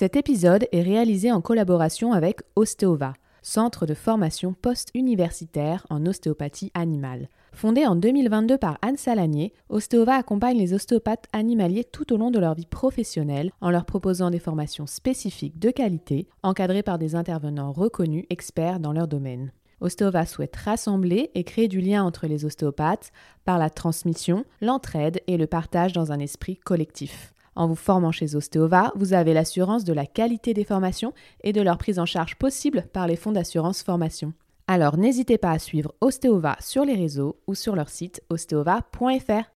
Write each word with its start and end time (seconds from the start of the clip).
Cet 0.00 0.16
épisode 0.16 0.66
est 0.72 0.80
réalisé 0.80 1.30
en 1.30 1.42
collaboration 1.42 2.14
avec 2.14 2.40
Ostéova, 2.56 3.12
centre 3.42 3.84
de 3.84 3.92
formation 3.92 4.54
post-universitaire 4.54 5.86
en 5.90 6.06
ostéopathie 6.06 6.70
animale. 6.72 7.28
Fondé 7.52 7.84
en 7.84 7.96
2022 7.96 8.56
par 8.56 8.78
Anne 8.80 8.96
Salanier, 8.96 9.52
Ostéova 9.68 10.14
accompagne 10.14 10.56
les 10.56 10.72
ostéopathes 10.72 11.26
animaliers 11.34 11.84
tout 11.84 12.14
au 12.14 12.16
long 12.16 12.30
de 12.30 12.38
leur 12.38 12.54
vie 12.54 12.64
professionnelle 12.64 13.50
en 13.60 13.68
leur 13.68 13.84
proposant 13.84 14.30
des 14.30 14.38
formations 14.38 14.86
spécifiques 14.86 15.58
de 15.58 15.70
qualité, 15.70 16.28
encadrées 16.42 16.82
par 16.82 16.96
des 16.96 17.14
intervenants 17.14 17.70
reconnus 17.70 18.24
experts 18.30 18.80
dans 18.80 18.94
leur 18.94 19.06
domaine. 19.06 19.52
Ostéova 19.82 20.24
souhaite 20.24 20.56
rassembler 20.56 21.30
et 21.34 21.44
créer 21.44 21.68
du 21.68 21.82
lien 21.82 22.04
entre 22.04 22.26
les 22.26 22.46
ostéopathes 22.46 23.12
par 23.44 23.58
la 23.58 23.68
transmission, 23.68 24.46
l'entraide 24.62 25.20
et 25.26 25.36
le 25.36 25.46
partage 25.46 25.92
dans 25.92 26.10
un 26.10 26.20
esprit 26.20 26.56
collectif. 26.56 27.34
En 27.56 27.66
vous 27.66 27.74
formant 27.74 28.12
chez 28.12 28.36
Ostéova, 28.36 28.92
vous 28.94 29.12
avez 29.12 29.34
l'assurance 29.34 29.84
de 29.84 29.92
la 29.92 30.06
qualité 30.06 30.54
des 30.54 30.64
formations 30.64 31.12
et 31.42 31.52
de 31.52 31.60
leur 31.60 31.78
prise 31.78 31.98
en 31.98 32.06
charge 32.06 32.36
possible 32.36 32.86
par 32.92 33.06
les 33.06 33.16
fonds 33.16 33.32
d'assurance 33.32 33.82
formation. 33.82 34.32
Alors 34.66 34.96
n'hésitez 34.96 35.36
pas 35.36 35.50
à 35.50 35.58
suivre 35.58 35.92
Ostéova 36.00 36.56
sur 36.60 36.84
les 36.84 36.94
réseaux 36.94 37.40
ou 37.48 37.54
sur 37.54 37.74
leur 37.74 37.88
site 37.88 38.22
ostéova.fr. 38.30 39.50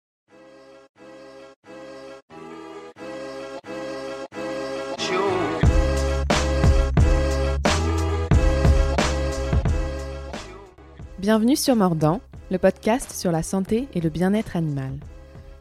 Bienvenue 11.20 11.56
sur 11.56 11.74
Mordant, 11.74 12.20
le 12.50 12.58
podcast 12.58 13.12
sur 13.12 13.32
la 13.32 13.42
santé 13.42 13.88
et 13.94 14.00
le 14.02 14.10
bien-être 14.10 14.56
animal. 14.56 14.98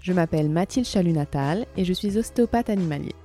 Je 0.04 0.12
m'appelle 0.12 0.50
Mathilde 0.50 0.86
Chalut-Natal 0.86 1.66
et 1.78 1.86
je 1.86 1.94
suis 1.94 2.18
ostéopathe 2.18 2.70
animalier. 2.70 3.16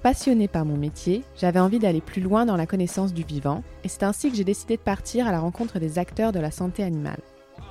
Passionnée 0.00 0.46
par 0.46 0.64
mon 0.64 0.76
métier, 0.76 1.24
j'avais 1.36 1.58
envie 1.58 1.80
d'aller 1.80 2.00
plus 2.00 2.22
loin 2.22 2.46
dans 2.46 2.56
la 2.56 2.66
connaissance 2.66 3.12
du 3.12 3.24
vivant 3.24 3.64
et 3.82 3.88
c'est 3.88 4.04
ainsi 4.04 4.30
que 4.30 4.36
j'ai 4.36 4.44
décidé 4.44 4.76
de 4.76 4.82
partir 4.82 5.26
à 5.26 5.32
la 5.32 5.40
rencontre 5.40 5.80
des 5.80 5.98
acteurs 5.98 6.30
de 6.30 6.38
la 6.38 6.52
santé 6.52 6.84
animale. 6.84 7.18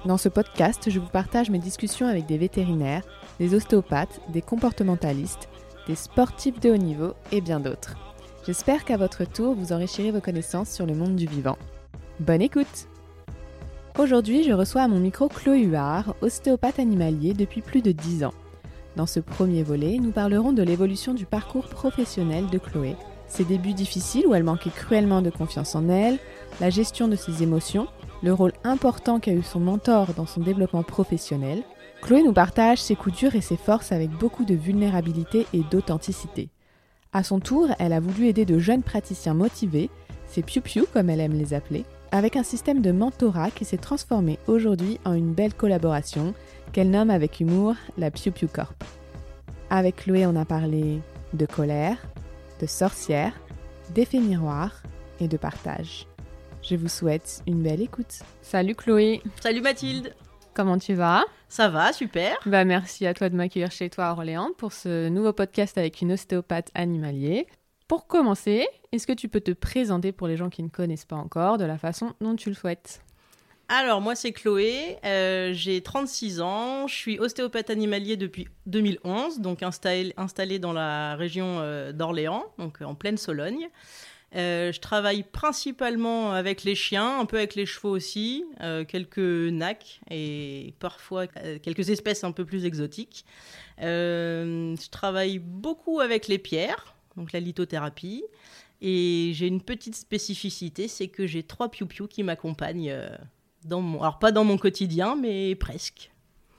Dans 0.03 0.17
ce 0.17 0.27
podcast, 0.27 0.89
je 0.89 0.99
vous 0.99 1.07
partage 1.07 1.51
mes 1.51 1.59
discussions 1.59 2.05
avec 2.05 2.25
des 2.25 2.37
vétérinaires, 2.37 3.05
des 3.39 3.55
ostéopathes, 3.55 4.19
des 4.33 4.41
comportementalistes, 4.41 5.47
des 5.87 5.95
sportifs 5.95 6.59
de 6.59 6.71
haut 6.71 6.77
niveau 6.77 7.13
et 7.31 7.39
bien 7.39 7.61
d'autres. 7.61 7.95
J'espère 8.45 8.83
qu'à 8.83 8.97
votre 8.97 9.23
tour, 9.23 9.55
vous 9.55 9.71
enrichirez 9.71 10.11
vos 10.11 10.19
connaissances 10.19 10.69
sur 10.69 10.85
le 10.85 10.95
monde 10.95 11.15
du 11.15 11.27
vivant. 11.27 11.57
Bonne 12.19 12.41
écoute 12.41 12.89
Aujourd'hui, 13.99 14.43
je 14.43 14.51
reçois 14.51 14.81
à 14.81 14.87
mon 14.87 14.99
micro 14.99 15.29
Chloé 15.29 15.61
Huard, 15.61 16.15
ostéopathe 16.21 16.79
animalier 16.79 17.35
depuis 17.35 17.61
plus 17.61 17.83
de 17.83 17.91
10 17.91 18.23
ans. 18.23 18.33
Dans 18.95 19.05
ce 19.05 19.19
premier 19.19 19.61
volet, 19.61 19.99
nous 20.01 20.09
parlerons 20.09 20.51
de 20.51 20.63
l'évolution 20.63 21.13
du 21.13 21.27
parcours 21.27 21.67
professionnel 21.67 22.47
de 22.47 22.57
Chloé, 22.57 22.95
ses 23.27 23.43
débuts 23.43 23.75
difficiles 23.75 24.25
où 24.25 24.33
elle 24.33 24.43
manquait 24.43 24.71
cruellement 24.71 25.21
de 25.21 25.29
confiance 25.29 25.75
en 25.75 25.89
elle, 25.89 26.17
la 26.59 26.71
gestion 26.71 27.07
de 27.07 27.15
ses 27.15 27.43
émotions, 27.43 27.87
le 28.23 28.33
rôle 28.33 28.53
important 28.63 29.19
qu'a 29.19 29.31
eu 29.31 29.43
son 29.43 29.59
mentor 29.59 30.15
dans 30.15 30.25
son 30.25 30.41
développement 30.41 30.83
professionnel. 30.83 31.61
Chloé 32.01 32.23
nous 32.23 32.33
partage 32.33 32.81
ses 32.81 32.95
coups 32.95 33.15
durs 33.15 33.35
et 33.35 33.41
ses 33.41 33.57
forces 33.57 33.91
avec 33.91 34.09
beaucoup 34.09 34.43
de 34.43 34.55
vulnérabilité 34.55 35.45
et 35.53 35.61
d'authenticité. 35.69 36.49
À 37.13 37.21
son 37.21 37.39
tour, 37.39 37.67
elle 37.77 37.93
a 37.93 37.99
voulu 37.99 38.25
aider 38.25 38.45
de 38.45 38.57
jeunes 38.57 38.81
praticiens 38.81 39.35
motivés, 39.35 39.91
ses 40.25 40.41
piou-piou 40.41 40.87
comme 40.91 41.11
elle 41.11 41.19
aime 41.19 41.37
les 41.37 41.53
appeler, 41.53 41.85
avec 42.13 42.35
un 42.35 42.43
système 42.43 42.81
de 42.81 42.91
mentorat 42.91 43.49
qui 43.49 43.65
s'est 43.65 43.77
transformé 43.77 44.37
aujourd'hui 44.45 44.99
en 45.03 45.13
une 45.13 45.33
belle 45.33 45.55
collaboration 45.55 46.35
qu'elle 46.71 46.91
nomme 46.91 47.09
avec 47.09 47.39
humour 47.39 47.73
la 47.97 48.11
Piu 48.11 48.31
Piu 48.31 48.47
Corp. 48.47 48.83
Avec 49.71 49.95
Chloé, 49.95 50.27
on 50.27 50.35
a 50.35 50.45
parlé 50.45 50.99
de 51.33 51.45
colère, 51.47 51.97
de 52.61 52.67
sorcière, 52.67 53.33
d'effet 53.95 54.19
miroir 54.19 54.83
et 55.19 55.27
de 55.27 55.37
partage. 55.37 56.05
Je 56.61 56.75
vous 56.75 56.87
souhaite 56.87 57.41
une 57.47 57.63
belle 57.63 57.81
écoute. 57.81 58.19
Salut 58.43 58.75
Chloé. 58.75 59.23
Salut 59.41 59.61
Mathilde. 59.61 60.13
Comment 60.53 60.77
tu 60.77 60.93
vas? 60.93 61.25
Ça 61.49 61.67
va, 61.67 61.93
super. 61.93 62.37
Bah 62.45 62.63
merci 62.63 63.07
à 63.07 63.15
toi 63.15 63.29
de 63.29 63.35
m'accueillir 63.35 63.71
chez 63.71 63.89
toi 63.89 64.05
à 64.05 64.11
Orléans 64.11 64.51
pour 64.59 64.71
ce 64.71 65.09
nouveau 65.09 65.33
podcast 65.33 65.79
avec 65.79 65.99
une 66.03 66.11
ostéopathe 66.11 66.69
animalier. 66.75 67.47
Pour 67.93 68.07
commencer, 68.07 68.67
est-ce 68.91 69.05
que 69.05 69.13
tu 69.13 69.29
peux 69.29 69.39
te 69.39 69.51
présenter 69.51 70.11
pour 70.11 70.27
les 70.27 70.35
gens 70.35 70.49
qui 70.49 70.63
ne 70.63 70.67
connaissent 70.67 71.05
pas 71.05 71.15
encore 71.15 71.59
de 71.59 71.63
la 71.63 71.77
façon 71.77 72.13
dont 72.21 72.35
tu 72.35 72.49
le 72.49 72.55
souhaites? 72.55 73.03
Alors, 73.69 74.01
moi, 74.01 74.15
c'est 74.15 74.31
Chloé, 74.31 74.97
euh, 75.05 75.53
j'ai 75.53 75.79
36 75.79 76.41
ans, 76.41 76.87
je 76.87 76.95
suis 76.95 77.19
ostéopathe 77.19 77.69
animalier 77.69 78.17
depuis 78.17 78.47
2011, 78.65 79.41
donc 79.41 79.61
installée 79.61 80.11
installé 80.17 80.57
dans 80.57 80.73
la 80.73 81.15
région 81.15 81.59
euh, 81.59 81.91
d'Orléans, 81.91 82.45
donc 82.57 82.81
en 82.81 82.95
pleine 82.95 83.17
Sologne. 83.17 83.69
Euh, 84.35 84.71
je 84.71 84.79
travaille 84.79 85.21
principalement 85.21 86.31
avec 86.31 86.63
les 86.63 86.73
chiens, 86.73 87.19
un 87.19 87.25
peu 87.27 87.37
avec 87.37 87.53
les 87.53 87.67
chevaux 87.67 87.91
aussi, 87.91 88.43
quelques 88.87 89.19
nacs 89.19 90.01
et 90.09 90.73
parfois 90.79 91.27
quelques 91.27 91.91
espèces 91.91 92.23
un 92.23 92.31
peu 92.31 92.43
plus 92.43 92.65
exotiques. 92.65 93.23
je 93.77 94.89
travaille 94.89 95.37
beaucoup 95.37 95.99
avec 95.99 96.27
les 96.27 96.39
pierres, 96.39 96.92
donc 97.17 97.31
la 97.31 97.39
lithothérapie. 97.39 98.23
Et 98.81 99.31
j'ai 99.33 99.47
une 99.47 99.61
petite 99.61 99.95
spécificité, 99.95 100.87
c'est 100.87 101.07
que 101.07 101.25
j'ai 101.25 101.43
trois 101.43 101.69
piou-piou 101.69 102.07
qui 102.07 102.23
m'accompagnent 102.23 102.91
euh, 102.91 103.09
dans 103.63 103.81
mon... 103.81 104.01
Alors 104.01 104.19
pas 104.19 104.31
dans 104.31 104.43
mon 104.43 104.57
quotidien, 104.57 105.15
mais 105.15 105.55
presque. 105.55 106.11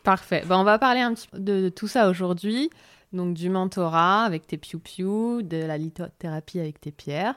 Parfait. 0.04 0.42
Ben, 0.46 0.58
on 0.58 0.64
va 0.64 0.78
parler 0.78 1.00
un 1.00 1.14
petit 1.14 1.28
peu 1.28 1.38
de, 1.38 1.68
tout 1.68 1.88
ça 1.88 2.08
aujourd'hui. 2.08 2.70
Donc 3.12 3.34
du 3.34 3.48
mentorat 3.48 4.24
avec 4.24 4.46
tes 4.46 4.56
piou-piou, 4.56 5.42
de 5.42 5.58
la 5.58 5.78
lithothérapie 5.78 6.60
avec 6.60 6.80
tes 6.80 6.92
pierres. 6.92 7.36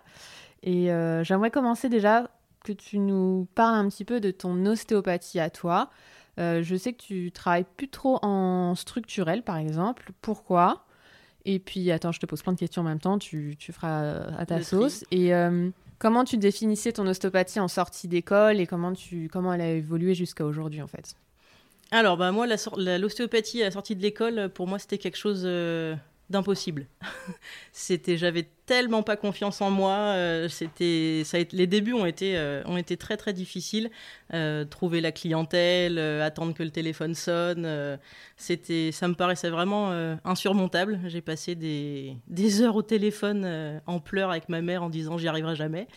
Et 0.64 0.92
euh, 0.92 1.24
j'aimerais 1.24 1.52
commencer 1.52 1.90
déjà 1.90 2.30
que 2.64 2.72
tu 2.72 3.00
nous 3.00 3.48
parles 3.56 3.76
un 3.76 3.90
petit 3.90 4.06
peu 4.06 4.20
de 4.20 4.32
ton 4.32 4.66
ostéopathie 4.66 5.40
à 5.40 5.50
toi. 5.50 5.90
Euh, 6.40 6.62
je 6.64 6.76
sais 6.76 6.94
que 6.94 7.02
tu 7.02 7.32
travailles 7.32 7.66
plus 7.78 7.90
trop 7.90 8.20
en 8.22 8.76
structurel, 8.76 9.44
par 9.44 9.58
exemple. 9.58 10.12
Pourquoi? 10.22 10.87
Et 11.50 11.60
puis, 11.60 11.90
attends, 11.92 12.12
je 12.12 12.20
te 12.20 12.26
pose 12.26 12.44
plein 12.44 12.52
de 12.52 12.60
questions 12.60 12.82
en 12.82 12.86
même 12.86 13.00
temps, 13.00 13.18
tu, 13.18 13.56
tu 13.58 13.72
feras 13.72 14.18
à 14.38 14.46
ta 14.46 14.62
sauce. 14.62 15.06
Et 15.12 15.34
euh, 15.34 15.70
comment 15.98 16.26
tu 16.26 16.38
définissais 16.38 16.92
ton 16.92 17.08
ostéopathie 17.08 17.62
en 17.62 17.70
sortie 17.70 18.10
d'école 18.10 18.60
et 18.60 18.68
comment, 18.68 18.92
tu, 18.92 19.30
comment 19.32 19.54
elle 19.54 19.62
a 19.62 19.72
évolué 19.72 20.14
jusqu'à 20.14 20.46
aujourd'hui, 20.46 20.82
en 20.82 20.88
fait? 20.88 21.16
Alors, 21.90 22.18
bah, 22.18 22.34
moi, 22.34 22.48
l'ostéopathie 22.48 23.62
à 23.62 23.66
la 23.68 23.72
sortie 23.72 23.96
de 23.96 24.02
l'école, 24.02 24.50
pour 24.54 24.68
moi, 24.68 24.78
c'était 24.78 24.98
quelque 24.98 25.16
chose 25.16 25.44
euh, 25.46 25.96
d'impossible. 26.30 26.88
c'était, 27.72 28.18
j'avais 28.18 28.48
tellement 28.66 29.02
pas 29.02 29.16
confiance 29.16 29.62
en 29.62 29.70
moi. 29.70 29.94
Euh, 29.94 30.50
c'était, 30.50 31.24
ça 31.26 31.38
les 31.52 31.68
débuts 31.68 31.94
ont 31.94 32.06
été, 32.06 32.38
euh, 32.38 32.62
ont 32.66 32.78
été 32.78 32.98
très 32.98 33.18
très 33.18 33.34
difficiles. 33.34 33.90
Euh, 34.34 34.66
trouver 34.66 35.00
la 35.00 35.12
clientèle, 35.12 35.98
attendre 35.98 36.54
que 36.54 36.64
le 36.64 36.70
téléphone 36.70 37.16
sonne, 37.16 37.98
c'était, 38.36 38.92
ça 38.92 39.08
me 39.08 39.16
paraissait 39.16 39.50
vraiment 39.50 39.92
insurmontable. 40.26 41.00
J'ai 41.06 41.22
passé 41.22 41.56
des, 41.56 42.18
des, 42.28 42.62
heures 42.62 42.76
au 42.76 42.84
téléphone 42.84 43.82
en 43.86 44.00
pleurs 44.00 44.32
avec 44.32 44.50
ma 44.50 44.62
mère 44.62 44.84
en 44.84 44.90
disant 44.90 45.18
j'y 45.18 45.28
arriverai 45.28 45.56
jamais. 45.56 45.88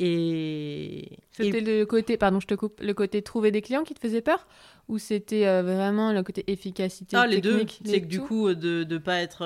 Et 0.00 1.18
c'était 1.32 1.60
le 1.60 1.84
côté, 1.84 2.16
pardon, 2.16 2.38
je 2.38 2.46
te 2.46 2.54
coupe, 2.54 2.80
le 2.80 2.94
côté 2.94 3.20
trouver 3.20 3.50
des 3.50 3.62
clients 3.62 3.82
qui 3.82 3.94
te 3.94 4.00
faisait 4.00 4.20
peur, 4.20 4.46
ou 4.88 4.98
c'était 4.98 5.62
vraiment 5.62 6.12
le 6.12 6.22
côté 6.22 6.44
efficacité 6.46 7.16
ah, 7.16 7.26
les 7.26 7.40
deux. 7.40 7.66
C'est 7.84 8.00
que 8.00 8.06
du 8.06 8.20
coup 8.20 8.54
de 8.54 8.86
ne 8.88 8.98
pas 8.98 9.20
être 9.20 9.44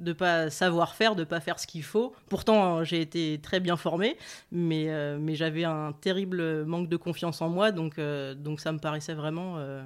de 0.00 0.12
pas 0.12 0.50
savoir 0.50 0.94
faire, 0.94 1.14
de 1.14 1.24
pas 1.24 1.40
faire 1.40 1.58
ce 1.58 1.66
qu'il 1.66 1.82
faut. 1.82 2.14
Pourtant, 2.28 2.84
j'ai 2.84 3.00
été 3.00 3.40
très 3.42 3.60
bien 3.60 3.76
formée, 3.76 4.16
mais, 4.52 4.86
euh, 4.88 5.18
mais 5.20 5.34
j'avais 5.34 5.64
un 5.64 5.92
terrible 5.92 6.64
manque 6.64 6.88
de 6.88 6.96
confiance 6.96 7.40
en 7.40 7.48
moi, 7.48 7.72
donc, 7.72 7.98
euh, 7.98 8.34
donc 8.34 8.60
ça 8.60 8.72
me 8.72 8.78
paraissait 8.78 9.14
vraiment 9.14 9.58
euh, 9.58 9.82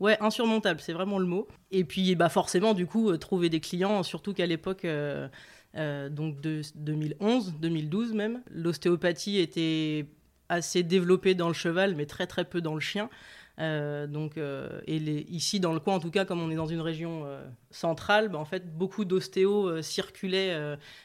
ouais, 0.00 0.16
insurmontable, 0.20 0.80
c'est 0.80 0.92
vraiment 0.92 1.18
le 1.18 1.26
mot. 1.26 1.48
Et 1.70 1.84
puis 1.84 2.14
bah, 2.14 2.28
forcément, 2.28 2.74
du 2.74 2.86
coup, 2.86 3.16
trouver 3.16 3.48
des 3.48 3.60
clients, 3.60 4.02
surtout 4.02 4.32
qu'à 4.32 4.46
l'époque, 4.46 4.86
donc 5.74 6.40
de 6.40 6.62
2011, 6.76 7.54
2012 7.60 8.12
même, 8.14 8.42
l'ostéopathie 8.50 9.38
était 9.38 10.06
assez 10.48 10.82
développée 10.82 11.34
dans 11.34 11.48
le 11.48 11.54
cheval, 11.54 11.94
mais 11.94 12.06
très 12.06 12.26
très 12.26 12.44
peu 12.44 12.60
dans 12.60 12.74
le 12.74 12.80
chien. 12.80 13.10
Euh, 13.58 14.06
donc, 14.06 14.38
euh, 14.38 14.80
ici, 14.86 15.60
dans 15.60 15.72
le 15.72 15.80
coin, 15.80 15.94
en 15.94 16.00
tout 16.00 16.10
cas, 16.10 16.24
comme 16.24 16.40
on 16.40 16.50
est 16.50 16.56
dans 16.56 16.66
une 16.66 16.80
région 16.80 17.24
euh, 17.24 17.44
centrale, 17.70 18.28
bah, 18.28 18.38
en 18.38 18.44
fait, 18.44 18.76
beaucoup 18.76 19.04
d'ostéos 19.04 19.82
circulaient 19.82 20.56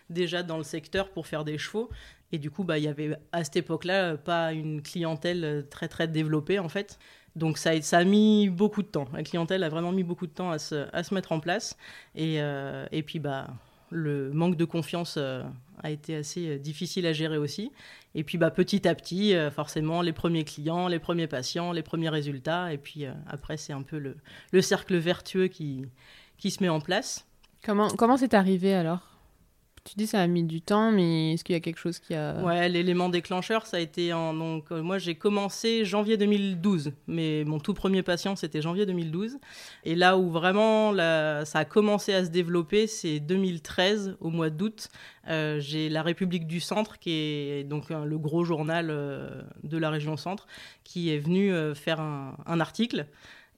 déjà 0.09 0.43
dans 0.43 0.57
le 0.57 0.63
secteur 0.63 1.09
pour 1.09 1.27
faire 1.27 1.43
des 1.43 1.57
chevaux. 1.57 1.89
Et 2.31 2.39
du 2.39 2.49
coup, 2.49 2.63
bah, 2.63 2.77
il 2.77 2.83
y 2.83 2.87
avait 2.87 3.15
à 3.31 3.43
cette 3.43 3.57
époque-là 3.57 4.17
pas 4.17 4.53
une 4.53 4.81
clientèle 4.81 5.65
très 5.69 5.87
très 5.87 6.07
développée 6.07 6.57
en 6.59 6.69
fait. 6.69 6.97
Donc 7.35 7.57
ça, 7.57 7.71
a 7.71 8.03
mis 8.03 8.49
beaucoup 8.49 8.81
de 8.81 8.87
temps. 8.87 9.07
La 9.13 9.23
clientèle 9.23 9.63
a 9.63 9.69
vraiment 9.69 9.91
mis 9.91 10.03
beaucoup 10.03 10.27
de 10.27 10.31
temps 10.31 10.51
à 10.51 10.59
se, 10.59 10.87
à 10.93 11.03
se 11.03 11.13
mettre 11.13 11.31
en 11.31 11.39
place. 11.39 11.77
Et, 12.15 12.37
et 12.91 13.03
puis 13.03 13.19
bah, 13.19 13.47
le 13.91 14.31
manque 14.31 14.57
de 14.57 14.65
confiance 14.65 15.17
a 15.17 15.91
été 15.91 16.15
assez 16.15 16.57
difficile 16.57 17.05
à 17.05 17.13
gérer 17.13 17.37
aussi. 17.37 17.71
Et 18.15 18.23
puis 18.23 18.37
bah, 18.37 18.51
petit 18.51 18.87
à 18.87 18.95
petit, 18.95 19.35
euh, 19.35 19.49
forcément, 19.49 20.01
les 20.01 20.13
premiers 20.13 20.43
clients, 20.43 20.87
les 20.87 20.99
premiers 20.99 21.27
patients, 21.27 21.71
les 21.71 21.81
premiers 21.81 22.09
résultats. 22.09 22.73
Et 22.73 22.77
puis 22.77 23.05
euh, 23.05 23.13
après, 23.27 23.57
c'est 23.57 23.73
un 23.73 23.81
peu 23.81 23.97
le, 23.97 24.17
le, 24.51 24.61
cercle 24.61 24.95
vertueux 24.97 25.47
qui, 25.47 25.85
qui 26.37 26.51
se 26.51 26.61
met 26.61 26.69
en 26.69 26.79
place. 26.79 27.25
Comment 27.63 27.89
comment 27.89 28.17
c'est 28.17 28.33
arrivé 28.33 28.73
alors? 28.73 29.12
Tu 29.83 29.95
dis 29.97 30.07
ça 30.07 30.21
a 30.21 30.27
mis 30.27 30.43
du 30.43 30.61
temps, 30.61 30.91
mais 30.91 31.33
est-ce 31.33 31.43
qu'il 31.43 31.53
y 31.53 31.57
a 31.57 31.59
quelque 31.59 31.77
chose 31.77 31.99
qui 31.99 32.15
a... 32.15 32.41
Ouais, 32.41 32.69
l'élément 32.69 33.09
déclencheur, 33.09 33.65
ça 33.65 33.77
a 33.77 33.79
été 33.81 34.13
en... 34.13 34.33
Donc, 34.33 34.71
euh, 34.71 34.81
moi, 34.81 34.97
j'ai 34.97 35.15
commencé 35.15 35.83
janvier 35.83 36.15
2012, 36.15 36.93
mais 37.07 37.43
mon 37.45 37.59
tout 37.59 37.73
premier 37.73 38.01
patient, 38.01 38.35
c'était 38.37 38.61
janvier 38.61 38.85
2012. 38.85 39.39
Et 39.83 39.95
là 39.95 40.17
où 40.17 40.29
vraiment 40.29 40.93
ça 40.93 41.59
a 41.59 41.65
commencé 41.65 42.13
à 42.13 42.23
se 42.23 42.29
développer, 42.29 42.87
c'est 42.87 43.19
2013, 43.19 44.15
au 44.21 44.29
mois 44.29 44.49
d'août. 44.49 44.89
Euh, 45.27 45.59
j'ai 45.59 45.89
La 45.89 46.01
République 46.01 46.47
du 46.47 46.61
Centre, 46.61 46.97
qui 46.99 47.11
est 47.11 47.63
donc 47.65 47.89
le 47.89 48.17
gros 48.17 48.45
journal 48.45 48.87
euh, 48.89 49.41
de 49.63 49.77
la 49.77 49.89
région 49.89 50.15
Centre, 50.15 50.47
qui 50.83 51.13
est 51.13 51.19
venu 51.19 51.51
faire 51.75 51.99
un 51.99 52.59
article 52.59 53.07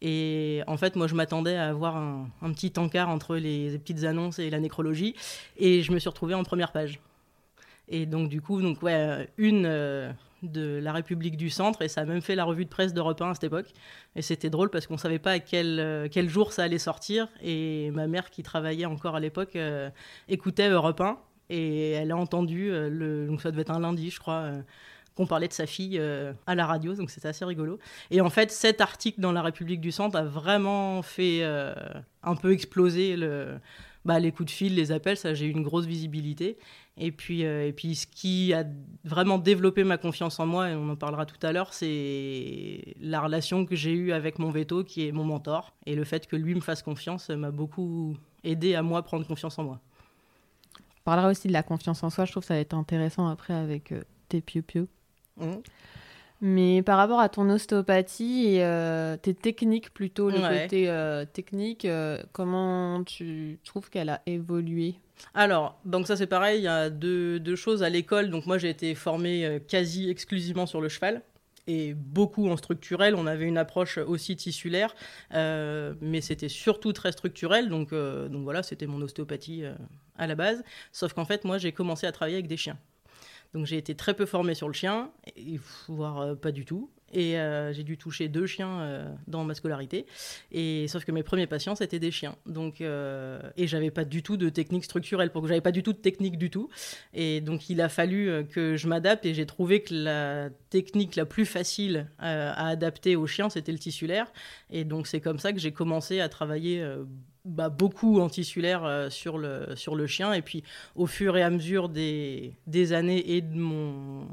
et 0.07 0.61
en 0.67 0.77
fait, 0.77 0.95
moi, 0.95 1.07
je 1.07 1.15
m'attendais 1.15 1.55
à 1.55 1.67
avoir 1.67 1.97
un, 1.97 2.29
petit 2.53 2.71
encart 2.77 3.09
entre 3.09 3.37
les, 3.37 3.75
petites 3.79 4.03
annonces 4.03 4.37
et 4.37 4.51
la 4.51 4.59
nécrologie. 4.59 5.15
Et 5.57 5.81
je 5.81 5.91
me 5.91 5.97
suis 5.97 6.09
retrouvée 6.09 6.35
en 6.35 6.43
première 6.43 6.71
page. 6.71 6.99
Et 7.87 8.05
donc, 8.05 8.29
du 8.29 8.39
coup, 8.39 8.61
donc, 8.61 8.83
ouais, 8.83 9.27
une 9.39 9.65
euh, 9.65 10.11
de 10.43 10.79
la 10.79 10.93
République 10.93 11.37
du 11.37 11.49
Centre. 11.49 11.81
Et 11.81 11.87
ça 11.87 12.01
a 12.01 12.05
même 12.05 12.21
fait 12.21 12.35
la 12.35 12.43
revue 12.43 12.65
de 12.65 12.69
presse 12.69 12.93
d'Europe 12.93 13.19
1 13.19 13.31
à 13.31 13.33
cette 13.33 13.45
époque. 13.45 13.71
Et 14.15 14.21
c'était 14.21 14.51
drôle 14.51 14.69
parce 14.69 14.85
qu'on 14.85 14.93
ne 14.93 14.99
savait 14.99 15.17
pas 15.17 15.31
à 15.31 15.39
quel, 15.39 15.79
euh, 15.79 16.07
quel 16.11 16.29
jour 16.29 16.53
ça 16.53 16.61
allait 16.61 16.77
sortir. 16.77 17.27
Et 17.41 17.89
ma 17.89 18.05
mère, 18.05 18.29
qui 18.29 18.43
travaillait 18.43 18.85
encore 18.85 19.15
à 19.15 19.19
l'époque, 19.19 19.55
euh, 19.55 19.89
écoutait 20.29 20.69
Europe 20.69 21.01
1. 21.01 21.17
Et 21.49 21.93
elle 21.93 22.11
a 22.11 22.17
entendu, 22.17 22.71
donc 23.27 23.39
ça 23.41 23.51
devait 23.51 23.61
être 23.61 23.71
un 23.71 23.79
lundi, 23.79 24.09
je 24.09 24.19
crois 24.19 24.51
qu'on 25.15 25.25
parlait 25.25 25.47
de 25.47 25.53
sa 25.53 25.65
fille 25.65 25.97
euh, 25.97 26.33
à 26.45 26.56
la 26.56 26.65
radio, 26.65 26.94
donc 26.94 27.09
c'était 27.09 27.29
assez 27.29 27.45
rigolo. 27.45 27.79
Et 28.12 28.21
en 28.21 28.29
fait, 28.29 28.51
cet 28.51 28.81
article 28.81 29.21
dans 29.21 29.31
La 29.31 29.41
République 29.41 29.79
du 29.81 29.91
Centre 29.91 30.17
a 30.17 30.23
vraiment 30.23 31.01
fait 31.01 31.39
euh, 31.41 31.73
un 32.21 32.35
peu 32.35 32.51
exploser 32.51 33.15
le, 33.15 33.57
bah, 34.03 34.19
les 34.19 34.31
coups 34.31 34.47
de 34.47 34.51
fil, 34.51 34.75
les 34.75 34.91
appels, 34.91 35.17
ça 35.17 35.33
j'ai 35.33 35.45
eu 35.45 35.51
une 35.51 35.63
grosse 35.63 35.85
visibilité. 35.85 36.57
Et 36.97 37.12
puis, 37.12 37.45
euh, 37.45 37.67
et 37.67 37.73
puis 37.73 37.95
ce 37.95 38.07
qui 38.07 38.53
a 38.53 38.65
vraiment 39.06 39.38
développé 39.38 39.83
ma 39.85 39.97
confiance 39.97 40.39
en 40.39 40.45
moi, 40.45 40.69
et 40.69 40.75
on 40.75 40.89
en 40.89 40.95
parlera 40.97 41.25
tout 41.25 41.45
à 41.45 41.53
l'heure, 41.53 41.73
c'est 41.73 42.95
la 43.00 43.21
relation 43.21 43.65
que 43.65 43.75
j'ai 43.75 43.91
eue 43.91 44.12
avec 44.12 44.38
mon 44.38 44.50
veto, 44.50 44.83
qui 44.83 45.07
est 45.07 45.12
mon 45.13 45.23
mentor. 45.23 45.73
Et 45.85 45.95
le 45.95 46.03
fait 46.03 46.27
que 46.27 46.35
lui 46.35 46.56
me 46.56 46.62
fasse 46.62 46.83
confiance 46.83 47.29
m'a 47.29 47.51
beaucoup 47.51 48.17
aidé 48.44 48.75
à 48.75 48.81
moi 48.81 49.01
prendre 49.01 49.25
confiance 49.25 49.57
en 49.59 49.63
moi. 49.63 49.79
On 50.77 51.03
parlera 51.06 51.29
aussi 51.29 51.47
de 51.47 51.53
la 51.53 51.63
confiance 51.63 52.03
en 52.03 52.09
soi, 52.09 52.25
je 52.25 52.31
trouve 52.31 52.44
que 52.44 52.47
ça 52.47 52.56
va 52.56 52.59
être 52.59 52.73
intéressant 52.73 53.27
après 53.27 53.53
avec 53.53 53.94
tes 54.27 54.41
piou-piou. 54.41 54.88
Mmh. 55.37 55.55
Mais 56.41 56.83
par 56.83 56.97
rapport 56.97 57.19
à 57.19 57.29
ton 57.29 57.49
ostéopathie 57.49 58.45
et 58.47 58.63
euh, 58.63 59.15
tes 59.17 59.33
techniques 59.33 59.93
plutôt, 59.93 60.29
le 60.29 60.37
côté 60.37 60.89
euh, 60.89 61.25
technique, 61.25 61.85
euh, 61.85 62.21
comment 62.33 63.03
tu 63.03 63.57
trouves 63.63 63.89
qu'elle 63.89 64.09
a 64.09 64.21
évolué? 64.25 64.95
Alors, 65.33 65.79
donc 65.85 66.07
ça 66.07 66.17
c'est 66.17 66.27
pareil, 66.27 66.59
il 66.59 66.63
y 66.63 66.67
a 66.67 66.89
deux, 66.89 67.39
deux 67.39 67.55
choses 67.55 67.83
à 67.83 67.89
l'école. 67.89 68.29
Donc 68.29 68.45
moi 68.45 68.57
j'ai 68.57 68.69
été 68.69 68.93
formée 68.95 69.61
quasi 69.67 70.09
exclusivement 70.09 70.65
sur 70.65 70.81
le 70.81 70.89
cheval 70.89 71.21
et 71.67 71.93
beaucoup 71.93 72.49
en 72.49 72.57
structurel. 72.57 73.15
On 73.15 73.27
avait 73.27 73.45
une 73.45 73.57
approche 73.57 73.97
aussi 73.97 74.35
tissulaire, 74.35 74.93
mais 75.31 76.19
c'était 76.19 76.49
surtout 76.49 76.91
très 76.91 77.13
structurel. 77.13 77.69
Donc, 77.69 77.91
donc 77.91 78.43
voilà, 78.43 78.61
c'était 78.61 78.88
mon 78.88 79.01
ostéopathie 79.01 79.63
à 80.17 80.27
la 80.27 80.35
base. 80.35 80.63
Sauf 80.91 81.13
qu'en 81.13 81.25
fait, 81.25 81.45
moi 81.45 81.57
j'ai 81.57 81.71
commencé 81.71 82.05
à 82.05 82.11
travailler 82.11 82.35
avec 82.35 82.47
des 82.47 82.57
chiens. 82.57 82.77
Donc 83.55 83.65
j'ai 83.65 83.77
été 83.77 83.95
très 83.95 84.13
peu 84.13 84.25
formée 84.25 84.53
sur 84.53 84.67
le 84.67 84.73
chien, 84.73 85.09
voire 85.87 86.19
euh, 86.19 86.35
pas 86.35 86.51
du 86.51 86.65
tout. 86.65 86.91
Et 87.15 87.39
euh, 87.39 87.73
j'ai 87.73 87.83
dû 87.83 87.97
toucher 87.97 88.27
deux 88.27 88.45
chiens 88.45 88.79
euh, 88.81 89.12
dans 89.27 89.44
ma 89.44 89.56
scolarité. 89.56 90.06
Et 90.51 90.88
sauf 90.88 91.03
que 91.03 91.12
mes 91.12 91.23
premiers 91.23 91.47
patients 91.47 91.73
c'était 91.73 91.97
des 91.97 92.12
chiens. 92.12 92.35
Donc 92.45 92.81
et 92.81 93.67
j'avais 93.67 93.91
pas 93.91 94.06
du 94.06 94.21
tout 94.21 94.38
de 94.38 94.50
technique 94.50 94.83
structurelle, 94.83 95.31
pour 95.31 95.41
que 95.41 95.47
j'avais 95.47 95.62
pas 95.62 95.71
du 95.71 95.81
tout 95.81 95.94
de 95.94 95.97
technique 95.97 96.38
du 96.38 96.50
tout. 96.50 96.69
Et 97.13 97.41
donc 97.41 97.69
il 97.69 97.81
a 97.81 97.89
fallu 97.89 98.45
que 98.51 98.77
je 98.77 98.88
m'adapte. 98.88 99.25
Et 99.25 99.33
j'ai 99.33 99.47
trouvé 99.47 99.81
que 99.81 99.94
la 99.94 100.50
technique 100.69 101.15
la 101.15 101.25
plus 101.25 101.45
facile 101.45 102.07
à 102.19 102.67
adapter 102.67 103.15
aux 103.15 103.27
chiens 103.27 103.50
c'était 103.50 103.71
le 103.71 103.79
tissulaire. 103.79 104.31
Et 104.69 104.83
donc 104.83 105.07
c'est 105.07 105.21
comme 105.21 105.39
ça 105.39 105.53
que 105.53 105.59
j'ai 105.59 105.71
commencé 105.71 106.19
à 106.19 106.29
travailler 106.29 106.85
bah, 107.45 107.69
beaucoup 107.69 108.19
en 108.19 108.27
tissulaire 108.27 108.83
euh, 108.83 109.09
sur, 109.12 109.38
le, 109.38 109.75
sur 109.75 109.95
le 109.95 110.07
chien. 110.07 110.33
Et 110.33 110.41
puis, 110.41 110.63
au 110.95 111.06
fur 111.06 111.38
et 111.38 111.44
à 111.44 111.51
mesure 111.51 111.89
des 111.89 112.94
années 112.94 113.35
et 113.35 113.41
de 113.41 113.56
mon, 113.56 114.27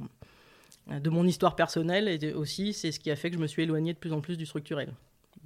de 1.00 1.10
mon 1.10 1.26
histoire 1.26 1.56
personnelle 1.56 2.08
et 2.08 2.32
aussi, 2.32 2.72
c'est 2.72 2.92
ce 2.92 3.00
qui 3.00 3.10
a 3.10 3.16
fait 3.16 3.30
que 3.30 3.36
je 3.36 3.42
me 3.42 3.46
suis 3.46 3.62
éloignée 3.62 3.92
de 3.92 3.98
plus 3.98 4.12
en 4.12 4.20
plus 4.20 4.36
du 4.36 4.46
structurel. 4.46 4.92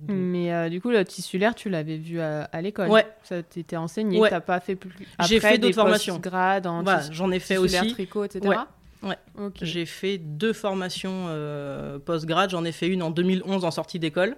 Mais 0.08 0.52
euh, 0.52 0.68
du 0.68 0.80
coup, 0.80 0.90
le 0.90 1.04
tissulaire, 1.04 1.54
tu 1.54 1.70
l'avais 1.70 1.96
vu 1.96 2.20
à, 2.20 2.60
l'école. 2.60 2.90
Ouais. 2.90 3.06
Ça 3.22 3.42
t'était 3.42 3.76
enseigné. 3.76 4.18
Ouais. 4.18 4.28
T'as 4.28 4.40
pas 4.40 4.60
fait 4.60 4.76
plus. 4.76 4.90
J'ai 5.26 5.40
fait 5.40 5.58
d'autres 5.58 5.74
formations. 5.74 6.16
En 6.16 6.82
voilà, 6.82 7.10
j'en 7.10 7.30
ai 7.30 7.38
fait 7.38 7.56
aussi. 7.56 7.92
tricot, 7.92 8.24
etc. 8.24 8.60
Ouais. 9.02 9.16
J'ai 9.62 9.86
fait 9.86 10.18
deux 10.18 10.52
formations 10.52 11.26
euh, 11.28 11.98
post-grade. 11.98 12.50
J'en 12.50 12.64
ai 12.64 12.72
fait 12.72 12.88
une 12.88 13.02
en 13.02 13.10
2011 13.10 13.64
en 13.64 13.70
sortie 13.70 13.98
d'école 13.98 14.36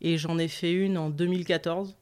et 0.00 0.16
j'en 0.18 0.38
ai 0.38 0.48
fait 0.48 0.72
une 0.72 0.96
en 0.96 1.10
2014 1.10 1.96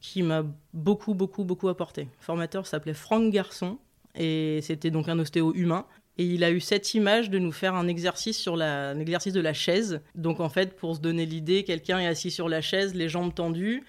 qui 0.00 0.22
m'a 0.22 0.44
beaucoup, 0.72 1.14
beaucoup, 1.14 1.44
beaucoup 1.44 1.68
apporté. 1.68 2.02
Le 2.02 2.08
formateur 2.24 2.66
s'appelait 2.66 2.94
Franck 2.94 3.32
Garçon 3.32 3.78
et 4.14 4.60
c'était 4.62 4.90
donc 4.90 5.08
un 5.08 5.18
ostéo 5.18 5.52
humain. 5.54 5.84
Et 6.18 6.24
il 6.24 6.42
a 6.42 6.50
eu 6.50 6.60
cette 6.60 6.94
image 6.94 7.30
de 7.30 7.38
nous 7.38 7.52
faire 7.52 7.76
un 7.76 7.86
exercice 7.86 8.36
sur 8.36 8.56
la, 8.56 8.90
un 8.90 8.98
exercice 8.98 9.32
de 9.32 9.40
la 9.40 9.52
chaise. 9.52 10.00
Donc 10.16 10.40
en 10.40 10.48
fait, 10.48 10.74
pour 10.74 10.96
se 10.96 11.00
donner 11.00 11.26
l'idée, 11.26 11.62
quelqu'un 11.62 12.00
est 12.00 12.08
assis 12.08 12.32
sur 12.32 12.48
la 12.48 12.60
chaise, 12.60 12.94
les 12.94 13.08
jambes 13.08 13.32
tendues, 13.32 13.84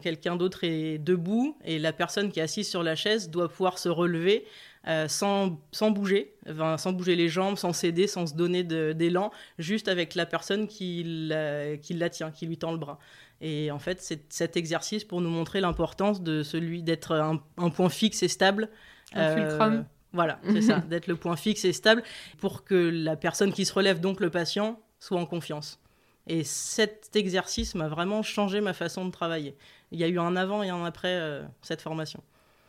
quelqu'un 0.00 0.36
d'autre 0.36 0.62
est 0.62 0.98
debout 0.98 1.56
et 1.64 1.80
la 1.80 1.92
personne 1.92 2.30
qui 2.30 2.38
est 2.38 2.44
assise 2.44 2.68
sur 2.68 2.84
la 2.84 2.94
chaise 2.94 3.28
doit 3.28 3.48
pouvoir 3.48 3.78
se 3.78 3.88
relever 3.88 4.44
euh, 4.86 5.08
sans, 5.08 5.60
sans, 5.72 5.90
bouger, 5.90 6.32
sans 6.76 6.92
bouger 6.92 7.16
les 7.16 7.28
jambes, 7.28 7.58
sans 7.58 7.72
céder, 7.72 8.06
sans 8.06 8.26
se 8.26 8.34
donner 8.34 8.62
d'élan, 8.62 9.32
juste 9.58 9.88
avec 9.88 10.14
la 10.14 10.26
personne 10.26 10.68
qui 10.68 11.02
la, 11.04 11.76
qui 11.76 11.94
la 11.94 12.08
tient, 12.08 12.30
qui 12.30 12.46
lui 12.46 12.56
tend 12.56 12.70
le 12.70 12.78
bras. 12.78 12.98
Et 13.40 13.70
en 13.70 13.78
fait, 13.78 14.00
c'est 14.00 14.32
cet 14.32 14.56
exercice 14.56 15.04
pour 15.04 15.20
nous 15.20 15.30
montrer 15.30 15.60
l'importance 15.60 16.22
de 16.22 16.42
celui 16.42 16.82
d'être 16.82 17.12
un, 17.12 17.70
point 17.70 17.88
fixe 17.88 18.22
et 18.22 18.28
stable. 18.28 18.68
Un 19.12 19.34
fulcrum. 19.34 19.84
Euh, 20.18 20.24
voilà, 20.24 20.40
c'est 20.52 20.62
ça, 20.62 20.78
d'être 20.80 21.06
le 21.06 21.16
point 21.16 21.36
fixe 21.36 21.64
et 21.64 21.72
stable 21.72 22.02
pour 22.38 22.64
que 22.64 22.74
la 22.74 23.16
personne 23.16 23.52
qui 23.52 23.64
se 23.64 23.72
relève, 23.72 24.00
donc 24.00 24.20
le 24.20 24.30
patient, 24.30 24.80
soit 24.98 25.20
en 25.20 25.26
confiance. 25.26 25.80
Et 26.26 26.44
cet 26.44 27.16
exercice 27.16 27.74
m'a 27.74 27.88
vraiment 27.88 28.22
changé 28.22 28.60
ma 28.60 28.74
façon 28.74 29.06
de 29.06 29.10
travailler. 29.10 29.56
Il 29.92 29.98
y 29.98 30.04
a 30.04 30.08
eu 30.08 30.18
un 30.18 30.36
avant 30.36 30.62
et 30.62 30.68
un 30.68 30.84
après 30.84 31.14
euh, 31.14 31.42
cette 31.62 31.80
formation. 31.80 32.22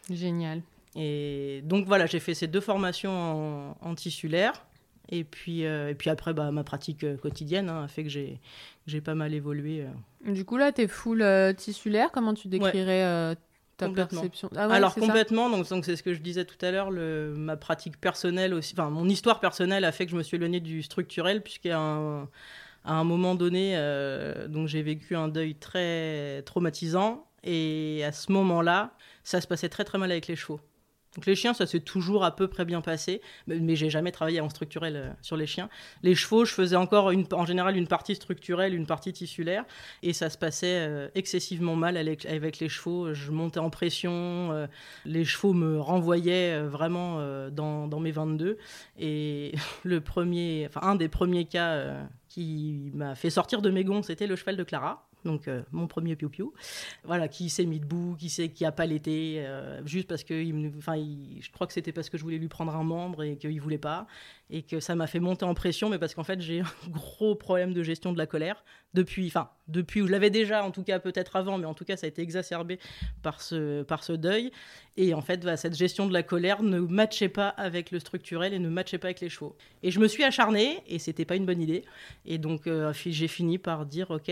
Génial. 0.09 0.61
Et 0.95 1.61
donc 1.65 1.85
voilà, 1.85 2.05
j'ai 2.05 2.19
fait 2.19 2.33
ces 2.33 2.47
deux 2.47 2.61
formations 2.61 3.75
en, 3.81 3.95
tissulaire. 3.95 4.65
Et 5.11 5.23
puis, 5.23 5.65
euh, 5.65 5.89
et 5.89 5.95
puis 5.95 6.09
après, 6.09 6.33
bah, 6.33 6.51
ma 6.51 6.63
pratique 6.63 7.05
quotidienne 7.17 7.69
hein, 7.69 7.83
a 7.83 7.87
fait 7.87 8.03
que 8.03 8.09
j'ai 8.09 8.39
j'ai 8.89 9.01
pas 9.01 9.15
mal 9.15 9.33
évolué. 9.33 9.85
Euh. 9.85 10.33
Du 10.33 10.43
coup, 10.43 10.57
là, 10.57 10.71
tu 10.71 10.81
es 10.81 10.87
full 10.87 11.21
euh, 11.21 11.53
tissulaire. 11.53 12.11
Comment 12.11 12.33
tu 12.33 12.47
décrirais 12.47 13.03
euh, 13.03 13.35
ta 13.79 13.89
perception 13.89 14.49
ah 14.55 14.67
Alors, 14.69 14.93
complètement. 14.93 15.49
Donc, 15.49 15.67
donc 15.67 15.85
c'est 15.85 15.95
ce 15.95 16.03
que 16.03 16.13
je 16.13 16.19
disais 16.19 16.45
tout 16.45 16.63
à 16.63 16.71
l'heure. 16.71 16.91
Ma 16.91 17.57
pratique 17.57 17.99
personnelle 17.99 18.53
aussi. 18.53 18.73
Enfin, 18.77 18.89
mon 18.89 19.07
histoire 19.09 19.39
personnelle 19.39 19.85
a 19.85 19.91
fait 19.91 20.05
que 20.05 20.11
je 20.11 20.17
me 20.17 20.23
suis 20.23 20.37
éloignée 20.37 20.59
du 20.59 20.83
structurel, 20.83 21.41
puisqu'à 21.41 21.79
un, 21.79 22.23
à 22.85 22.93
un 22.93 23.03
moment 23.03 23.35
donné, 23.35 23.75
donc 24.47 24.67
j'ai 24.67 24.81
vécu 24.81 25.15
un 25.15 25.27
deuil 25.27 25.55
très 25.55 26.43
traumatisant. 26.43 27.25
Et 27.43 28.03
à 28.05 28.11
ce 28.11 28.31
moment-là, 28.31 28.91
ça 29.23 29.41
se 29.41 29.47
passait 29.47 29.69
très 29.69 29.85
très 29.85 29.97
mal 29.97 30.11
avec 30.11 30.27
les 30.27 30.35
chevaux. 30.35 30.59
Donc 31.15 31.25
les 31.25 31.35
chiens, 31.35 31.53
ça 31.53 31.65
s'est 31.65 31.79
toujours 31.79 32.23
à 32.23 32.35
peu 32.35 32.47
près 32.47 32.65
bien 32.65 32.81
passé, 32.81 33.21
mais, 33.47 33.75
j'ai 33.75 33.89
jamais 33.89 34.11
travaillé 34.11 34.41
en 34.41 34.49
structurel 34.49 34.95
euh, 34.95 35.09
sur 35.21 35.37
les 35.37 35.47
chiens. 35.47 35.69
Les 36.03 36.13
chevaux, 36.13 36.45
je 36.45 36.53
faisais 36.53 36.75
encore 36.75 37.11
en 37.31 37.45
général 37.45 37.77
une 37.77 37.87
partie 37.87 38.15
structurelle, 38.15 38.75
une 38.75 38.85
partie 38.85 39.11
tissulaire, 39.11 39.65
et 40.03 40.13
ça 40.13 40.29
se 40.29 40.37
passait 40.37 40.87
euh, 40.87 41.07
excessivement 41.15 41.75
mal 41.75 41.97
avec, 41.97 42.59
les 42.59 42.69
chevaux. 42.69 43.13
Je 43.13 43.31
montais 43.31 43.59
en 43.59 43.71
pression, 43.71 44.51
euh, 44.51 44.67
les 45.05 45.25
chevaux 45.25 45.53
me 45.53 45.79
renvoyaient 45.79 46.61
vraiment 46.61 47.19
dans, 47.49 47.87
dans, 47.87 47.99
mes 47.99 48.11
22. 48.11 48.57
Et 48.99 49.53
le 49.83 50.01
premier, 50.01 50.67
enfin 50.67 50.87
un 50.87 50.95
des 50.95 51.09
premiers 51.09 51.45
cas 51.45 52.07
qui 52.27 52.91
m'a 52.93 53.15
fait 53.15 53.31
sortir 53.31 53.61
de 53.61 53.71
mes 53.71 53.83
gonds, 53.83 54.03
c'était 54.03 54.27
le 54.27 54.35
cheval 54.35 54.57
de 54.57 54.63
Clara 54.63 55.08
donc 55.25 55.47
euh, 55.47 55.61
mon 55.71 55.87
premier 55.87 56.15
piou-piou, 56.15 56.53
voilà, 57.03 57.27
qui 57.27 57.49
s'est 57.49 57.65
mis 57.65 57.79
debout, 57.79 58.15
qui 58.17 58.29
s'est, 58.29 58.49
qui 58.49 58.65
a 58.65 58.71
pas 58.71 58.85
l'été, 58.85 59.35
euh, 59.39 59.85
juste 59.85 60.07
parce 60.07 60.23
que, 60.23 60.33
il, 60.33 60.71
enfin, 60.77 60.95
je 60.95 61.51
crois 61.51 61.67
que 61.67 61.73
c'était 61.73 61.91
parce 61.91 62.09
que 62.09 62.17
je 62.17 62.23
voulais 62.23 62.37
lui 62.37 62.47
prendre 62.47 62.75
un 62.75 62.83
membre 62.83 63.23
et 63.23 63.37
qu'il 63.37 63.59
voulait 63.59 63.77
pas, 63.77 64.07
et 64.49 64.63
que 64.63 64.79
ça 64.79 64.95
m'a 64.95 65.07
fait 65.07 65.19
monter 65.19 65.45
en 65.45 65.53
pression, 65.53 65.89
mais 65.89 65.99
parce 65.99 66.15
qu'en 66.15 66.23
fait 66.23 66.41
j'ai 66.41 66.61
un 66.61 66.65
gros 66.89 67.35
problème 67.35 67.73
de 67.73 67.83
gestion 67.83 68.13
de 68.13 68.17
la 68.17 68.25
colère 68.25 68.63
depuis, 68.93 69.27
enfin 69.27 69.49
depuis 69.67 70.01
où 70.01 70.07
je 70.07 70.11
l'avais 70.11 70.29
déjà, 70.29 70.63
en 70.63 70.71
tout 70.71 70.83
cas 70.83 70.99
peut-être 70.99 71.35
avant, 71.35 71.57
mais 71.57 71.65
en 71.65 71.73
tout 71.73 71.85
cas 71.85 71.97
ça 71.97 72.05
a 72.05 72.09
été 72.09 72.21
exacerbé 72.21 72.79
par 73.21 73.41
ce, 73.41 73.83
par 73.83 74.03
ce 74.03 74.13
deuil, 74.13 74.51
et 74.97 75.13
en 75.13 75.21
fait 75.21 75.45
cette 75.57 75.75
gestion 75.75 76.07
de 76.07 76.13
la 76.13 76.23
colère 76.23 76.63
ne 76.63 76.79
matchait 76.79 77.29
pas 77.29 77.49
avec 77.49 77.91
le 77.91 77.99
structurel 77.99 78.53
et 78.53 78.59
ne 78.59 78.69
matchait 78.69 78.97
pas 78.97 79.07
avec 79.07 79.19
les 79.19 79.29
chevaux. 79.29 79.55
Et 79.83 79.91
je 79.91 79.99
me 79.99 80.07
suis 80.07 80.23
acharnée, 80.23 80.81
et 80.87 80.97
c'était 80.97 81.25
pas 81.25 81.35
une 81.35 81.45
bonne 81.45 81.61
idée, 81.61 81.83
et 82.25 82.37
donc 82.37 82.67
euh, 82.67 82.93
j'ai 82.93 83.27
fini 83.27 83.57
par 83.57 83.85
dire 83.85 84.11
ok 84.11 84.31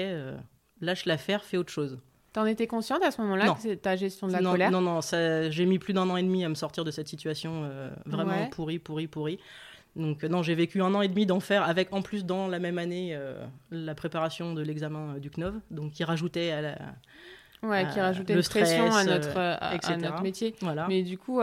lâche 0.81 1.05
l'affaire, 1.05 1.43
fais 1.43 1.57
autre 1.57 1.71
chose. 1.71 1.99
T'en 2.33 2.45
étais 2.45 2.67
consciente 2.67 3.03
à 3.03 3.11
ce 3.11 3.21
moment-là 3.21 3.55
que 3.61 3.73
ta 3.73 3.95
gestion 3.95 4.27
de 4.27 4.33
la 4.33 4.41
colère 4.41 4.71
Non, 4.71 4.81
non, 4.81 4.99
j'ai 5.01 5.65
mis 5.65 5.79
plus 5.79 5.93
d'un 5.93 6.09
an 6.09 6.17
et 6.17 6.23
demi 6.23 6.45
à 6.45 6.49
me 6.49 6.55
sortir 6.55 6.83
de 6.83 6.91
cette 6.91 7.07
situation 7.07 7.63
euh, 7.63 7.89
vraiment 8.05 8.47
pourrie, 8.49 8.79
pourrie, 8.79 9.07
pourrie. 9.07 9.39
Donc 9.95 10.23
non, 10.23 10.43
j'ai 10.43 10.53
vécu 10.53 10.81
un 10.81 10.93
an 10.93 11.01
et 11.01 11.07
demi 11.07 11.25
d'enfer 11.25 11.63
avec 11.63 11.91
en 11.93 12.03
plus 12.03 12.25
dans 12.25 12.47
la 12.47 12.59
même 12.59 12.77
année 12.77 13.15
euh, 13.15 13.43
la 13.71 13.95
préparation 13.95 14.53
de 14.53 14.61
l'examen 14.61 15.17
du 15.17 15.31
CNOV, 15.31 15.55
donc 15.71 15.93
qui 15.93 16.03
rajoutait 16.03 16.51
à 16.51 16.61
la, 16.61 16.77
Ouais, 17.63 17.87
qui 17.91 17.99
rajoutait 17.99 18.35
une 18.35 18.43
pression 18.43 18.93
à 18.93 19.03
notre, 19.03 19.35
à, 19.35 19.97
notre 19.97 20.21
métier. 20.21 20.53
Voilà. 20.61 20.85
Mais 20.87 21.01
du 21.01 21.17
coup, 21.17 21.41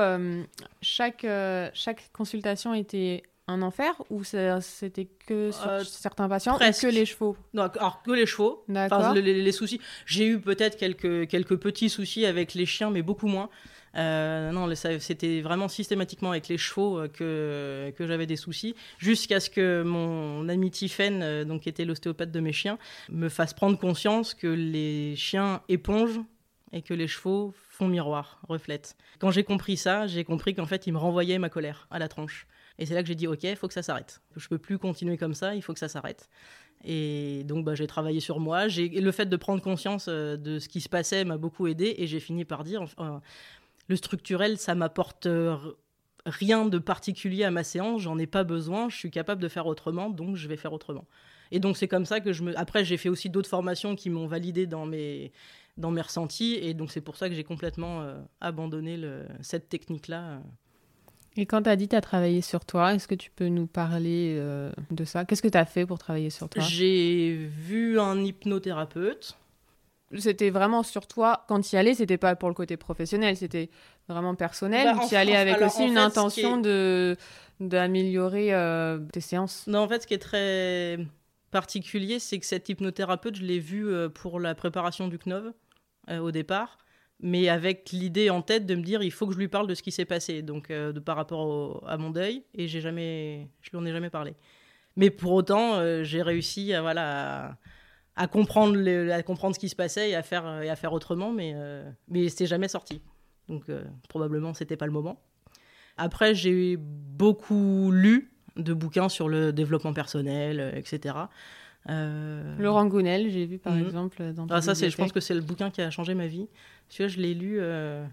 chaque, 0.80 1.26
chaque 1.72 2.10
consultation 2.12 2.72
était 2.72 3.24
un 3.46 3.62
enfer 3.62 3.94
ou 4.10 4.24
c'était 4.24 5.08
que 5.26 5.50
sur 5.50 5.68
euh, 5.68 5.84
certains 5.84 6.28
patients 6.28 6.58
que 6.58 6.86
les 6.86 7.04
chevaux? 7.04 7.36
Non, 7.52 7.64
alors 7.64 8.02
que 8.02 8.10
les 8.12 8.26
chevaux. 8.26 8.64
Les, 8.68 9.52
soucis. 9.52 9.80
J'ai 10.06 10.26
eu 10.26 10.40
peut-être 10.40 10.76
quelques, 10.76 11.28
quelques 11.28 11.56
petits 11.56 11.90
soucis 11.90 12.24
avec 12.24 12.54
les 12.54 12.66
chiens, 12.66 12.90
mais 12.90 13.02
beaucoup 13.02 13.26
moins. 13.26 13.50
Euh, 13.96 14.50
non, 14.50 14.68
c'était 14.98 15.40
vraiment 15.40 15.68
systématiquement 15.68 16.30
avec 16.30 16.48
les 16.48 16.58
chevaux 16.58 16.98
euh, 16.98 17.08
que, 17.08 17.92
que 17.96 18.06
j'avais 18.06 18.26
des 18.26 18.36
soucis, 18.36 18.74
jusqu'à 18.98 19.38
ce 19.38 19.50
que 19.50 19.82
mon 19.82 20.48
ami 20.48 20.70
Tiffen, 20.70 21.44
donc 21.44 21.62
qui 21.62 21.68
était 21.68 21.84
l'ostéopathe 21.84 22.32
de 22.32 22.40
mes 22.40 22.52
chiens, 22.52 22.78
me 23.08 23.28
fasse 23.28 23.54
prendre 23.54 23.78
conscience 23.78 24.34
que 24.34 24.48
les 24.48 25.14
chiens 25.16 25.62
épongent 25.68 26.22
et 26.72 26.82
que 26.82 26.92
les 26.92 27.06
chevaux 27.06 27.54
font 27.70 27.86
miroir, 27.86 28.40
reflètent. 28.48 28.96
Quand 29.20 29.30
j'ai 29.30 29.44
compris 29.44 29.76
ça, 29.76 30.08
j'ai 30.08 30.24
compris 30.24 30.54
qu'en 30.54 30.66
fait, 30.66 30.88
il 30.88 30.92
me 30.92 30.98
renvoyait 30.98 31.38
ma 31.38 31.48
colère 31.48 31.86
à 31.90 32.00
la 32.00 32.08
tronche. 32.08 32.48
Et 32.78 32.86
c'est 32.86 32.94
là 32.94 33.02
que 33.02 33.08
j'ai 33.08 33.14
dit, 33.14 33.26
OK, 33.26 33.44
il 33.44 33.56
faut 33.56 33.68
que 33.68 33.74
ça 33.74 33.82
s'arrête. 33.82 34.20
Je 34.36 34.48
peux 34.48 34.58
plus 34.58 34.78
continuer 34.78 35.16
comme 35.16 35.34
ça, 35.34 35.54
il 35.54 35.62
faut 35.62 35.72
que 35.72 35.78
ça 35.78 35.88
s'arrête. 35.88 36.28
Et 36.84 37.44
donc, 37.44 37.64
bah, 37.64 37.74
j'ai 37.74 37.86
travaillé 37.86 38.20
sur 38.20 38.40
moi. 38.40 38.66
Le 38.66 39.10
fait 39.10 39.26
de 39.26 39.36
prendre 39.36 39.62
conscience 39.62 40.06
euh, 40.08 40.36
de 40.36 40.58
ce 40.58 40.68
qui 40.68 40.80
se 40.80 40.88
passait 40.88 41.24
m'a 41.24 41.38
beaucoup 41.38 41.66
aidé. 41.66 41.94
Et 41.98 42.06
j'ai 42.06 42.20
fini 42.20 42.44
par 42.44 42.64
dire, 42.64 42.84
le 43.88 43.96
structurel, 43.96 44.58
ça 44.58 44.74
m'apporte 44.74 45.26
euh, 45.26 45.56
rien 46.26 46.66
de 46.66 46.78
particulier 46.78 47.44
à 47.44 47.50
ma 47.50 47.64
séance. 47.64 48.02
J'en 48.02 48.18
ai 48.18 48.26
pas 48.26 48.44
besoin. 48.44 48.88
Je 48.90 48.96
suis 48.96 49.10
capable 49.10 49.40
de 49.40 49.48
faire 49.48 49.66
autrement, 49.66 50.10
donc 50.10 50.36
je 50.36 50.46
vais 50.46 50.56
faire 50.56 50.72
autrement. 50.72 51.06
Et 51.50 51.60
donc, 51.60 51.76
c'est 51.76 51.88
comme 51.88 52.06
ça 52.06 52.20
que 52.20 52.32
je 52.32 52.42
me. 52.42 52.58
Après, 52.58 52.84
j'ai 52.84 52.96
fait 52.96 53.08
aussi 53.08 53.30
d'autres 53.30 53.48
formations 53.48 53.96
qui 53.96 54.10
m'ont 54.10 54.26
validé 54.26 54.66
dans 54.66 54.84
mes 54.84 55.32
dans 55.76 55.90
mes 55.90 56.02
ressentis. 56.02 56.58
Et 56.60 56.74
donc, 56.74 56.90
c'est 56.90 57.00
pour 57.00 57.16
ça 57.16 57.28
que 57.28 57.34
j'ai 57.34 57.44
complètement 57.44 58.02
euh, 58.02 58.20
abandonné 58.40 59.00
cette 59.40 59.68
technique-là. 59.68 60.40
Et 61.36 61.46
quand 61.46 61.62
tu 61.62 61.70
as 61.70 61.76
dit 61.76 61.86
que 61.86 61.90
tu 61.90 61.96
as 61.96 62.00
travaillé 62.00 62.40
sur 62.40 62.64
toi, 62.64 62.94
est-ce 62.94 63.08
que 63.08 63.14
tu 63.14 63.30
peux 63.30 63.48
nous 63.48 63.66
parler 63.66 64.36
euh, 64.38 64.70
de 64.90 65.04
ça? 65.04 65.24
Qu'est-ce 65.24 65.42
que 65.42 65.48
tu 65.48 65.58
as 65.58 65.64
fait 65.64 65.84
pour 65.84 65.98
travailler 65.98 66.30
sur 66.30 66.48
toi? 66.48 66.62
J'ai 66.62 67.34
vu 67.34 67.98
un 67.98 68.22
hypnothérapeute. 68.22 69.36
C'était 70.16 70.50
vraiment 70.50 70.84
sur 70.84 71.08
toi. 71.08 71.44
Quand 71.48 71.60
tu 71.60 71.74
y 71.74 71.78
allais, 71.78 71.94
c'était 71.94 72.18
pas 72.18 72.36
pour 72.36 72.48
le 72.48 72.54
côté 72.54 72.76
professionnel, 72.76 73.36
c'était 73.36 73.68
vraiment 74.08 74.36
personnel. 74.36 74.94
Bah, 74.94 75.04
tu 75.08 75.14
y 75.14 75.16
allais 75.16 75.34
avec 75.34 75.60
aussi 75.60 75.84
une 75.84 75.98
intention 75.98 76.58
de 76.58 77.16
d'améliorer 77.60 78.52
euh, 78.52 78.98
tes 79.12 79.20
séances. 79.20 79.66
Non, 79.66 79.80
en 79.80 79.88
fait, 79.88 80.02
ce 80.02 80.06
qui 80.06 80.14
est 80.14 80.18
très 80.18 80.98
particulier, 81.50 82.18
c'est 82.18 82.38
que 82.38 82.46
cet 82.46 82.68
hypnothérapeute, 82.68 83.36
je 83.36 83.44
l'ai 83.44 83.60
vu 83.60 83.86
euh, 83.86 84.08
pour 84.08 84.40
la 84.40 84.54
préparation 84.54 85.08
du 85.08 85.18
CNOV 85.18 85.52
au 86.20 86.30
départ 86.30 86.78
mais 87.24 87.48
avec 87.48 87.90
l'idée 87.90 88.28
en 88.28 88.42
tête 88.42 88.66
de 88.66 88.74
me 88.74 88.82
dire 88.82 89.02
il 89.02 89.10
faut 89.10 89.26
que 89.26 89.32
je 89.32 89.38
lui 89.38 89.48
parle 89.48 89.66
de 89.66 89.74
ce 89.74 89.82
qui 89.82 89.90
s'est 89.90 90.04
passé, 90.04 90.42
donc 90.42 90.70
euh, 90.70 90.92
de 90.92 91.00
par 91.00 91.16
rapport 91.16 91.82
à 91.88 91.96
mon 91.96 92.10
deuil, 92.10 92.44
et 92.52 92.68
j'ai 92.68 92.82
jamais, 92.82 93.48
je 93.62 93.70
lui 93.70 93.78
en 93.78 93.86
ai 93.86 93.92
jamais 93.92 94.10
parlé. 94.10 94.34
Mais 94.96 95.08
pour 95.08 95.32
autant, 95.32 95.76
euh, 95.76 96.04
j'ai 96.04 96.20
réussi 96.20 96.74
à 96.74 96.82
voilà 96.82 97.56
à, 98.14 98.26
comprendre 98.28 98.76
à 99.10 99.22
comprendre 99.22 99.54
ce 99.54 99.58
qui 99.58 99.70
se 99.70 99.74
passait 99.74 100.10
et 100.10 100.14
à 100.14 100.22
faire 100.22 100.60
et 100.60 100.68
à 100.68 100.76
faire 100.76 100.92
autrement, 100.92 101.32
mais 101.32 101.54
euh, 101.56 101.90
mais 102.08 102.28
c'est 102.28 102.46
jamais 102.46 102.68
sorti. 102.68 103.00
Donc 103.48 103.64
probablement 104.10 104.52
c'était 104.52 104.76
pas 104.76 104.86
le 104.86 104.92
moment. 104.92 105.18
Après 105.96 106.34
j'ai 106.34 106.76
beaucoup 106.76 107.90
lu 107.90 108.34
de 108.56 108.74
bouquins 108.74 109.08
sur 109.08 109.30
le 109.30 109.50
développement 109.50 109.94
personnel, 109.94 110.74
etc. 110.76 111.14
Euh, 111.90 112.56
Laurent 112.58 112.86
Gounel, 112.86 113.30
j'ai 113.30 113.44
vu 113.44 113.58
par 113.58 113.74
mhm. 113.74 113.84
exemple 113.84 114.32
dans 114.32 114.46
ah, 114.48 114.62
ça, 114.62 114.74
c'est, 114.74 114.88
je 114.88 114.96
pense 114.96 115.12
que 115.12 115.20
c'est 115.20 115.34
le 115.34 115.42
bouquin 115.42 115.70
qui 115.70 115.82
a 115.82 115.90
changé 115.90 116.14
ma 116.14 116.26
vie. 116.26 116.48
Celui-là, 116.88 117.08
je 117.08 117.20
l'ai 117.20 117.34
lu. 117.34 117.58
Euh, 117.60 118.04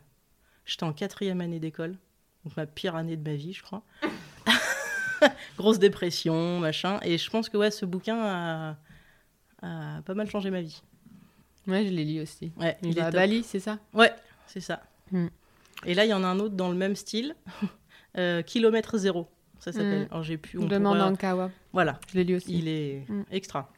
j'étais 0.65 0.83
en 0.83 0.93
quatrième 0.93 1.41
année 1.41 1.59
d'école, 1.59 1.95
donc 2.43 2.57
ma 2.57 2.65
pire 2.65 2.95
année 2.95 3.15
de 3.15 3.29
ma 3.29 3.35
vie, 3.35 3.53
je 3.53 3.63
crois. 3.63 3.83
Grosse 5.57 5.79
dépression, 5.79 6.59
machin. 6.59 6.99
Et 7.03 7.17
je 7.17 7.29
pense 7.29 7.47
que 7.47 7.57
ouais, 7.57 7.71
ce 7.71 7.85
bouquin 7.85 8.75
a, 9.61 10.01
pas 10.01 10.13
mal 10.15 10.29
changé 10.29 10.49
ma 10.49 10.61
vie. 10.61 10.81
Ouais, 11.67 11.85
je 11.85 11.91
l'ai 11.91 12.03
lu 12.03 12.21
aussi. 12.21 12.51
Ouais, 12.57 12.77
il, 12.81 12.97
est 12.97 13.01
à 13.01 13.11
Bali, 13.11 13.43
c'est 13.43 13.59
ça? 13.59 13.77
Ouais, 13.93 14.11
c'est 14.47 14.61
ça. 14.61 14.81
Hmm. 15.11 15.27
Et 15.85 15.93
là, 15.93 16.05
il 16.05 16.09
y 16.09 16.13
en 16.13 16.23
a 16.23 16.27
un 16.27 16.39
autre 16.39 16.55
dans 16.55 16.69
le 16.69 16.75
même 16.75 16.95
style, 16.95 17.35
euh, 18.17 18.41
Kilomètre 18.41 18.97
Zéro 18.97 19.27
ça 19.61 19.71
s'appelle. 19.71 20.09
Mm. 20.11 20.23
j'ai 20.23 20.37
pu. 20.37 20.57
On 20.57 20.65
Demande 20.65 21.17
Kawa. 21.17 21.51
Voilà. 21.71 21.99
Je 22.11 22.17
l'ai 22.17 22.23
lu 22.23 22.35
aussi. 22.35 22.57
Il 22.57 22.67
est 22.67 23.05
mm. 23.07 23.23
extra. 23.31 23.69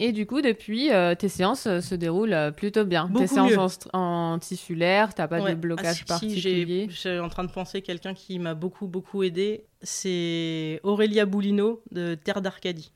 Et 0.00 0.10
du 0.10 0.26
coup, 0.26 0.40
depuis, 0.40 0.90
euh, 0.90 1.14
tes 1.14 1.28
séances 1.28 1.66
euh, 1.68 1.80
se 1.80 1.94
déroulent 1.94 2.32
euh, 2.32 2.50
plutôt 2.50 2.84
bien. 2.84 3.08
tes 3.16 3.28
séances 3.28 3.78
en, 3.92 4.32
en, 4.32 4.38
tissulaire, 4.40 5.14
t'as 5.14 5.28
pas 5.28 5.40
de 5.40 5.54
blocage 5.54 6.00
ah, 6.02 6.08
particulier. 6.08 6.88
je 6.90 6.96
suis 6.96 7.18
en 7.18 7.28
train 7.28 7.44
de 7.44 7.52
penser 7.52 7.80
quelqu'un 7.80 8.12
qui 8.12 8.40
m'a 8.40 8.54
beaucoup, 8.54 8.88
beaucoup 8.88 9.22
aidé. 9.22 9.66
C'est 9.82 10.80
Aurélia 10.82 11.26
Boulino 11.26 11.80
de 11.92 12.16
Terre 12.16 12.42
d'Arcadie. 12.42 12.90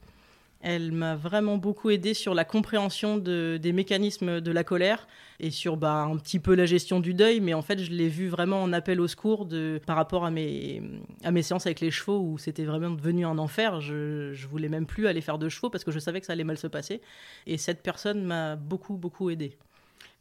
Elle 0.60 0.90
m'a 0.90 1.14
vraiment 1.14 1.56
beaucoup 1.56 1.90
aidé 1.90 2.14
sur 2.14 2.34
la 2.34 2.44
compréhension 2.44 3.16
de, 3.16 3.58
des 3.62 3.72
mécanismes 3.72 4.40
de 4.40 4.50
la 4.50 4.64
colère 4.64 5.06
et 5.38 5.52
sur 5.52 5.76
bah, 5.76 6.02
un 6.02 6.16
petit 6.16 6.40
peu 6.40 6.54
la 6.56 6.66
gestion 6.66 6.98
du 6.98 7.14
deuil, 7.14 7.40
mais 7.40 7.54
en 7.54 7.62
fait, 7.62 7.78
je 7.78 7.92
l'ai 7.92 8.08
vu 8.08 8.26
vraiment 8.26 8.60
en 8.60 8.72
appel 8.72 9.00
au 9.00 9.06
secours 9.06 9.46
de, 9.46 9.80
par 9.86 9.94
rapport 9.94 10.24
à 10.24 10.32
mes, 10.32 10.82
à 11.22 11.30
mes 11.30 11.42
séances 11.42 11.66
avec 11.66 11.80
les 11.80 11.92
chevaux 11.92 12.18
où 12.18 12.38
c'était 12.38 12.64
vraiment 12.64 12.90
devenu 12.90 13.24
un 13.24 13.38
enfer. 13.38 13.80
Je, 13.80 14.32
je 14.32 14.46
voulais 14.48 14.68
même 14.68 14.86
plus 14.86 15.06
aller 15.06 15.20
faire 15.20 15.38
de 15.38 15.48
chevaux 15.48 15.70
parce 15.70 15.84
que 15.84 15.92
je 15.92 16.00
savais 16.00 16.18
que 16.18 16.26
ça 16.26 16.32
allait 16.32 16.42
mal 16.42 16.58
se 16.58 16.66
passer. 16.66 17.00
Et 17.46 17.56
cette 17.56 17.82
personne 17.82 18.24
m'a 18.24 18.56
beaucoup, 18.56 18.96
beaucoup 18.96 19.30
aidé. 19.30 19.56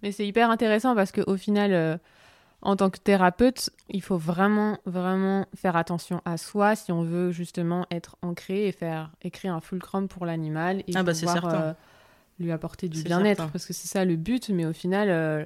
Mais 0.03 0.12
c'est 0.12 0.27
hyper 0.27 0.51
intéressant 0.51 0.94
parce 0.94 1.12
qu'au 1.12 1.38
final, 1.38 1.74
euh, 1.74 1.98
en 2.62 2.76
tant 2.76 2.90
que 2.90 2.98
thérapeute, 2.98 3.70
il 3.90 4.02
faut 4.02 4.18
vraiment, 4.18 4.80
vraiment 4.86 5.46
faire 5.56 5.76
attention 5.76 6.22
à 6.26 6.38
soi 6.38 6.76
si 6.76 6.92
on 6.92 7.04
veut 7.04 7.32
justement 7.32 7.86
être 7.92 8.18
ancré 8.22 8.68
et 8.68 8.72
faire 8.72 9.12
écrire 9.22 9.54
un 9.54 9.62
fulcrum 9.62 10.08
pour 10.08 10.26
l'animal 10.26 10.84
et 10.88 10.94
ah 10.96 11.04
bah 11.04 11.14
pouvoir 11.14 11.46
euh, 11.54 11.74
lui 12.40 12.52
apporter 12.52 12.90
du 12.90 13.04
bien-être. 13.04 13.50
Parce 13.52 13.66
que 13.66 13.74
c'est 13.74 13.88
ça 13.88 14.06
le 14.06 14.16
but, 14.16 14.50
mais 14.50 14.66
au 14.66 14.74
final, 14.74 15.10
euh, 15.10 15.46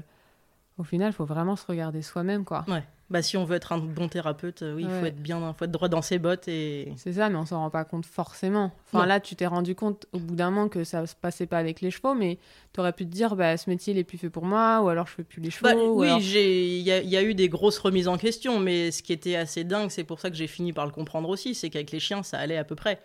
au 0.77 0.83
final, 0.83 1.09
il 1.09 1.13
faut 1.13 1.25
vraiment 1.25 1.55
se 1.55 1.65
regarder 1.65 2.01
soi-même, 2.01 2.43
quoi. 2.45 2.65
Ouais. 2.67 2.83
Bah, 3.11 3.21
si 3.21 3.35
on 3.35 3.43
veut 3.43 3.57
être 3.57 3.73
un 3.73 3.77
bon 3.77 4.07
thérapeute, 4.07 4.61
euh, 4.61 4.73
oui, 4.73 4.83
il 4.83 4.89
faut 4.89 5.05
être 5.05 5.21
bien, 5.21 5.53
faut 5.53 5.65
être 5.65 5.71
droit 5.71 5.89
dans 5.89 6.01
ses 6.01 6.17
bottes 6.17 6.47
et. 6.47 6.93
C'est 6.95 7.11
ça, 7.13 7.29
mais 7.29 7.35
on 7.35 7.45
s'en 7.45 7.59
rend 7.59 7.69
pas 7.69 7.83
compte 7.83 8.05
forcément. 8.05 8.71
Enfin, 8.87 9.05
là, 9.05 9.19
tu 9.19 9.35
t'es 9.35 9.45
rendu 9.45 9.75
compte 9.75 10.05
au 10.13 10.19
bout 10.19 10.35
d'un 10.35 10.49
moment 10.49 10.69
que 10.69 10.85
ça 10.85 11.05
se 11.05 11.13
passait 11.13 11.45
pas 11.45 11.57
avec 11.57 11.81
les 11.81 11.91
chevaux, 11.91 12.15
mais 12.15 12.39
tu 12.71 12.79
aurais 12.79 12.93
pu 12.93 13.05
te 13.05 13.11
dire, 13.11 13.35
bah, 13.35 13.57
ce 13.57 13.69
métier, 13.69 13.93
il 13.93 13.99
est 13.99 14.05
plus 14.05 14.17
fait 14.17 14.29
pour 14.29 14.45
moi, 14.45 14.79
ou 14.81 14.87
alors 14.87 15.07
je 15.07 15.11
fais 15.11 15.23
plus 15.23 15.41
les 15.41 15.49
chevaux. 15.49 15.67
Bah, 15.67 15.75
oui, 15.75 16.07
il 16.21 16.81
y, 16.83 17.17
a 17.17 17.23
eu 17.23 17.35
des 17.35 17.49
grosses 17.49 17.79
remises 17.79 18.07
en 18.07 18.17
question, 18.17 18.61
mais 18.61 18.91
ce 18.91 19.03
qui 19.03 19.11
était 19.11 19.35
assez 19.35 19.65
dingue, 19.65 19.89
c'est 19.89 20.05
pour 20.05 20.21
ça 20.21 20.29
que 20.29 20.37
j'ai 20.37 20.47
fini 20.47 20.71
par 20.71 20.85
le 20.85 20.93
comprendre 20.93 21.27
aussi, 21.27 21.53
c'est 21.53 21.69
qu'avec 21.69 21.91
les 21.91 21.99
chiens, 21.99 22.23
ça 22.23 22.37
allait 22.37 22.57
à 22.57 22.63
peu 22.63 22.75
près. 22.75 23.01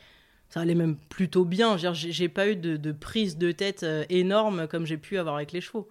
Ça 0.51 0.61
allait 0.61 0.77
même 0.77 0.95
plutôt 1.09 1.45
bien. 1.45 1.77
J'ai 1.77 2.29
pas 2.29 2.47
eu 2.47 2.55
de, 2.55 2.77
de, 2.77 2.93
prise 2.93 3.37
de 3.37 3.51
tête 3.51 3.83
euh, 3.83 4.05
énorme 4.09 4.69
comme 4.69 4.87
j'ai 4.87 4.97
pu 4.97 5.19
avoir 5.19 5.35
avec 5.35 5.51
les 5.51 5.61
chevaux. 5.61 5.89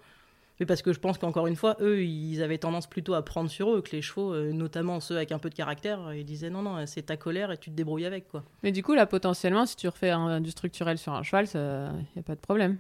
Mais 0.60 0.66
parce 0.66 0.82
que 0.82 0.94
je 0.94 1.00
pense 1.00 1.18
qu'encore 1.18 1.48
une 1.48 1.56
fois, 1.56 1.76
eux, 1.82 2.04
ils 2.04 2.42
avaient 2.42 2.58
tendance 2.58 2.88
plutôt 2.88 3.14
à 3.14 3.24
prendre 3.24 3.50
sur 3.50 3.76
eux 3.76 3.82
que 3.82 3.92
les 3.92 4.02
chevaux, 4.02 4.34
euh, 4.34 4.52
notamment 4.52 5.00
ceux 5.00 5.18
avec 5.18 5.32
un 5.32 5.40
peu 5.40 5.50
de 5.50 5.56
caractère, 5.56 6.14
ils 6.14 6.26
disaient 6.26 6.50
non, 6.50 6.62
non, 6.62 6.86
c'est 6.86 7.04
ta 7.04 7.18
colère 7.18 7.52
et 7.52 7.58
tu 7.58 7.70
te 7.70 7.76
débrouilles 7.76 8.06
avec. 8.06 8.28
quoi. 8.28 8.44
Mais 8.64 8.72
du 8.72 8.84
coup, 8.84 8.94
là, 8.94 9.06
potentiellement, 9.06 9.66
si 9.66 9.76
tu 9.76 9.88
refais 9.88 10.12
un, 10.12 10.42
du 10.42 10.52
structurel 10.52 10.98
sur 10.98 11.14
un 11.14 11.24
cheval, 11.24 11.46
il 11.54 12.06
n'y 12.16 12.20
a 12.20 12.24
pas 12.24 12.36
de 12.36 12.42
problème. 12.42 12.78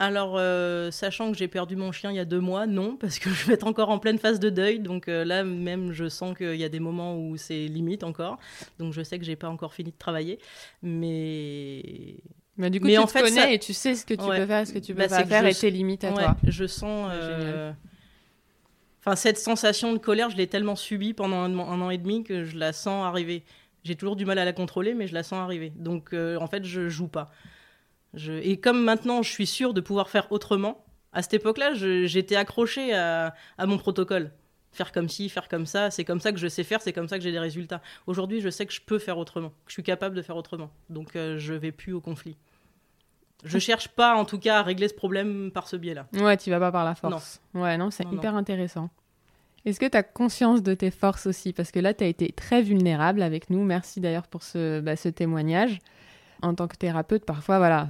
Alors, 0.00 0.38
euh, 0.38 0.90
sachant 0.90 1.30
que 1.30 1.36
j'ai 1.36 1.46
perdu 1.46 1.76
mon 1.76 1.92
chien 1.92 2.10
il 2.10 2.16
y 2.16 2.20
a 2.20 2.24
deux 2.24 2.40
mois, 2.40 2.66
non, 2.66 2.96
parce 2.96 3.18
que 3.18 3.28
je 3.34 3.46
vais 3.46 3.52
être 3.54 3.66
encore 3.66 3.90
en 3.90 3.98
pleine 3.98 4.18
phase 4.18 4.40
de 4.40 4.48
deuil. 4.48 4.80
Donc 4.80 5.08
euh, 5.08 5.26
là, 5.26 5.44
même, 5.44 5.92
je 5.92 6.08
sens 6.08 6.36
qu'il 6.36 6.56
y 6.56 6.64
a 6.64 6.70
des 6.70 6.80
moments 6.80 7.18
où 7.18 7.36
c'est 7.36 7.66
limite 7.66 8.02
encore. 8.02 8.38
Donc 8.78 8.94
je 8.94 9.02
sais 9.02 9.18
que 9.18 9.26
j'ai 9.26 9.36
pas 9.36 9.50
encore 9.50 9.74
fini 9.74 9.90
de 9.90 9.98
travailler. 9.98 10.38
Mais 10.82 12.16
mais 12.60 12.70
du 12.70 12.80
coup, 12.80 12.88
tu 12.88 12.98
en 12.98 13.06
te 13.06 13.10
fait, 13.10 13.22
connais 13.22 13.54
et 13.54 13.58
tu 13.58 13.72
sais 13.72 13.94
ce 13.94 14.04
que 14.04 14.12
tu 14.12 14.24
peux 14.24 14.46
faire, 14.46 14.66
ce 14.66 14.72
que 14.72 14.78
tu 14.78 14.94
peux 14.94 15.00
bah, 15.00 15.08
pas 15.08 15.24
faire 15.24 15.46
et 15.46 15.54
tes 15.54 15.70
limites 15.70 16.04
à 16.04 16.12
toi. 16.12 16.36
Je 16.44 16.66
sens. 16.66 17.10
Euh, 17.12 17.72
enfin, 19.00 19.16
cette 19.16 19.38
sensation 19.38 19.92
de 19.94 19.98
colère, 19.98 20.28
je 20.28 20.36
l'ai 20.36 20.46
tellement 20.46 20.76
subie 20.76 21.14
pendant 21.14 21.38
un, 21.38 21.80
an 21.80 21.90
et 21.90 21.98
demi 21.98 22.22
que 22.22 22.44
je 22.44 22.58
la 22.58 22.72
sens 22.72 23.06
arriver. 23.06 23.44
J'ai 23.82 23.96
toujours 23.96 24.14
du 24.14 24.26
mal 24.26 24.38
à 24.38 24.44
la 24.44 24.52
contrôler, 24.52 24.92
mais 24.92 25.06
je 25.06 25.14
la 25.14 25.22
sens 25.22 25.38
arriver. 25.38 25.72
Donc, 25.74 26.12
euh, 26.12 26.36
en 26.38 26.46
fait, 26.46 26.64
je 26.64 26.90
joue 26.90 27.08
pas. 27.08 27.30
Je... 28.12 28.34
Et 28.34 28.58
comme 28.58 28.84
maintenant, 28.84 29.22
je 29.22 29.30
suis 29.30 29.46
sûre 29.46 29.72
de 29.72 29.80
pouvoir 29.80 30.10
faire 30.10 30.30
autrement, 30.30 30.84
à 31.14 31.22
cette 31.22 31.34
époque-là, 31.34 31.72
j'étais 31.72 32.36
accrochée 32.36 32.92
à, 32.92 33.34
à 33.56 33.66
mon 33.66 33.78
protocole 33.78 34.32
faire 34.72 34.92
comme 34.92 35.08
ci, 35.08 35.28
faire 35.28 35.48
comme 35.48 35.66
ça, 35.66 35.90
c'est 35.90 36.04
comme 36.04 36.20
ça 36.20 36.32
que 36.32 36.38
je 36.38 36.48
sais 36.48 36.64
faire, 36.64 36.80
c'est 36.80 36.92
comme 36.92 37.08
ça 37.08 37.18
que 37.18 37.24
j'ai 37.24 37.32
des 37.32 37.38
résultats. 37.38 37.82
Aujourd'hui, 38.06 38.40
je 38.40 38.48
sais 38.48 38.66
que 38.66 38.72
je 38.72 38.80
peux 38.80 38.98
faire 38.98 39.18
autrement, 39.18 39.50
que 39.50 39.68
je 39.68 39.72
suis 39.72 39.82
capable 39.82 40.14
de 40.14 40.22
faire 40.22 40.36
autrement. 40.36 40.70
Donc, 40.88 41.16
euh, 41.16 41.38
je 41.38 41.54
vais 41.54 41.72
plus 41.72 41.92
au 41.92 42.00
conflit. 42.00 42.36
Je 43.44 43.58
cherche 43.58 43.88
pas, 43.88 44.14
en 44.14 44.24
tout 44.24 44.38
cas, 44.38 44.58
à 44.58 44.62
régler 44.62 44.88
ce 44.88 44.94
problème 44.94 45.50
par 45.52 45.68
ce 45.68 45.76
biais-là. 45.76 46.06
Ouais, 46.14 46.36
tu 46.36 46.50
vas 46.50 46.58
pas 46.58 46.72
par 46.72 46.84
la 46.84 46.94
force. 46.94 47.40
Non. 47.54 47.62
Ouais, 47.62 47.76
non, 47.78 47.90
c'est 47.90 48.04
hyper 48.12 48.34
intéressant. 48.34 48.90
Est-ce 49.64 49.78
que 49.78 49.86
tu 49.86 49.96
as 49.96 50.02
conscience 50.02 50.62
de 50.62 50.74
tes 50.74 50.90
forces 50.90 51.26
aussi? 51.26 51.52
Parce 51.52 51.70
que 51.70 51.80
là, 51.80 51.92
tu 51.92 52.04
as 52.04 52.06
été 52.06 52.32
très 52.32 52.62
vulnérable 52.62 53.22
avec 53.22 53.50
nous. 53.50 53.62
Merci 53.62 54.00
d'ailleurs 54.00 54.26
pour 54.26 54.42
ce, 54.42 54.80
bah, 54.80 54.96
ce 54.96 55.08
témoignage. 55.08 55.78
En 56.42 56.54
tant 56.54 56.66
que 56.68 56.76
thérapeute, 56.76 57.24
parfois, 57.26 57.58
voilà, 57.58 57.88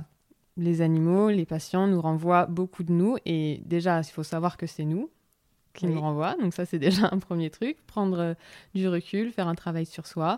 les 0.57 0.83
animaux, 0.83 1.31
les 1.31 1.47
patients 1.47 1.87
nous 1.87 2.01
renvoient 2.01 2.47
beaucoup 2.47 2.83
de 2.83 2.93
nous. 2.93 3.17
Et 3.25 3.63
déjà, 3.65 4.01
il 4.01 4.11
faut 4.11 4.25
savoir 4.25 4.57
que 4.57 4.67
c'est 4.67 4.85
nous 4.85 5.11
qui 5.75 5.87
nous 5.87 6.01
renvoient. 6.01 6.37
Donc 6.41 6.55
ça, 6.55 6.67
c'est 6.67 6.79
déjà 6.81 7.09
un 7.13 7.19
premier 7.19 7.51
truc. 7.51 7.77
Prendre 7.87 8.19
euh, 8.19 8.35
du 8.75 8.89
recul, 8.89 9.31
faire 9.31 9.47
un 9.47 9.55
travail 9.55 9.87
sur 9.87 10.07
soi 10.07 10.37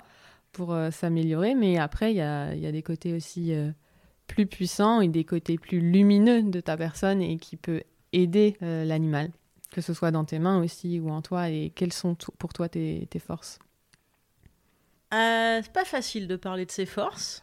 pour 0.53 0.75
euh, 0.75 0.91
s'améliorer. 0.91 1.55
Mais 1.55 1.79
après, 1.79 2.13
il 2.13 2.17
y 2.17 2.21
a, 2.21 2.55
y 2.55 2.67
a, 2.67 2.73
des 2.73 2.83
côtés 2.83 3.15
aussi 3.15 3.55
euh, 3.55 3.71
plus 4.33 4.47
puissants 4.47 5.03
et 5.03 5.09
des 5.09 5.25
côtés 5.25 5.59
plus 5.59 5.81
lumineux 5.81 6.43
de 6.43 6.61
ta 6.61 6.77
personne 6.77 7.21
et 7.21 7.37
qui 7.37 7.57
peut 7.57 7.83
aider 8.15 8.57
l'animal, 8.61 9.31
que 9.71 9.81
ce 9.81 9.93
soit 9.93 10.11
dans 10.11 10.25
tes 10.25 10.39
mains 10.39 10.63
aussi 10.63 11.01
ou 11.01 11.11
en 11.11 11.21
toi. 11.21 11.51
Et 11.51 11.71
quelles 11.75 11.93
sont 11.93 12.17
pour 12.39 12.53
toi 12.53 12.69
tes, 12.69 13.07
forces? 13.19 13.59
C'est 15.11 15.73
pas 15.73 15.85
facile 15.85 16.29
de 16.29 16.37
parler 16.37 16.65
de 16.65 16.71
ses 16.71 16.87
forces. 16.87 17.43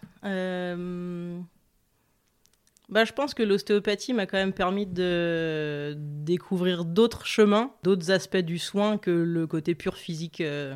Bah, 2.90 3.06
je 3.06 3.14
pense 3.14 3.36
que 3.36 3.44
l'ostéopathie 3.44 4.14
m'a 4.14 4.26
quand 4.26 4.38
même 4.38 4.54
permis 4.54 4.88
de 4.88 5.96
découvrir 5.96 6.86
d'autres 6.86 7.26
chemins, 7.28 7.72
d'autres 7.84 8.10
aspects 8.10 8.38
du 8.38 8.58
soin 8.58 8.98
que 8.98 9.12
le 9.12 9.46
côté 9.46 9.76
pur 9.76 9.96
physique 9.96 10.42
euh, 10.42 10.76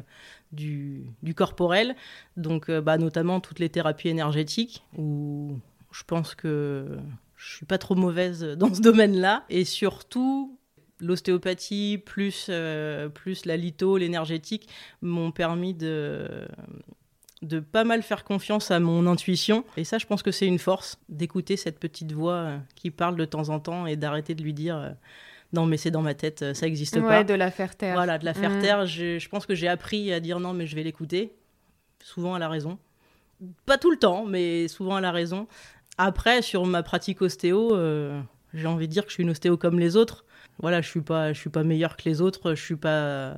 du, 0.51 1.11
corporel. 1.35 1.95
Donc, 2.37 2.69
euh, 2.69 2.81
bah, 2.81 2.99
notamment 2.99 3.39
toutes 3.39 3.57
les 3.57 3.69
thérapies 3.69 4.09
énergétiques, 4.09 4.83
où 4.95 5.57
je 5.93 6.03
pense 6.03 6.35
que 6.35 6.97
je 7.37 7.55
suis 7.55 7.65
pas 7.65 7.77
trop 7.77 7.95
mauvaise 7.95 8.43
dans 8.43 8.73
ce 8.73 8.81
domaine-là. 8.81 9.43
Et 9.49 9.63
surtout, 9.63 10.57
l'ostéopathie 10.99 12.01
plus, 12.03 12.47
euh, 12.49 13.09
plus 13.09 13.45
la 13.45 13.57
litho, 13.57 13.97
l'énergétique 13.97 14.67
m'ont 15.01 15.31
permis 15.31 15.73
de 15.73 16.47
de 17.41 17.59
pas 17.59 17.83
mal 17.83 18.03
faire 18.03 18.23
confiance 18.23 18.71
à 18.71 18.79
mon 18.79 19.05
intuition. 19.05 19.65
Et 19.75 19.83
ça, 19.83 19.97
je 19.97 20.05
pense 20.05 20.23
que 20.23 20.31
c'est 20.31 20.47
une 20.47 20.59
force 20.59 20.97
d'écouter 21.09 21.57
cette 21.57 21.77
petite 21.77 22.13
voix 22.13 22.35
euh, 22.35 22.57
qui 22.75 22.89
parle 22.89 23.17
de 23.17 23.25
temps 23.25 23.49
en 23.49 23.59
temps 23.59 23.85
et 23.85 23.97
d'arrêter 23.97 24.33
de 24.33 24.41
lui 24.41 24.53
dire 24.53 24.77
euh, 24.77 24.91
non, 25.51 25.65
mais 25.65 25.75
c'est 25.75 25.91
dans 25.91 26.01
ma 26.01 26.13
tête, 26.13 26.53
ça 26.53 26.65
n'existe 26.65 26.95
ouais, 26.95 27.01
pas. 27.01 27.23
de 27.25 27.33
la 27.33 27.51
faire 27.51 27.75
taire. 27.75 27.95
Voilà, 27.95 28.17
de 28.17 28.23
la 28.23 28.33
faire 28.33 28.49
mmh. 28.49 28.61
taire. 28.61 28.85
Je, 28.85 29.19
je, 29.19 29.29
pense 29.29 29.45
que 29.45 29.55
j'ai 29.55 29.67
appris 29.67 30.13
à 30.13 30.21
dire 30.21 30.39
non, 30.39 30.53
mais 30.53 30.67
je 30.67 30.75
vais 30.75 30.83
l'écouter. 30.83 31.33
Souvent 32.01 32.33
à 32.33 32.39
la 32.39 32.47
raison. 32.47 32.79
Pas 33.65 33.77
tout 33.77 33.91
le 33.91 33.97
temps, 33.97 34.25
mais 34.25 34.69
souvent 34.69 34.95
à 34.95 35.01
la 35.01 35.11
raison. 35.11 35.47
Après, 35.97 36.41
sur 36.41 36.65
ma 36.65 36.83
pratique 36.83 37.21
ostéo, 37.21 37.77
j'ai 38.53 38.67
envie 38.67 38.87
de 38.87 38.93
dire 38.93 39.03
que 39.03 39.09
je 39.09 39.15
suis 39.15 39.23
une 39.23 39.29
ostéo 39.29 39.57
comme 39.57 39.79
les 39.79 39.95
autres. 39.95 40.25
Voilà, 40.59 40.81
je 40.81 40.89
suis 40.89 41.01
pas, 41.01 41.33
je 41.33 41.39
suis 41.39 41.49
pas 41.49 41.63
meilleure 41.63 41.97
que 41.97 42.03
les 42.05 42.21
autres. 42.21 42.55
Je 42.55 42.61
suis 42.61 42.75
pas 42.75 43.35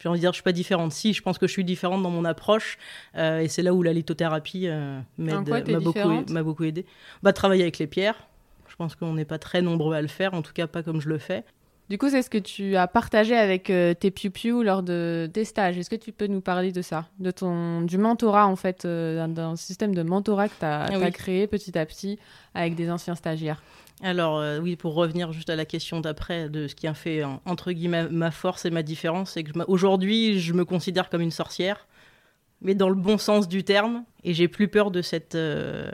j'ai 0.00 0.08
envie 0.08 0.18
de 0.18 0.22
dire, 0.22 0.32
je 0.32 0.36
suis 0.36 0.42
pas 0.42 0.52
différente. 0.52 0.92
Si, 0.92 1.12
je 1.12 1.22
pense 1.22 1.38
que 1.38 1.46
je 1.46 1.52
suis 1.52 1.64
différente 1.64 2.02
dans 2.02 2.10
mon 2.10 2.24
approche, 2.24 2.78
euh, 3.16 3.40
et 3.40 3.48
c'est 3.48 3.62
là 3.62 3.74
où 3.74 3.82
la 3.82 3.92
lithothérapie 3.92 4.66
euh, 4.66 4.98
m'a 5.18 5.42
beaucoup, 5.80 6.24
beaucoup 6.42 6.64
aidé. 6.64 6.86
Bah, 7.22 7.32
travailler 7.32 7.62
avec 7.62 7.78
les 7.78 7.86
pierres. 7.86 8.26
Je 8.68 8.76
pense 8.76 8.94
qu'on 8.94 9.12
n'est 9.12 9.26
pas 9.26 9.38
très 9.38 9.60
nombreux 9.60 9.94
à 9.94 10.00
le 10.00 10.08
faire, 10.08 10.32
en 10.32 10.40
tout 10.40 10.54
cas 10.54 10.66
pas 10.66 10.82
comme 10.82 11.02
je 11.02 11.08
le 11.08 11.18
fais. 11.18 11.44
Du 11.90 11.98
coup, 11.98 12.08
c'est 12.08 12.22
ce 12.22 12.30
que 12.30 12.38
tu 12.38 12.76
as 12.76 12.86
partagé 12.86 13.36
avec 13.36 13.68
euh, 13.68 13.94
tes 13.94 14.12
piou 14.12 14.62
lors 14.62 14.84
de 14.84 15.28
tes 15.32 15.44
stages. 15.44 15.76
Est-ce 15.76 15.90
que 15.90 15.96
tu 15.96 16.12
peux 16.12 16.28
nous 16.28 16.40
parler 16.40 16.70
de 16.70 16.82
ça, 16.82 17.08
de 17.18 17.32
ton 17.32 17.82
du 17.82 17.98
mentorat 17.98 18.46
en 18.46 18.54
fait, 18.54 18.84
euh, 18.84 19.26
d'un 19.26 19.56
système 19.56 19.92
de 19.92 20.04
mentorat 20.04 20.48
que 20.48 20.54
tu 20.56 20.64
as, 20.64 20.84
ah 20.84 21.10
créé 21.10 21.48
petit 21.48 21.76
à 21.76 21.84
petit 21.84 22.20
avec 22.54 22.76
des 22.76 22.92
anciens 22.92 23.16
stagiaires? 23.16 23.60
Alors 24.04 24.38
euh, 24.38 24.60
oui, 24.60 24.76
pour 24.76 24.94
revenir 24.94 25.32
juste 25.32 25.50
à 25.50 25.56
la 25.56 25.64
question 25.64 26.00
d'après, 26.00 26.48
de 26.48 26.68
ce 26.68 26.76
qui 26.76 26.86
a 26.86 26.94
fait 26.94 27.24
entre 27.44 27.72
guillemets 27.72 28.08
ma 28.08 28.30
force 28.30 28.64
et 28.66 28.70
ma 28.70 28.84
différence, 28.84 29.32
c'est 29.32 29.42
que 29.42 29.50
aujourd'hui 29.66 30.38
je 30.38 30.52
me 30.52 30.64
considère 30.64 31.10
comme 31.10 31.22
une 31.22 31.32
sorcière, 31.32 31.88
mais 32.62 32.76
dans 32.76 32.88
le 32.88 32.94
bon 32.94 33.18
sens 33.18 33.48
du 33.48 33.64
terme, 33.64 34.04
et 34.22 34.32
j'ai 34.32 34.46
plus 34.46 34.68
peur 34.68 34.92
de 34.92 35.02
cette 35.02 35.34
euh, 35.34 35.90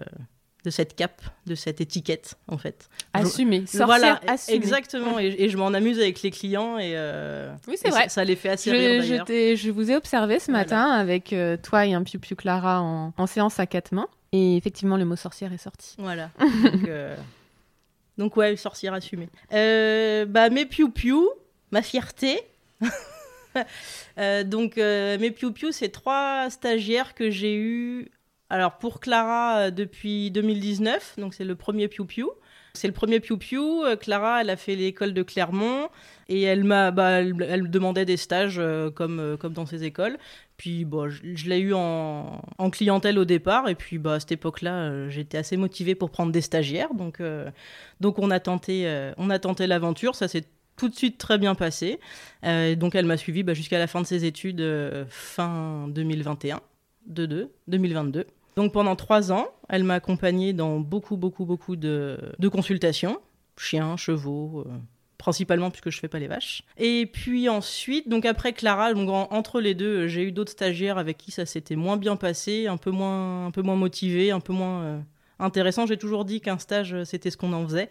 de 0.67 0.71
cette 0.71 0.97
cape, 0.97 1.23
de 1.47 1.55
cette 1.55 1.81
étiquette 1.81 2.35
en 2.49 2.59
fait. 2.59 2.91
Assumer, 3.15 3.65
voilà, 3.73 4.21
exactement, 4.49 5.19
et, 5.19 5.49
je 5.49 5.57
m'en 5.57 5.69
amuse 5.69 5.99
avec 5.99 6.21
les 6.23 6.31
clients 6.31 6.77
et 6.77 6.93
euh, 6.97 7.55
oui 7.69 7.77
c'est 7.81 7.89
vrai, 7.89 8.09
ça, 8.09 8.25
les 8.25 8.37
fait 8.37 8.51
assez 8.51 8.71
rire 8.71 9.01
d'ailleurs. 9.01 9.27
Je, 9.27 9.71
vous 9.71 9.91
ai 9.91 9.97
observé 9.97 10.41
ce 10.41 10.51
matin 10.51 10.91
avec 10.91 11.35
toi 11.63 11.87
et 11.87 11.95
un 11.95 12.03
piu 12.03 12.19
piu 12.19 12.37
Clara 12.37 12.83
en, 12.83 13.15
en, 13.17 13.27
séance 13.27 13.61
à 13.61 13.67
quatre 13.67 13.93
mains, 13.93 14.09
et 14.33 14.57
effectivement 14.57 14.97
le 14.97 15.05
mot 15.05 15.17
sorcière 15.17 15.53
est 15.53 15.63
sorti. 15.63 15.95
Voilà. 15.99 16.31
Donc, 16.39 16.91
donc 18.19 18.37
ouais, 18.37 18.57
sorcière 18.57 18.95
assumée. 18.95 19.29
Euh, 19.53 20.25
bah 20.25 20.49
mes 20.49 20.67
piou 20.67 20.89
piou, 20.91 21.29
ma 21.71 21.83
fierté. 21.83 22.41
Euh, 24.19 24.45
donc 24.45 24.77
euh, 24.77 25.19
mes 25.19 25.31
piou 25.31 25.51
piou, 25.51 25.73
c'est 25.73 25.89
trois 25.89 26.51
stagiaires 26.51 27.15
que 27.15 27.31
j'ai 27.31 27.57
eu. 27.57 28.11
Alors 28.51 28.79
pour 28.79 29.01
Clara 29.01 29.71
depuis 29.71 30.31
2019, 30.31 31.17
donc 31.19 31.35
c'est 31.35 31.45
le 31.45 31.57
premier 31.57 31.89
piou 31.89 32.05
piou. 32.05 32.31
C'est 32.75 32.87
le 32.87 32.93
premier 32.93 33.21
piou 33.21 33.39
piou. 33.39 33.85
Clara, 34.01 34.43
elle 34.43 34.51
a 34.51 34.57
fait 34.57 34.77
l'école 34.77 35.15
de 35.15 35.23
Clermont 35.23 35.89
et 36.29 36.43
elle 36.43 36.63
m'a, 36.63 36.91
bah, 36.91 37.23
elle, 37.23 37.71
demandait 37.71 38.05
des 38.05 38.19
stages 38.19 38.61
comme 38.95 39.39
comme 39.41 39.55
dans 39.55 39.65
ses 39.65 39.85
écoles. 39.85 40.19
Puis 40.57 40.87
bon, 40.87 41.09
je, 41.11 41.49
l'ai 41.49 41.59
eu 41.59 41.75
en, 41.75 42.41
clientèle 42.73 43.19
au 43.19 43.25
départ, 43.25 43.69
et 43.69 43.75
puis 43.75 43.99
bah, 43.99 44.15
à 44.15 44.21
cette 44.21 44.33
époque-là, 44.33 44.75
euh, 44.75 45.11
j'étais 45.11 45.39
assez 45.39 45.57
motivée 45.57 45.95
pour 45.95 46.11
prendre 46.11 46.33
des 46.33 46.41
stagiaires. 46.41 46.95
Donc, 46.95 47.21
euh, 47.21 47.51
donc 48.01 48.19
on 48.19 48.31
a 48.31 48.41
tenté, 48.41 48.87
euh, 48.87 49.13
on 49.19 49.29
a 49.29 49.39
tenté 49.39 49.67
l'aventure, 49.67 50.15
ça 50.15 50.29
s'est 50.29 50.45
tout 50.77 50.89
de 50.89 50.95
suite 50.95 51.19
très 51.19 51.39
bien 51.39 51.55
passé. 51.55 52.01
donc 52.43 52.95
elle 52.95 53.07
m'a 53.07 53.17
suivi 53.17 53.43
bah, 53.43 53.55
jusqu'à 53.55 53.79
la 53.79 53.87
fin 53.87 54.03
de 54.03 54.07
ses 54.07 54.27
études, 54.27 54.63
fin 55.09 55.89
2021, 55.89 56.61
2022. 57.07 58.27
Donc 58.57 58.73
pendant 58.73 58.97
trois 58.97 59.33
ans, 59.33 59.49
elle 59.69 59.85
m'a 59.85 59.95
accompagnée 59.95 60.53
dans 60.53 60.81
beaucoup, 60.81 61.17
beaucoup, 61.17 61.45
beaucoup 61.45 61.77
de, 61.77 62.19
consultations, 62.51 63.21
chiens, 63.57 63.97
chevaux 63.97 64.65
principalement 65.19 65.71
puisque 65.71 65.91
je 65.91 65.99
fais 65.99 66.09
pas 66.09 66.19
les 66.19 66.29
vaches. 66.29 66.63
Et 66.79 67.07
puis 67.07 67.49
ensuite, 67.49 68.09
donc 68.09 68.25
après 68.25 68.53
Clara, 68.53 68.95
donc 68.95 69.09
entre 69.11 69.61
les 69.61 69.75
deux, 69.75 70.07
j'ai 70.07 70.23
eu 70.23 70.33
d'autres 70.33 70.53
stagiaires 70.53 70.99
avec 70.99 71.19
qui 71.19 71.31
ça 71.31 71.47
s'était 71.47 71.77
moins 71.77 71.97
bien 71.97 72.17
passé, 72.17 72.67
un 72.67 72.77
peu 72.77 72.91
moins, 72.91 73.47
un 73.47 73.51
peu 73.51 73.63
moins 73.63 73.77
motivé, 73.77 74.31
un 74.31 74.41
peu 74.41 74.53
moins 74.53 74.83
euh, 74.83 74.99
intéressant. 75.39 75.87
J'ai 75.87 75.97
toujours 75.97 76.25
dit 76.25 76.41
qu'un 76.41 76.59
stage, 76.59 76.95
euh, 76.95 77.05
c'était 77.05 77.31
ce 77.31 77.37
qu'on 77.37 77.53
en 77.53 77.65
faisait. 77.65 77.91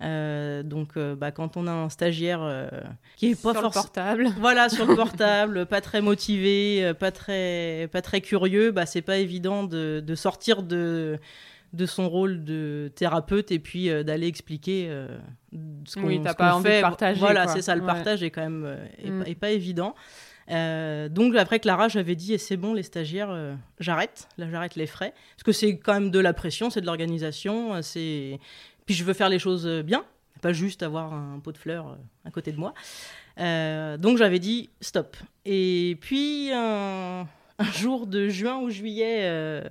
Euh, 0.00 0.62
donc, 0.62 0.98
bah, 0.98 1.30
quand 1.30 1.56
on 1.56 1.66
a 1.66 1.70
un 1.70 1.88
stagiaire 1.88 2.68
qui 3.16 3.30
est 3.30 3.40
pas 3.40 3.52
sur 3.52 3.62
le 3.62 3.70
portable, 3.70 4.28
voilà, 4.38 4.68
sur 4.68 4.86
le 4.86 4.96
portable, 4.96 5.66
pas 5.66 5.80
très 5.80 6.00
motivé, 6.00 6.92
pas 6.98 7.12
très, 7.12 7.88
pas 7.92 8.02
très 8.02 8.20
curieux, 8.20 8.72
bah, 8.72 8.86
c'est 8.86 9.02
pas 9.02 9.18
évident 9.18 9.64
de, 9.64 10.02
de 10.04 10.14
sortir 10.14 10.62
de 10.62 11.20
de 11.72 11.86
son 11.86 12.08
rôle 12.08 12.44
de 12.44 12.90
thérapeute 12.94 13.50
et 13.50 13.58
puis 13.58 13.88
euh, 13.88 14.02
d'aller 14.02 14.26
expliquer 14.26 14.86
euh, 14.88 15.08
ce 15.86 15.96
qu'on 15.96 16.06
oui, 16.06 16.20
pas 16.20 16.54
envie 16.54 16.64
fait. 16.64 16.76
De 16.76 16.82
partager, 16.82 17.20
voilà, 17.20 17.48
c'est 17.48 17.62
ça, 17.62 17.74
le 17.74 17.82
partage 17.84 18.22
est 18.22 18.30
quand 18.30 18.42
même 18.42 18.64
euh, 18.66 19.24
mm. 19.30 19.34
pas, 19.36 19.50
évident. 19.50 19.94
Donc 20.48 21.36
après 21.36 21.60
Clara, 21.60 21.88
j'avais 21.88 22.16
dit, 22.16 22.34
et 22.34 22.38
c'est 22.38 22.56
bon, 22.56 22.74
les 22.74 22.82
stagiaires, 22.82 23.56
j'arrête, 23.78 24.28
là 24.38 24.46
j'arrête 24.50 24.74
les 24.76 24.86
frais, 24.86 25.14
parce 25.36 25.42
que 25.44 25.52
c'est 25.52 25.78
quand 25.78 25.94
même 25.94 26.10
de 26.10 26.18
la 26.18 26.32
pression, 26.32 26.70
c'est 26.70 26.80
de 26.80 26.86
l'organisation, 26.86 27.80
c'est... 27.82 28.38
Puis 28.86 28.94
je 28.94 29.04
veux 29.04 29.14
faire 29.14 29.28
les 29.28 29.38
choses 29.38 29.66
bien, 29.84 30.04
pas 30.40 30.52
juste 30.52 30.82
avoir 30.82 31.14
un 31.14 31.38
pot 31.38 31.52
de 31.52 31.58
fleurs 31.58 31.96
à 32.24 32.30
côté 32.30 32.52
de 32.52 32.58
moi. 32.58 32.74
donc 33.98 34.18
j'avais 34.18 34.38
dit, 34.40 34.70
stop. 34.80 35.16
Et 35.44 35.96
puis 36.00 36.50
un 36.52 37.26
jour 37.74 38.06
de 38.06 38.28
juin 38.28 38.58
ou 38.58 38.70
juillet 38.70 39.62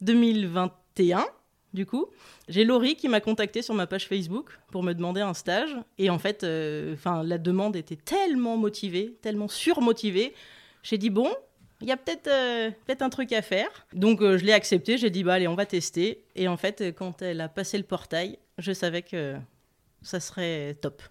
2021, 0.00 1.24
du 1.76 1.86
coup. 1.86 2.06
J'ai 2.48 2.64
Laurie 2.64 2.96
qui 2.96 3.08
m'a 3.08 3.20
contacté 3.20 3.62
sur 3.62 3.74
ma 3.74 3.86
page 3.86 4.08
Facebook 4.08 4.50
pour 4.72 4.82
me 4.82 4.94
demander 4.94 5.20
un 5.20 5.34
stage. 5.34 5.76
Et 5.98 6.10
en 6.10 6.18
fait, 6.18 6.42
euh, 6.42 6.94
enfin, 6.94 7.22
la 7.22 7.38
demande 7.38 7.76
était 7.76 7.96
tellement 7.96 8.56
motivée, 8.56 9.16
tellement 9.22 9.46
surmotivée. 9.46 10.34
J'ai 10.82 10.98
dit, 10.98 11.10
bon, 11.10 11.30
il 11.80 11.86
y 11.86 11.92
a 11.92 11.96
peut-être 11.96 12.26
euh, 12.26 12.70
peut 12.86 12.96
un 12.98 13.10
truc 13.10 13.32
à 13.32 13.42
faire. 13.42 13.86
Donc 13.92 14.20
euh, 14.20 14.38
je 14.38 14.44
l'ai 14.44 14.52
accepté, 14.52 14.98
j'ai 14.98 15.10
dit, 15.10 15.22
bah 15.22 15.34
allez, 15.34 15.46
on 15.46 15.54
va 15.54 15.66
tester. 15.66 16.24
Et 16.34 16.48
en 16.48 16.56
fait, 16.56 16.92
quand 16.96 17.22
elle 17.22 17.40
a 17.40 17.48
passé 17.48 17.78
le 17.78 17.84
portail, 17.84 18.38
je 18.58 18.72
savais 18.72 19.02
que 19.02 19.36
ça 20.02 20.18
serait 20.18 20.74
top. 20.80 21.02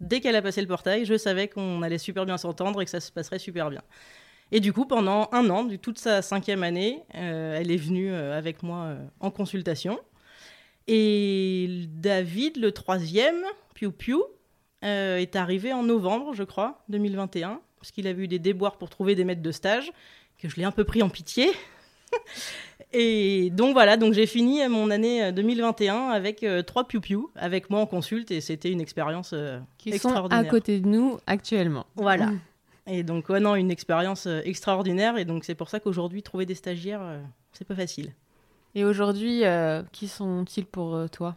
Dès 0.00 0.20
qu'elle 0.20 0.36
a 0.36 0.42
passé 0.42 0.60
le 0.60 0.68
portail, 0.68 1.04
je 1.04 1.16
savais 1.16 1.48
qu'on 1.48 1.82
allait 1.82 1.98
super 1.98 2.26
bien 2.26 2.38
s'entendre 2.38 2.82
et 2.82 2.84
que 2.84 2.90
ça 2.90 3.00
se 3.00 3.10
passerait 3.10 3.38
super 3.38 3.70
bien. 3.70 3.82
Et 4.50 4.60
du 4.60 4.72
coup, 4.72 4.86
pendant 4.86 5.28
un 5.32 5.50
an, 5.50 5.64
du 5.64 5.78
toute 5.78 5.98
sa 5.98 6.22
cinquième 6.22 6.62
année, 6.62 7.02
euh, 7.14 7.58
elle 7.58 7.70
est 7.70 7.76
venue 7.76 8.10
euh, 8.10 8.36
avec 8.36 8.62
moi 8.62 8.84
euh, 8.84 9.06
en 9.20 9.30
consultation. 9.30 9.98
Et 10.86 11.86
David, 11.88 12.56
le 12.56 12.72
troisième, 12.72 13.44
Piu 13.74 13.90
Piu, 13.92 14.16
est 14.80 15.34
arrivé 15.34 15.72
en 15.72 15.82
novembre, 15.82 16.34
je 16.34 16.44
crois, 16.44 16.84
2021, 16.88 17.60
parce 17.78 17.90
qu'il 17.90 18.06
avait 18.06 18.22
eu 18.22 18.28
des 18.28 18.38
déboires 18.38 18.78
pour 18.78 18.88
trouver 18.88 19.16
des 19.16 19.24
maîtres 19.24 19.42
de 19.42 19.50
stage, 19.50 19.90
que 20.38 20.48
je 20.48 20.54
l'ai 20.56 20.64
un 20.64 20.70
peu 20.70 20.84
pris 20.84 21.02
en 21.02 21.08
pitié. 21.08 21.50
Et 22.92 23.50
donc 23.50 23.74
voilà, 23.74 23.96
donc 23.96 24.14
j'ai 24.14 24.26
fini 24.26 24.66
mon 24.68 24.90
année 24.90 25.30
2021 25.32 26.08
avec 26.08 26.46
trois 26.64 26.88
piou 26.88 27.30
avec 27.34 27.68
moi 27.68 27.80
en 27.80 27.86
consulte 27.86 28.30
et 28.30 28.40
c'était 28.40 28.70
une 28.70 28.80
expérience 28.80 29.34
qui 29.76 29.90
extraordinaire. 29.90 30.44
sont 30.44 30.48
à 30.48 30.50
côté 30.50 30.80
de 30.80 30.86
nous 30.86 31.18
actuellement. 31.26 31.84
Voilà. 31.96 32.28
Mm. 32.28 32.40
Et 32.88 33.02
donc 33.02 33.28
ouais, 33.28 33.40
non, 33.40 33.54
une 33.54 33.70
expérience 33.70 34.26
extraordinaire 34.26 35.18
et 35.18 35.24
donc 35.24 35.44
c'est 35.44 35.54
pour 35.54 35.68
ça 35.68 35.78
qu'aujourd'hui 35.78 36.22
trouver 36.22 36.46
des 36.46 36.54
stagiaires 36.54 37.20
c'est 37.52 37.66
pas 37.66 37.74
facile. 37.74 38.12
Et 38.74 38.84
aujourd'hui, 38.84 39.42
qui 39.92 40.08
sont-ils 40.08 40.66
pour 40.66 41.08
toi? 41.10 41.36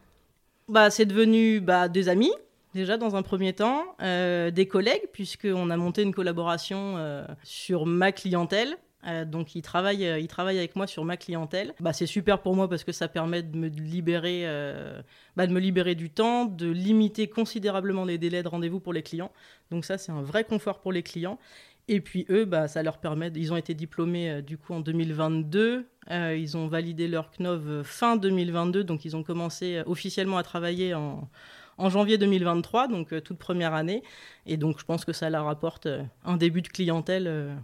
Bah, 0.71 0.89
c'est 0.89 1.05
devenu 1.05 1.59
bah, 1.59 1.89
des 1.89 2.07
amis, 2.07 2.31
déjà 2.73 2.95
dans 2.95 3.17
un 3.17 3.21
premier 3.21 3.51
temps, 3.53 3.83
euh, 4.01 4.51
des 4.51 4.67
collègues, 4.67 5.03
puisqu'on 5.11 5.69
a 5.69 5.77
monté 5.77 6.01
une 6.01 6.13
collaboration 6.13 6.95
euh, 6.97 7.25
sur 7.43 7.85
ma 7.85 8.11
clientèle. 8.13 8.77
Euh, 9.07 9.25
donc 9.25 9.55
ils 9.55 9.61
travaillent, 9.61 10.07
ils 10.19 10.27
travaillent 10.27 10.59
avec 10.59 10.75
moi 10.75 10.87
sur 10.87 11.05
ma 11.05 11.17
clientèle. 11.17 11.73
Bah, 11.79 11.93
c'est 11.93 12.05
super 12.05 12.41
pour 12.41 12.55
moi 12.55 12.69
parce 12.69 12.83
que 12.83 12.91
ça 12.91 13.07
permet 13.07 13.43
de 13.43 13.57
me 13.57 13.67
libérer, 13.67 14.45
bah, 15.35 15.47
de 15.47 15.53
me 15.53 15.59
libérer 15.59 15.95
du 15.95 16.09
temps, 16.09 16.45
de 16.45 16.69
limiter 16.69 17.27
considérablement 17.27 18.05
les 18.05 18.17
délais 18.17 18.43
de 18.43 18.47
rendez-vous 18.47 18.79
pour 18.79 18.93
les 18.93 19.03
clients. 19.03 19.31
Donc 19.71 19.85
ça 19.85 19.97
c'est 19.97 20.11
un 20.11 20.21
vrai 20.21 20.43
confort 20.43 20.81
pour 20.81 20.91
les 20.91 21.03
clients. 21.03 21.39
Et 21.87 21.99
puis 21.99 22.25
eux, 22.29 22.45
bah, 22.45 22.67
ça 22.67 22.83
leur 22.83 22.99
permet, 22.99 23.31
ils 23.35 23.51
ont 23.51 23.57
été 23.57 23.73
diplômés 23.73 24.41
du 24.41 24.57
coup 24.57 24.73
en 24.73 24.79
2022. 24.81 25.87
Euh, 26.09 26.35
ils 26.35 26.57
ont 26.57 26.67
validé 26.67 27.07
leur 27.07 27.29
CNOV 27.29 27.67
euh, 27.67 27.83
fin 27.83 28.15
2022, 28.15 28.83
donc 28.83 29.05
ils 29.05 29.15
ont 29.15 29.23
commencé 29.23 29.77
euh, 29.77 29.83
officiellement 29.85 30.37
à 30.37 30.43
travailler 30.43 30.95
en, 30.95 31.29
janvier 31.89 32.17
2023, 32.17 32.87
donc 32.87 33.23
toute 33.23 33.37
première 33.37 33.73
année. 33.73 34.03
Et 34.45 34.57
donc 34.57 34.79
je 34.79 34.85
pense 34.85 35.03
que 35.03 35.13
ça 35.13 35.29
leur 35.31 35.47
apporte 35.47 35.87
un 36.23 36.37
début 36.37 36.61
de 36.61 36.67
clientèle 36.67 37.55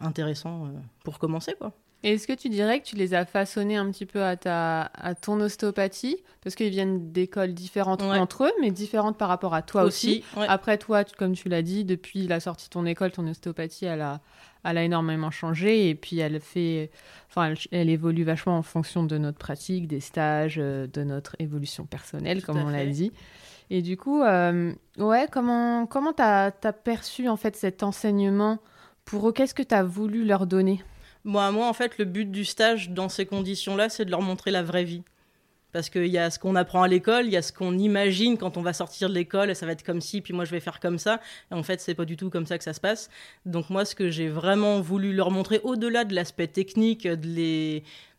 intéressant 0.00 0.68
pour 1.04 1.18
commencer. 1.18 1.54
quoi. 1.58 1.72
Et 2.04 2.12
est-ce 2.12 2.28
que 2.28 2.32
tu 2.32 2.48
dirais 2.48 2.78
que 2.80 2.86
tu 2.86 2.94
les 2.94 3.12
as 3.12 3.24
façonnés 3.24 3.76
un 3.76 3.90
petit 3.90 4.06
peu 4.06 4.22
à, 4.22 4.36
ta, 4.36 4.82
à 4.94 5.16
ton 5.16 5.40
ostéopathie? 5.40 6.22
Parce 6.44 6.54
qu'ils 6.54 6.70
viennent 6.70 7.10
d'écoles 7.10 7.54
différentes 7.54 8.02
entre 8.02 8.44
eux, 8.44 8.52
mais 8.60 8.70
différentes 8.70 9.18
par 9.18 9.28
rapport 9.28 9.52
à 9.52 9.62
toi 9.62 9.82
aussi. 9.82 10.22
Après, 10.36 10.78
toi, 10.78 11.02
comme 11.04 11.32
tu 11.32 11.48
l'as 11.48 11.62
dit, 11.62 11.84
depuis 11.84 12.28
la 12.28 12.38
sortie 12.38 12.66
de 12.66 12.70
ton 12.70 12.86
école, 12.86 13.10
ton 13.10 13.26
ostéopathie, 13.26 13.86
elle 13.86 14.02
a, 14.02 14.20
elle 14.62 14.78
a 14.78 14.84
énormément 14.84 15.32
changé 15.32 15.88
et 15.88 15.96
puis 15.96 16.20
elle 16.20 16.38
fait, 16.40 16.92
enfin, 17.30 17.54
elle, 17.72 17.90
évolue 17.90 18.22
vachement 18.22 18.58
en 18.58 18.62
fonction 18.62 19.02
de 19.02 19.18
notre 19.18 19.38
pratique, 19.38 19.88
des 19.88 20.00
stages, 20.00 20.58
euh, 20.58 20.86
de 20.86 21.02
notre 21.02 21.34
évolution 21.40 21.84
personnelle, 21.84 22.44
comme 22.44 22.58
on 22.58 22.68
l'a 22.68 22.86
dit. 22.86 23.12
Et 23.70 23.82
du 23.82 23.96
coup, 23.96 24.22
euh, 24.22 24.72
ouais, 24.98 25.26
comment 25.30 25.86
comment 25.86 26.12
t'as 26.12 26.52
as 26.62 26.72
perçu 26.72 27.28
en 27.28 27.36
fait 27.36 27.54
cet 27.56 27.82
enseignement 27.82 28.60
pour 29.08 29.26
eux 29.26 29.32
Qu'est-ce 29.32 29.54
que 29.54 29.62
tu 29.62 29.74
as 29.74 29.82
voulu 29.82 30.24
leur 30.24 30.46
donner? 30.46 30.82
Moi, 31.24 31.50
moi, 31.50 31.66
en 31.66 31.72
fait, 31.72 31.98
le 31.98 32.04
but 32.04 32.30
du 32.30 32.44
stage 32.44 32.90
dans 32.90 33.08
ces 33.08 33.26
conditions-là, 33.26 33.88
c'est 33.88 34.04
de 34.04 34.10
leur 34.10 34.22
montrer 34.22 34.50
la 34.50 34.62
vraie 34.62 34.84
vie. 34.84 35.02
Parce 35.72 35.90
qu'il 35.90 36.06
y 36.06 36.18
a 36.18 36.30
ce 36.30 36.38
qu'on 36.38 36.56
apprend 36.56 36.82
à 36.82 36.88
l'école, 36.88 37.26
il 37.26 37.32
y 37.32 37.36
a 37.36 37.42
ce 37.42 37.52
qu'on 37.52 37.76
imagine 37.76 38.38
quand 38.38 38.56
on 38.56 38.62
va 38.62 38.72
sortir 38.72 39.08
de 39.08 39.14
l'école, 39.14 39.54
ça 39.54 39.66
va 39.66 39.72
être 39.72 39.82
comme 39.82 40.00
ci, 40.00 40.20
puis 40.22 40.32
moi 40.32 40.44
je 40.46 40.50
vais 40.50 40.60
faire 40.60 40.80
comme 40.80 40.98
ça. 40.98 41.20
En 41.50 41.62
fait, 41.62 41.80
c'est 41.80 41.94
pas 41.94 42.06
du 42.06 42.16
tout 42.16 42.30
comme 42.30 42.46
ça 42.46 42.56
que 42.56 42.64
ça 42.64 42.72
se 42.72 42.80
passe. 42.80 43.10
Donc 43.44 43.68
moi, 43.68 43.84
ce 43.84 43.94
que 43.94 44.10
j'ai 44.10 44.28
vraiment 44.28 44.80
voulu 44.80 45.12
leur 45.12 45.30
montrer, 45.30 45.60
au-delà 45.64 46.04
de 46.04 46.14
l'aspect 46.14 46.46
technique, 46.46 47.06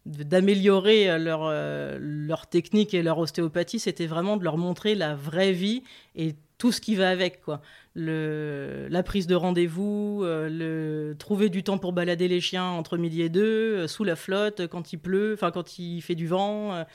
d'améliorer 0.05 1.17
leur, 1.19 1.41
euh, 1.43 1.97
leur 1.99 2.47
technique 2.47 2.93
et 2.93 3.01
leur 3.01 3.17
ostéopathie, 3.17 3.79
c'était 3.79 4.07
vraiment 4.07 4.37
de 4.37 4.43
leur 4.43 4.57
montrer 4.57 4.93
la 4.93 5.15
vraie 5.15 5.51
vie 5.51 5.83
et 6.15 6.35
tout 6.59 6.71
ce 6.71 6.79
qui 6.79 6.93
va 6.95 7.09
avec, 7.09 7.41
quoi. 7.41 7.61
Le, 7.95 8.87
la 8.91 9.01
prise 9.01 9.25
de 9.25 9.33
rendez-vous, 9.33 10.21
euh, 10.23 10.47
le 10.47 11.15
trouver 11.17 11.49
du 11.49 11.63
temps 11.63 11.79
pour 11.79 11.91
balader 11.91 12.27
les 12.27 12.39
chiens 12.39 12.65
entre 12.65 12.97
midi 12.97 13.23
et 13.23 13.29
deux, 13.29 13.41
euh, 13.77 13.87
sous 13.87 14.03
la 14.03 14.15
flotte, 14.15 14.67
quand 14.67 14.93
il 14.93 14.97
pleut, 14.97 15.33
enfin 15.33 15.49
quand 15.49 15.79
il 15.79 16.01
fait 16.01 16.15
du 16.15 16.27
vent, 16.27 16.85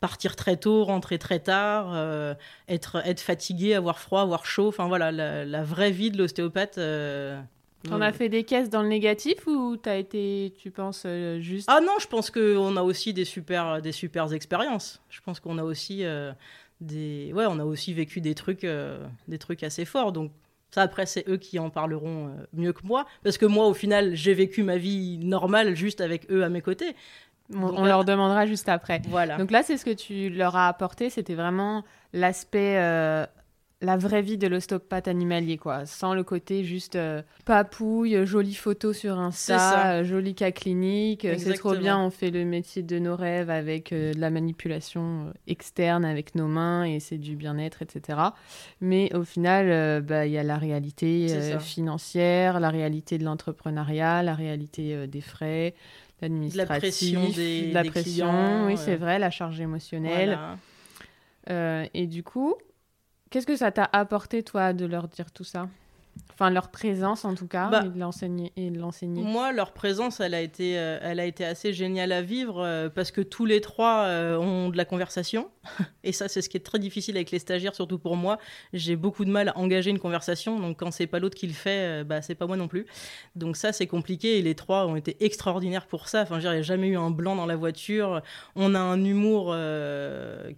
partir 0.00 0.36
très 0.36 0.56
tôt, 0.56 0.84
rentrer 0.84 1.18
très 1.18 1.40
tard, 1.40 1.90
euh, 1.94 2.34
être, 2.68 2.96
être 3.04 3.20
fatigué, 3.20 3.74
avoir 3.74 3.98
froid, 3.98 4.20
avoir 4.20 4.46
chaud. 4.46 4.68
Enfin 4.68 4.86
voilà, 4.88 5.10
la, 5.12 5.64
vraie 5.64 5.90
vie 5.90 6.10
de 6.10 6.18
l'ostéopathe. 6.18 6.78
Euh, 6.78 7.40
T'en 7.84 8.00
as 8.00 8.12
fait 8.12 8.28
des 8.28 8.42
caisses 8.42 8.68
dans 8.68 8.82
le 8.82 8.88
négatif 8.88 9.46
ou 9.46 9.76
t'as 9.76 9.96
été, 9.96 10.52
tu 10.58 10.70
penses, 10.70 11.04
euh, 11.06 11.38
juste? 11.40 11.68
Ah 11.70 11.80
non, 11.80 11.92
je 12.00 12.08
pense 12.08 12.30
qu'on 12.30 12.76
a 12.76 12.82
aussi 12.82 13.12
des 13.12 13.24
super, 13.24 13.80
des 13.80 13.92
super 13.92 14.32
expériences. 14.32 15.00
Je 15.08 15.20
pense 15.20 15.38
qu'on 15.38 15.58
a 15.58 15.62
aussi 15.62 16.04
des, 16.80 17.32
ouais, 17.34 17.46
on 17.46 17.58
a 17.58 17.64
aussi 17.64 17.94
vécu 17.94 18.20
des 18.20 18.34
trucs, 18.34 18.66
des 19.28 19.38
trucs 19.38 19.62
assez 19.62 19.84
forts. 19.84 20.12
Donc 20.12 20.32
ça, 20.70 20.82
après, 20.82 21.06
c'est 21.06 21.28
eux 21.28 21.36
qui 21.36 21.58
en 21.58 21.70
parleront 21.70 22.34
mieux 22.52 22.72
que 22.72 22.84
moi. 22.84 23.06
Parce 23.22 23.38
que 23.38 23.46
moi, 23.46 23.66
au 23.66 23.74
final, 23.74 24.14
j'ai 24.14 24.34
vécu 24.34 24.62
ma 24.62 24.76
vie 24.76 25.18
normale 25.18 25.74
juste 25.74 26.00
avec 26.00 26.30
eux 26.30 26.44
à 26.44 26.48
mes 26.48 26.60
côtés. 26.60 26.94
On, 27.54 27.84
leur 27.84 28.04
demandera 28.04 28.46
juste 28.46 28.68
après. 28.68 29.00
Voilà. 29.08 29.36
Donc 29.36 29.50
là, 29.50 29.62
c'est 29.62 29.76
ce 29.76 29.84
que 29.84 29.92
tu 29.92 30.30
leur 30.30 30.56
as 30.56 30.68
apporté, 30.68 31.10
c'était 31.10 31.34
vraiment 31.34 31.84
l'aspect, 32.12 32.78
euh, 32.78 33.24
la 33.80 33.96
vraie 33.96 34.22
vie 34.22 34.38
de 34.38 34.46
l'ostéopathe 34.46 35.06
animalier, 35.06 35.58
quoi. 35.58 35.84
Sans 35.86 36.14
le 36.14 36.24
côté 36.24 36.64
juste 36.64 36.96
euh, 36.96 37.22
papouille, 37.44 38.26
jolie 38.26 38.54
photo 38.54 38.92
sur 38.92 39.18
Insta, 39.18 39.96
euh, 39.96 40.04
joli 40.04 40.34
cas 40.34 40.50
clinique, 40.50 41.26
c'est 41.38 41.54
trop 41.54 41.74
bien, 41.74 41.98
on 41.98 42.10
fait 42.10 42.30
le 42.30 42.44
métier 42.44 42.82
de 42.82 42.98
nos 42.98 43.16
rêves 43.16 43.50
avec 43.50 43.92
de 43.92 44.12
la 44.16 44.30
manipulation 44.30 45.32
externe 45.46 46.04
avec 46.04 46.34
nos 46.34 46.46
mains 46.46 46.84
et 46.84 47.00
c'est 47.00 47.18
du 47.18 47.36
bien-être, 47.36 47.82
etc. 47.82 48.18
Mais 48.80 49.14
au 49.14 49.24
final, 49.24 50.02
bah, 50.02 50.26
il 50.26 50.32
y 50.32 50.38
a 50.38 50.42
la 50.42 50.56
réalité 50.56 51.58
financière, 51.60 52.60
la 52.60 52.70
réalité 52.70 53.18
de 53.18 53.24
l'entrepreneuriat, 53.24 54.22
la 54.22 54.34
réalité 54.34 55.06
des 55.06 55.20
frais 55.20 55.74
la 56.20 56.66
pression 56.66 57.28
des, 57.28 57.72
la 57.72 57.84
pression, 57.84 58.66
oui, 58.66 58.76
c'est 58.76 58.94
euh, 58.94 58.96
vrai, 58.96 59.18
la 59.18 59.30
charge 59.30 59.60
émotionnelle. 59.60 60.38
Euh, 61.50 61.86
et 61.94 62.06
du 62.06 62.22
coup, 62.22 62.54
qu'est-ce 63.30 63.46
que 63.46 63.56
ça 63.56 63.72
t'a 63.72 63.88
apporté, 63.92 64.42
toi, 64.42 64.72
de 64.72 64.86
leur 64.86 65.08
dire 65.08 65.30
tout 65.32 65.44
ça? 65.44 65.68
Enfin, 66.38 66.50
leur 66.50 66.68
présence 66.68 67.24
en 67.24 67.34
tout 67.34 67.46
cas, 67.46 67.70
bah, 67.70 67.82
et 67.86 67.88
de 67.88 68.78
l'enseigner. 68.78 69.22
Moi, 69.22 69.52
leur 69.52 69.72
présence, 69.72 70.20
elle 70.20 70.34
a 70.34 70.42
été, 70.42 70.78
euh, 70.78 70.98
elle 71.00 71.18
a 71.18 71.24
été 71.24 71.46
assez 71.46 71.72
géniale 71.72 72.12
à 72.12 72.20
vivre 72.20 72.62
euh, 72.62 72.90
parce 72.90 73.10
que 73.10 73.22
tous 73.22 73.46
les 73.46 73.62
trois 73.62 74.02
euh, 74.02 74.36
ont 74.36 74.68
de 74.68 74.76
la 74.76 74.84
conversation. 74.84 75.48
Et 76.04 76.12
ça, 76.12 76.28
c'est 76.28 76.42
ce 76.42 76.50
qui 76.50 76.58
est 76.58 76.60
très 76.60 76.78
difficile 76.78 77.16
avec 77.16 77.30
les 77.30 77.38
stagiaires, 77.38 77.74
surtout 77.74 77.98
pour 77.98 78.16
moi. 78.16 78.38
J'ai 78.74 78.96
beaucoup 78.96 79.24
de 79.24 79.30
mal 79.30 79.48
à 79.48 79.56
engager 79.56 79.88
une 79.88 79.98
conversation. 79.98 80.60
Donc, 80.60 80.78
quand 80.78 80.90
c'est 80.90 81.06
pas 81.06 81.20
l'autre 81.20 81.36
qui 81.36 81.46
le 81.46 81.54
fait, 81.54 82.04
bah, 82.04 82.20
c'est 82.20 82.34
pas 82.34 82.46
moi 82.46 82.58
non 82.58 82.68
plus. 82.68 82.84
Donc, 83.34 83.56
ça, 83.56 83.72
c'est 83.72 83.86
compliqué. 83.86 84.38
Et 84.38 84.42
les 84.42 84.54
trois 84.54 84.86
ont 84.86 84.94
été 84.94 85.16
extraordinaires 85.24 85.86
pour 85.86 86.06
ça. 86.06 86.20
Enfin, 86.20 86.36
a 86.44 86.60
jamais 86.60 86.88
eu 86.88 86.98
un 86.98 87.10
blanc 87.10 87.34
dans 87.34 87.46
la 87.46 87.56
voiture. 87.56 88.20
On 88.56 88.74
a 88.74 88.78
un 88.78 89.02
humour 89.02 89.56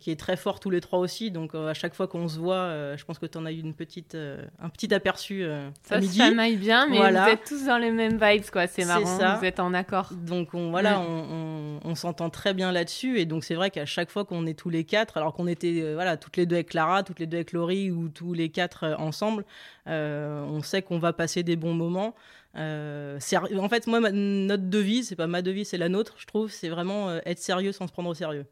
qui 0.00 0.10
est 0.10 0.18
très 0.18 0.36
fort 0.36 0.58
tous 0.58 0.70
les 0.70 0.80
trois 0.80 0.98
aussi. 0.98 1.30
Donc, 1.30 1.54
à 1.54 1.74
chaque 1.74 1.94
fois 1.94 2.08
qu'on 2.08 2.26
se 2.26 2.38
voit, 2.40 2.96
je 2.96 3.04
pense 3.04 3.20
que 3.20 3.26
tu 3.26 3.38
en 3.38 3.46
as 3.46 3.52
eu 3.52 3.60
une 3.60 3.74
petite, 3.74 4.16
un 4.16 4.68
petit 4.68 4.92
aperçu 4.92 5.46
ça 5.82 6.00
se 6.00 6.34
maille 6.34 6.56
bien, 6.56 6.88
mais 6.88 6.98
vous 6.98 7.28
êtes 7.28 7.44
tous 7.44 7.66
dans 7.66 7.78
les 7.78 7.90
mêmes 7.90 8.18
vibes, 8.20 8.50
quoi. 8.50 8.66
C'est 8.66 8.84
marrant, 8.84 9.36
vous 9.38 9.44
êtes 9.44 9.60
en 9.60 9.74
accord. 9.74 10.12
Donc 10.12 10.54
on, 10.54 10.70
voilà, 10.70 11.00
on, 11.00 11.94
s'entend 11.94 12.30
très 12.30 12.54
bien 12.54 12.70
là-dessus. 12.70 13.18
Et 13.18 13.26
donc 13.26 13.44
c'est 13.44 13.54
vrai 13.54 13.70
qu'à 13.70 13.86
chaque 13.86 14.10
fois 14.10 14.24
qu'on 14.24 14.46
est 14.46 14.56
tous 14.56 14.70
les 14.70 14.84
quatre, 14.84 15.16
alors 15.16 15.34
qu'on 15.34 15.48
était 15.48 15.80
euh, 15.82 15.94
voilà 15.94 16.16
toutes 16.16 16.36
les 16.36 16.46
deux 16.46 16.56
avec 16.56 16.68
Clara, 16.68 17.02
toutes 17.02 17.18
les 17.18 17.26
deux 17.26 17.38
avec 17.38 17.52
Laurie 17.52 17.90
ou 17.90 18.08
tous 18.08 18.34
les 18.34 18.50
quatre 18.50 18.84
euh, 18.84 18.96
ensemble, 18.96 19.44
on 19.86 20.60
sait 20.62 20.82
qu'on 20.82 20.98
va 20.98 21.12
passer 21.12 21.42
des 21.42 21.56
bons 21.56 21.74
moments. 21.74 22.14
en 22.54 23.68
fait, 23.68 23.86
moi, 23.86 24.00
notre 24.12 24.68
devise, 24.68 25.08
c'est 25.08 25.16
pas 25.16 25.26
ma 25.26 25.42
devise, 25.42 25.68
c'est 25.68 25.78
la 25.78 25.88
nôtre, 25.88 26.14
je 26.18 26.26
trouve, 26.26 26.50
c'est 26.50 26.68
vraiment 26.68 27.10
être 27.24 27.38
sérieux 27.38 27.72
sans 27.72 27.86
se 27.86 27.92
prendre 27.92 28.10
au 28.10 28.14
sérieux. 28.14 28.46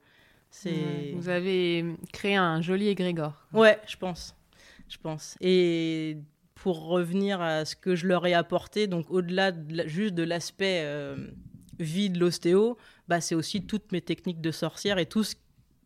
Vous 1.14 1.28
avez 1.28 1.84
créé 2.12 2.36
un 2.36 2.60
joli 2.60 2.88
égrégore. 2.88 3.34
Ouais, 3.52 3.78
je 3.86 3.96
pense. 3.96 4.34
Je 4.88 4.98
pense. 4.98 5.36
Et 5.40 6.18
pour 6.56 6.86
revenir 6.86 7.40
à 7.40 7.64
ce 7.64 7.76
que 7.76 7.94
je 7.94 8.08
leur 8.08 8.26
ai 8.26 8.34
apporté, 8.34 8.86
donc 8.86 9.10
au-delà 9.10 9.52
juste 9.86 10.14
de 10.14 10.22
l'aspect 10.22 10.80
euh, 10.84 11.28
vie 11.78 12.10
de 12.10 12.18
l'ostéo, 12.18 12.78
bah, 13.08 13.20
c'est 13.20 13.34
aussi 13.34 13.66
toutes 13.66 13.92
mes 13.92 14.00
techniques 14.00 14.40
de 14.40 14.50
sorcière 14.50 14.98
et 14.98 15.06
tout 15.06 15.22
ce 15.22 15.36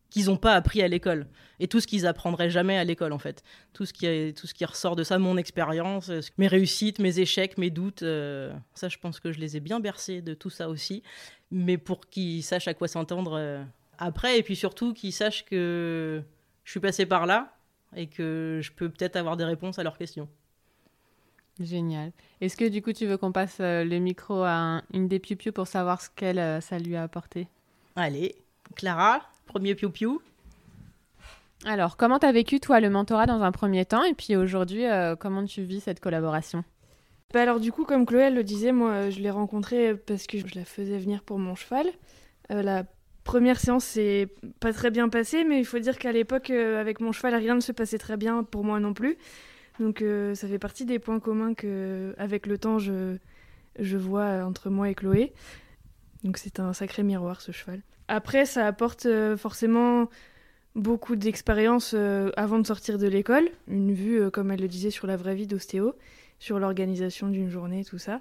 qu'ils 0.09 0.25
n'ont 0.25 0.37
pas 0.37 0.55
appris 0.55 0.81
à 0.81 0.87
l'école 0.87 1.27
et 1.59 1.67
tout 1.67 1.81
ce 1.81 1.87
qu'ils 1.87 2.07
apprendraient 2.07 2.49
jamais 2.49 2.77
à 2.77 2.85
l'école 2.85 3.11
en 3.11 3.19
fait. 3.19 3.43
Tout 3.73 3.85
ce, 3.85 3.91
qui 3.93 4.65
ressort 4.65 4.95
de 4.95 5.03
ça, 5.03 5.19
mon 5.19 5.35
expérience, 5.35 6.09
euh, 6.09 6.21
mes 6.37 6.47
réussites, 6.47 6.99
mes 6.99 7.19
échecs, 7.19 7.57
mes 7.57 7.69
doutes, 7.69 8.03
euh, 8.03 8.53
ça 8.73 8.87
je 8.87 8.97
pense 8.97 9.19
que 9.19 9.33
je 9.33 9.39
les 9.39 9.57
ai 9.57 9.59
bien 9.59 9.81
bercés 9.81 10.21
de 10.21 10.33
tout 10.33 10.49
ça 10.49 10.69
aussi, 10.69 11.03
mais 11.51 11.77
pour 11.77 12.07
qu'ils 12.09 12.43
sachent 12.43 12.69
à 12.69 12.73
quoi 12.73 12.87
s'entendre 12.87 13.65
après 13.97 14.39
et 14.39 14.43
puis 14.43 14.55
surtout 14.55 14.93
qu'ils 14.93 15.13
sachent 15.13 15.43
que 15.43 16.23
je 16.63 16.71
suis 16.71 16.79
passé 16.79 17.05
par 17.05 17.25
là 17.25 17.57
et 17.93 18.07
que 18.07 18.61
je 18.63 18.71
peux 18.71 18.89
peut-être 18.89 19.17
avoir 19.17 19.35
des 19.35 19.43
réponses 19.43 19.79
à 19.79 19.83
leurs 19.83 19.97
questions. 19.97 20.29
Génial. 21.59 22.11
Est-ce 22.39 22.57
que 22.57 22.67
du 22.67 22.81
coup 22.81 22.93
tu 22.93 23.05
veux 23.05 23.17
qu'on 23.17 23.31
passe 23.31 23.57
euh, 23.59 23.83
le 23.83 23.99
micro 23.99 24.43
à 24.43 24.81
une 24.93 25.07
des 25.07 25.19
piou 25.19 25.51
pour 25.51 25.67
savoir 25.67 26.01
ce 26.01 26.09
qu'elle 26.15 26.39
euh, 26.39 26.61
ça 26.61 26.79
lui 26.79 26.95
a 26.95 27.03
apporté? 27.03 27.47
Allez, 27.95 28.35
Clara, 28.75 29.21
premier 29.45 29.75
piou 29.75 30.21
Alors, 31.65 31.97
comment 31.97 32.19
tu 32.19 32.25
as 32.25 32.31
vécu 32.31 32.59
toi 32.59 32.79
le 32.79 32.89
mentorat 32.89 33.25
dans 33.25 33.41
un 33.41 33.51
premier 33.51 33.85
temps? 33.85 34.03
Et 34.03 34.13
puis 34.13 34.35
aujourd'hui, 34.35 34.85
euh, 34.85 35.15
comment 35.15 35.45
tu 35.45 35.63
vis 35.63 35.81
cette 35.81 35.99
collaboration? 35.99 36.63
Bah 37.33 37.41
alors 37.41 37.59
du 37.59 37.71
coup, 37.71 37.85
comme 37.85 38.05
Chloé 38.05 38.29
le 38.29 38.43
disait, 38.43 38.71
moi 38.71 39.09
je 39.09 39.19
l'ai 39.19 39.29
rencontrée 39.29 39.95
parce 39.95 40.27
que 40.27 40.37
je 40.37 40.55
la 40.55 40.65
faisais 40.65 40.97
venir 40.97 41.23
pour 41.23 41.39
mon 41.39 41.55
cheval. 41.55 41.87
Euh, 42.51 42.61
la 42.61 42.83
première 43.23 43.59
séance 43.59 43.85
s'est 43.85 44.27
pas 44.59 44.73
très 44.73 44.91
bien 44.91 45.07
passée, 45.09 45.43
mais 45.43 45.59
il 45.59 45.65
faut 45.65 45.79
dire 45.79 45.97
qu'à 45.97 46.11
l'époque, 46.11 46.49
euh, 46.49 46.79
avec 46.79 46.99
mon 46.99 47.11
cheval, 47.11 47.35
rien 47.35 47.55
ne 47.55 47.61
se 47.61 47.71
passait 47.71 47.97
très 47.97 48.17
bien 48.17 48.43
pour 48.43 48.63
moi 48.63 48.79
non 48.79 48.93
plus. 48.93 49.17
Donc 49.79 50.01
euh, 50.01 50.35
ça 50.35 50.47
fait 50.47 50.59
partie 50.59 50.85
des 50.85 50.99
points 50.99 51.19
communs 51.19 51.53
que, 51.53 52.13
avec 52.17 52.45
le 52.45 52.57
temps, 52.57 52.79
je, 52.79 53.17
je 53.79 53.97
vois 53.97 54.43
entre 54.43 54.69
moi 54.69 54.89
et 54.89 54.95
Chloé. 54.95 55.33
Donc 56.23 56.37
c'est 56.37 56.59
un 56.59 56.73
sacré 56.73 57.03
miroir 57.03 57.41
ce 57.41 57.51
cheval. 57.51 57.81
Après, 58.07 58.45
ça 58.45 58.67
apporte 58.67 59.07
forcément 59.37 60.09
beaucoup 60.75 61.15
d'expérience 61.15 61.95
avant 62.35 62.59
de 62.59 62.67
sortir 62.67 62.97
de 62.97 63.07
l'école, 63.07 63.49
une 63.67 63.93
vue, 63.93 64.29
comme 64.31 64.51
elle 64.51 64.59
le 64.59 64.67
disait, 64.67 64.91
sur 64.91 65.07
la 65.07 65.15
vraie 65.15 65.33
vie 65.33 65.47
d'ostéo 65.47 65.95
sur 66.41 66.57
l'organisation 66.57 67.29
d'une 67.29 67.49
journée, 67.49 67.85
tout 67.85 67.99
ça. 67.99 68.19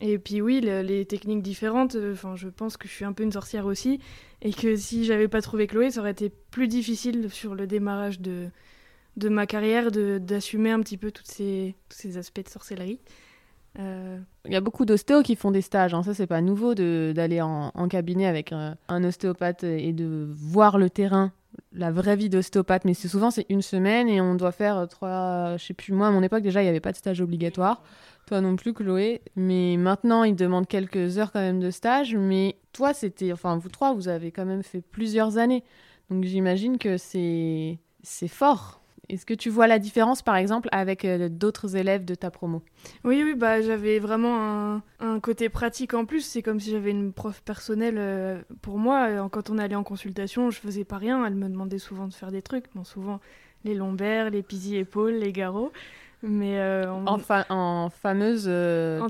Et 0.00 0.18
puis 0.18 0.40
oui, 0.40 0.60
les 0.60 1.04
techniques 1.04 1.42
différentes, 1.42 1.94
euh, 1.94 2.16
je 2.34 2.48
pense 2.48 2.78
que 2.78 2.88
je 2.88 2.92
suis 2.92 3.04
un 3.04 3.12
peu 3.12 3.22
une 3.22 3.30
sorcière 3.30 3.66
aussi, 3.66 4.00
et 4.40 4.52
que 4.52 4.74
si 4.74 5.04
j'avais 5.04 5.28
pas 5.28 5.42
trouvé 5.42 5.66
Chloé, 5.66 5.90
ça 5.90 6.00
aurait 6.00 6.12
été 6.12 6.30
plus 6.50 6.68
difficile 6.68 7.30
sur 7.30 7.54
le 7.54 7.66
démarrage 7.66 8.18
de, 8.20 8.48
de 9.16 9.28
ma 9.28 9.46
carrière 9.46 9.90
d'assumer 9.90 10.70
un 10.70 10.80
petit 10.80 10.96
peu 10.96 11.12
ces, 11.24 11.74
tous 11.88 11.96
ces 11.96 12.16
aspects 12.16 12.42
de 12.42 12.48
sorcellerie. 12.48 13.00
Euh, 13.78 14.18
Il 14.44 14.52
y 14.52 14.56
a 14.56 14.60
beaucoup 14.60 14.84
d'ostéos 14.84 15.22
qui 15.22 15.34
font 15.34 15.50
des 15.50 15.62
stages, 15.62 15.94
hein. 15.94 16.02
ça 16.02 16.12
c'est 16.12 16.26
pas 16.26 16.42
nouveau 16.42 16.74
d'aller 16.74 17.40
en, 17.40 17.70
cabinet 17.88 18.26
avec 18.26 18.52
euh, 18.52 18.74
un 18.88 19.04
ostéopathe 19.04 19.64
et 19.64 19.92
de 19.92 20.28
voir 20.30 20.78
le 20.78 20.90
terrain 20.90 21.32
la 21.74 21.90
vraie 21.90 22.16
vie 22.16 22.28
d'ostéopathe, 22.28 22.84
mais 22.84 22.94
c'est 22.94 23.08
souvent 23.08 23.30
c'est 23.30 23.46
une 23.48 23.62
semaine 23.62 24.08
et 24.08 24.20
on 24.20 24.34
doit 24.34 24.52
faire 24.52 24.86
trois, 24.88 25.56
je 25.56 25.64
sais 25.64 25.74
plus 25.74 25.92
moi 25.92 26.08
à 26.08 26.10
mon 26.10 26.22
époque 26.22 26.42
déjà 26.42 26.60
il 26.60 26.64
n'y 26.64 26.70
avait 26.70 26.80
pas 26.80 26.92
de 26.92 26.96
stage 26.96 27.20
obligatoire, 27.20 27.82
toi 28.26 28.40
non 28.40 28.56
plus 28.56 28.72
Chloé, 28.72 29.22
mais 29.36 29.76
maintenant 29.76 30.24
ils 30.24 30.36
demandent 30.36 30.66
quelques 30.66 31.18
heures 31.18 31.32
quand 31.32 31.40
même 31.40 31.60
de 31.60 31.70
stage, 31.70 32.14
mais 32.14 32.56
toi 32.72 32.94
c'était, 32.94 33.32
enfin 33.32 33.56
vous 33.56 33.68
trois 33.68 33.92
vous 33.94 34.08
avez 34.08 34.32
quand 34.32 34.44
même 34.44 34.62
fait 34.62 34.80
plusieurs 34.80 35.38
années, 35.38 35.64
donc 36.10 36.24
j'imagine 36.24 36.78
que 36.78 36.96
c'est 36.96 37.78
fort 38.28 38.81
est-ce 39.12 39.26
que 39.26 39.34
tu 39.34 39.50
vois 39.50 39.66
la 39.66 39.78
différence, 39.78 40.22
par 40.22 40.36
exemple, 40.36 40.70
avec 40.72 41.04
euh, 41.04 41.28
d'autres 41.28 41.76
élèves 41.76 42.06
de 42.06 42.14
ta 42.14 42.30
promo? 42.30 42.62
Oui, 43.04 43.22
oui, 43.22 43.34
bah, 43.34 43.60
j'avais 43.60 43.98
vraiment 43.98 44.80
un, 45.00 45.20
côté 45.20 45.50
pratique 45.50 45.92
en 45.92 46.06
plus. 46.06 46.22
C'est 46.22 46.40
comme 46.40 46.58
si 46.58 46.70
j'avais 46.70 46.92
une 46.92 47.12
prof 47.12 47.42
personnelle 47.42 47.96
euh, 47.98 48.40
pour 48.62 48.78
moi. 48.78 49.08
Euh, 49.08 49.28
quand 49.28 49.50
on 49.50 49.58
allait 49.58 49.74
en 49.74 49.82
consultation, 49.82 50.50
je 50.50 50.58
faisais 50.58 50.84
pas 50.84 50.96
rien. 50.96 51.26
Elle 51.26 51.34
me 51.34 51.46
demandait 51.50 51.78
souvent 51.78 52.08
de 52.08 52.14
faire 52.14 52.30
des 52.32 52.40
trucs. 52.40 52.64
Bon, 52.74 52.84
souvent 52.84 53.20
les 53.64 53.74
lombaires, 53.74 54.30
les 54.30 54.42
pisi-épaules, 54.42 55.12
les 55.12 55.32
garrots. 55.32 55.72
Mais 56.22 56.62
en, 56.86 57.18
en, 57.50 57.90
fameuse 57.90 58.48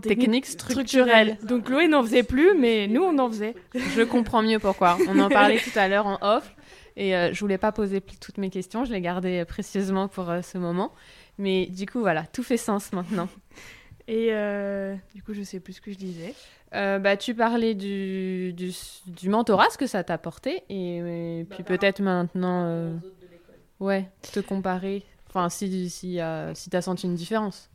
technique, 0.02 0.46
structurelle. 0.46 1.36
Donc 1.44 1.64
Chloé 1.66 1.86
n'en 1.86 2.02
faisait 2.02 2.22
plus, 2.22 2.54
mais 2.58 2.88
nous 2.88 3.02
on 3.02 3.18
en 3.18 3.28
faisait. 3.28 3.54
Je 3.74 4.02
comprends 4.02 4.42
mieux 4.42 4.58
pourquoi. 4.58 4.96
On 5.08 5.18
en 5.18 5.28
parlait 5.28 5.58
tout 5.72 5.78
à 5.78 5.88
l'heure 5.88 6.06
en 6.06 6.18
off. 6.22 6.54
Et 6.96 7.16
euh, 7.16 7.32
je 7.32 7.40
voulais 7.40 7.58
pas 7.58 7.72
poser 7.72 8.00
toutes 8.00 8.38
mes 8.38 8.50
questions, 8.50 8.84
je 8.84 8.92
les 8.92 9.00
gardais 9.00 9.40
euh, 9.40 9.44
précieusement 9.44 10.08
pour 10.08 10.30
euh, 10.30 10.42
ce 10.42 10.58
moment. 10.58 10.92
Mais 11.38 11.66
du 11.66 11.86
coup, 11.86 12.00
voilà, 12.00 12.24
tout 12.26 12.42
fait 12.42 12.56
sens 12.56 12.92
maintenant. 12.92 13.28
Et 14.08 14.30
du 15.14 15.22
coup, 15.22 15.32
je 15.32 15.42
sais 15.42 15.60
plus 15.60 15.74
ce 15.74 15.80
que 15.80 15.92
je 15.92 15.96
disais. 15.96 16.34
bah, 16.72 17.16
tu 17.16 17.34
parlais 17.34 17.74
du, 17.74 18.52
du, 18.52 18.72
du, 19.06 19.28
mentorat, 19.28 19.70
ce 19.70 19.78
que 19.78 19.86
ça 19.86 20.02
t'a 20.02 20.14
apporté. 20.14 20.64
Et, 20.68 21.46
puis 21.48 21.62
peut-être 21.62 22.02
maintenant, 22.02 22.92
ouais, 23.78 24.10
te 24.32 24.40
comparer. 24.40 25.04
Enfin, 25.28 25.48
si, 25.48 25.88
si, 25.88 26.18
si 26.54 26.70
tu 26.70 26.76
as 26.76 26.82
senti 26.82 27.06
une 27.06 27.14
différence. 27.14 27.70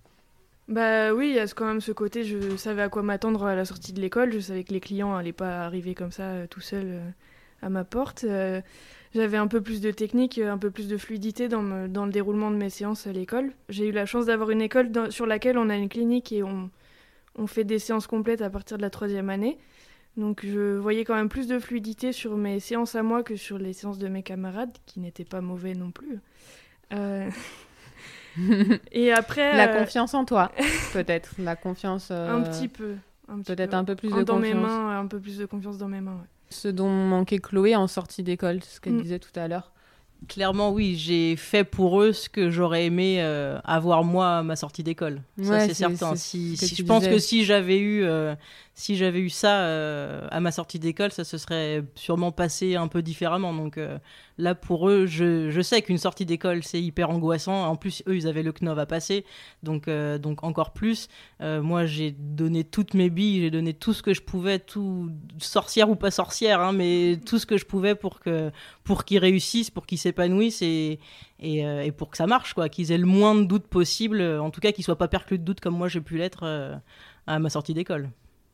Bah 0.67 1.13
oui, 1.13 1.30
il 1.30 1.36
y 1.36 1.39
a 1.39 1.47
quand 1.47 1.65
même 1.65 1.82
ce 1.82 1.93
côté, 1.93 2.25
je 2.25 2.58
savais 2.58 2.82
à 2.82 2.89
quoi 2.89 3.03
m'attendre 3.03 3.45
à 3.45 3.56
la 3.56 3.63
sortie 3.63 3.93
de 3.93 4.01
l'école. 4.01 4.34
Je 4.34 4.39
savais 4.39 4.65
que 4.65 4.73
les 4.73 4.82
clients 4.82 5.15
n'allaient 5.15 5.32
pas 5.32 5.62
arriver 5.62 5.95
comme 5.95 6.12
ça 6.12 6.45
tout 6.49 6.62
seuls 6.62 7.01
à 7.62 7.69
ma 7.69 7.86
porte 7.86 8.25
j'avais 9.17 9.38
un 9.38 9.47
peu 9.47 9.62
plus 9.62 9.82
de 9.82 9.91
technique, 9.91 10.38
un 10.38 10.58
peu 10.58 10.71
plus 10.71 10.88
de 10.88 10.97
fluidité 10.97 11.49
dans, 11.49 11.62
le 11.62 12.12
déroulement 12.12 12.51
de 12.51 12.56
mes 12.56 12.69
séances 12.69 13.08
à 13.08 13.12
l'école. 13.12 13.51
J'ai 13.67 13.88
eu 13.88 13.91
la 13.91 14.06
chance 14.06 14.27
d'avoir 14.27 14.51
une 14.51 14.62
école 14.62 14.91
sur 15.12 15.25
laquelle 15.25 15.58
on 15.58 15.69
a 15.69 15.75
une 15.75 15.89
clinique 15.89 16.32
et 16.32 16.43
on, 16.43 16.69
fait 17.47 17.63
des 17.63 17.80
séances 17.80 18.08
complètes 18.08 18.41
à 18.41 18.49
partir 18.49 18.77
de 18.77 18.82
la 18.82 18.89
troisième 18.89 19.30
année. 19.30 19.58
Donc 20.15 20.45
je 20.45 20.77
voyais 20.77 21.03
quand 21.03 21.15
même 21.15 21.30
plus 21.30 21.47
de 21.47 21.60
fluidité 21.60 22.12
sur 22.12 22.38
mes 22.38 22.60
séances 22.60 22.95
à 22.95 23.03
moi 23.03 23.21
que 23.23 23.36
sur 23.36 23.58
les 23.58 23.73
séances 23.73 23.99
de 23.99 24.08
mes 24.08 24.23
camarades, 24.23 24.75
qui 24.86 24.99
n'étaient 24.99 25.25
pas 25.25 25.41
mauvais 25.41 25.73
non 25.73 25.91
plus. 25.91 26.19
Euh, 26.93 27.30
et 28.91 29.12
après... 29.12 29.56
La 29.58 29.69
euh, 29.69 29.80
confiance 29.80 30.13
en 30.13 30.25
toi, 30.25 30.51
peut-être. 30.93 31.36
La 31.39 31.56
confiance... 31.56 32.12
Un 32.12 32.41
petit 32.43 32.67
peu. 32.67 32.95
Peut-être 33.45 33.73
un 33.73 33.84
peu 33.84 33.95
plus 33.95 34.10
de 34.10 34.23
dans 34.23 34.36
confiance. 34.36 34.56
mes 34.56 34.60
mains, 34.60 34.99
un 34.99 35.08
peu 35.08 35.19
plus 35.19 35.38
de 35.38 35.45
confiance 35.45 35.77
dans 35.77 35.89
mes 35.89 36.01
mains. 36.01 36.23
Ce 36.50 36.68
dont 36.68 36.90
manquait 36.90 37.40
Chloé 37.40 37.76
en 37.76 37.88
sortie 37.88 38.24
d'école, 38.24 38.64
ce 38.64 38.80
qu'elle 38.80 38.94
mm. 38.94 39.02
disait 39.02 39.20
tout 39.20 39.38
à 39.38 39.48
l'heure. 39.48 39.72
Clairement, 40.27 40.71
oui, 40.71 40.95
j'ai 40.97 41.36
fait 41.36 41.63
pour 41.63 42.01
eux 42.01 42.12
ce 42.12 42.27
que 42.27 42.49
j'aurais 42.49 42.86
aimé 42.86 43.17
euh, 43.19 43.60
avoir 43.63 44.03
moi 44.03 44.39
à 44.39 44.43
ma 44.43 44.56
sortie 44.56 44.82
d'école. 44.82 45.21
ça, 45.41 45.67
c'est 45.67 45.75
certain. 45.75 46.15
Si, 46.15 46.56
je 46.56 46.84
pense 46.84 47.08
que 47.08 47.19
si 47.19 47.45
j'avais 47.45 47.77
eu, 47.77 48.03
euh, 48.03 48.34
si 48.73 48.97
j'avais 48.97 49.19
eu 49.19 49.30
ça 49.30 49.60
euh, 49.62 50.27
à 50.32 50.39
ma 50.39 50.51
sortie 50.51 50.80
d'école, 50.80 51.12
ça 51.12 51.23
se 51.23 51.38
serait 51.38 51.84
sûrement 51.93 52.32
passé 52.32 52.75
un 52.75 52.88
peu 52.88 53.03
différemment. 53.03 53.53
Donc 53.53 53.80
là, 54.39 54.56
pour 54.56 54.89
eux, 54.89 55.06
je, 55.06 55.51
je 55.51 55.62
sais 55.62 55.84
qu'une 55.84 55.99
sortie 55.99 56.25
d'école, 56.25 56.63
c'est 56.63 56.82
hyper 56.82 57.12
angoissant. 57.12 57.67
En 57.67 57.75
plus, 57.75 58.01
eux, 58.08 58.15
ils 58.15 58.27
avaient 58.27 58.43
le 58.43 58.51
CNOV 58.51 58.80
à 58.80 58.86
passer, 58.88 59.23
donc, 59.62 59.88
donc 59.88 60.43
encore 60.43 60.73
plus. 60.73 61.10
moi, 61.39 61.86
j'ai 61.86 62.12
donné 62.12 62.63
toutes 62.63 62.95
mes 62.95 63.12
billes, 63.12 63.41
j'ai 63.41 63.51
donné 63.51 63.75
tout 63.75 63.93
ce 63.93 64.01
que 64.01 64.15
je 64.15 64.21
pouvais, 64.21 64.58
tout 64.58 65.12
sorcière 65.38 65.91
ou 65.91 65.95
pas 65.95 66.12
sorcière, 66.12 66.60
hein, 66.60 66.73
mais 66.73 67.19
tout 67.23 67.38
ce 67.38 67.45
que 67.45 67.58
je 67.58 67.65
pouvais 67.65 67.93
pour 67.93 68.19
que 68.19 68.51
pour 68.84 69.03
qu'ils 69.03 69.19
réussissent, 69.19 69.69
pour 69.69 69.86
qu'ils 69.86 69.97
s'épanouissent 70.08 70.62
et, 70.62 71.00
et, 71.39 71.60
et, 71.60 71.91
pour 71.91 72.10
que 72.10 72.17
ça 72.17 72.28
marche, 72.28 72.54
quoi, 72.54 72.70
qu'ils 72.70 72.91
aient 72.91 72.98
le 72.98 73.06
moins 73.06 73.36
de 73.36 73.43
doutes 73.43 73.67
possible, 73.67 74.22
en 74.22 74.50
tout 74.50 74.60
cas 74.62 74.72
qu'ils 74.72 74.84
soient 74.84 74.98
pas 74.98 75.08
perclus 75.08 75.38
de 75.38 75.43
doutes 75.43 75.60
comme 75.60 75.78
moi 75.78 75.88
j'ai 75.88 76.02
pu 76.02 76.17
l'être 76.17 76.80
à 77.28 77.39
ma 77.39 77.50
sortie 77.50 77.74
d'école. 77.74 78.10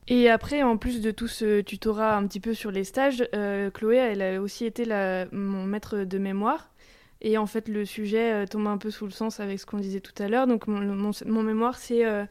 Et 0.06 0.28
après, 0.28 0.62
en 0.62 0.76
plus 0.76 1.00
de 1.00 1.10
tout 1.10 1.28
ce 1.28 1.62
tutorat 1.62 2.16
un 2.16 2.26
petit 2.26 2.40
peu 2.40 2.52
sur 2.52 2.70
les 2.70 2.84
stages, 2.84 3.26
euh, 3.34 3.70
Chloé, 3.70 3.96
elle 3.96 4.20
a 4.20 4.40
aussi 4.40 4.66
été 4.66 4.84
mon 5.32 5.64
maître 5.64 6.04
de 6.04 6.18
mémoire. 6.18 6.70
Et 7.22 7.38
en 7.38 7.46
fait, 7.46 7.68
le 7.68 7.86
sujet 7.86 8.32
euh, 8.32 8.46
tombe 8.46 8.66
un 8.66 8.76
peu 8.76 8.90
sous 8.90 9.06
le 9.06 9.10
sens 9.10 9.40
avec 9.40 9.58
ce 9.58 9.64
qu'on 9.64 9.78
disait 9.78 10.00
tout 10.00 10.22
à 10.22 10.28
l'heure. 10.28 10.46
Donc, 10.46 10.66
mon, 10.66 11.42
mémoire, 11.42 11.78
c'est 11.78 12.04
euh, 12.04 12.26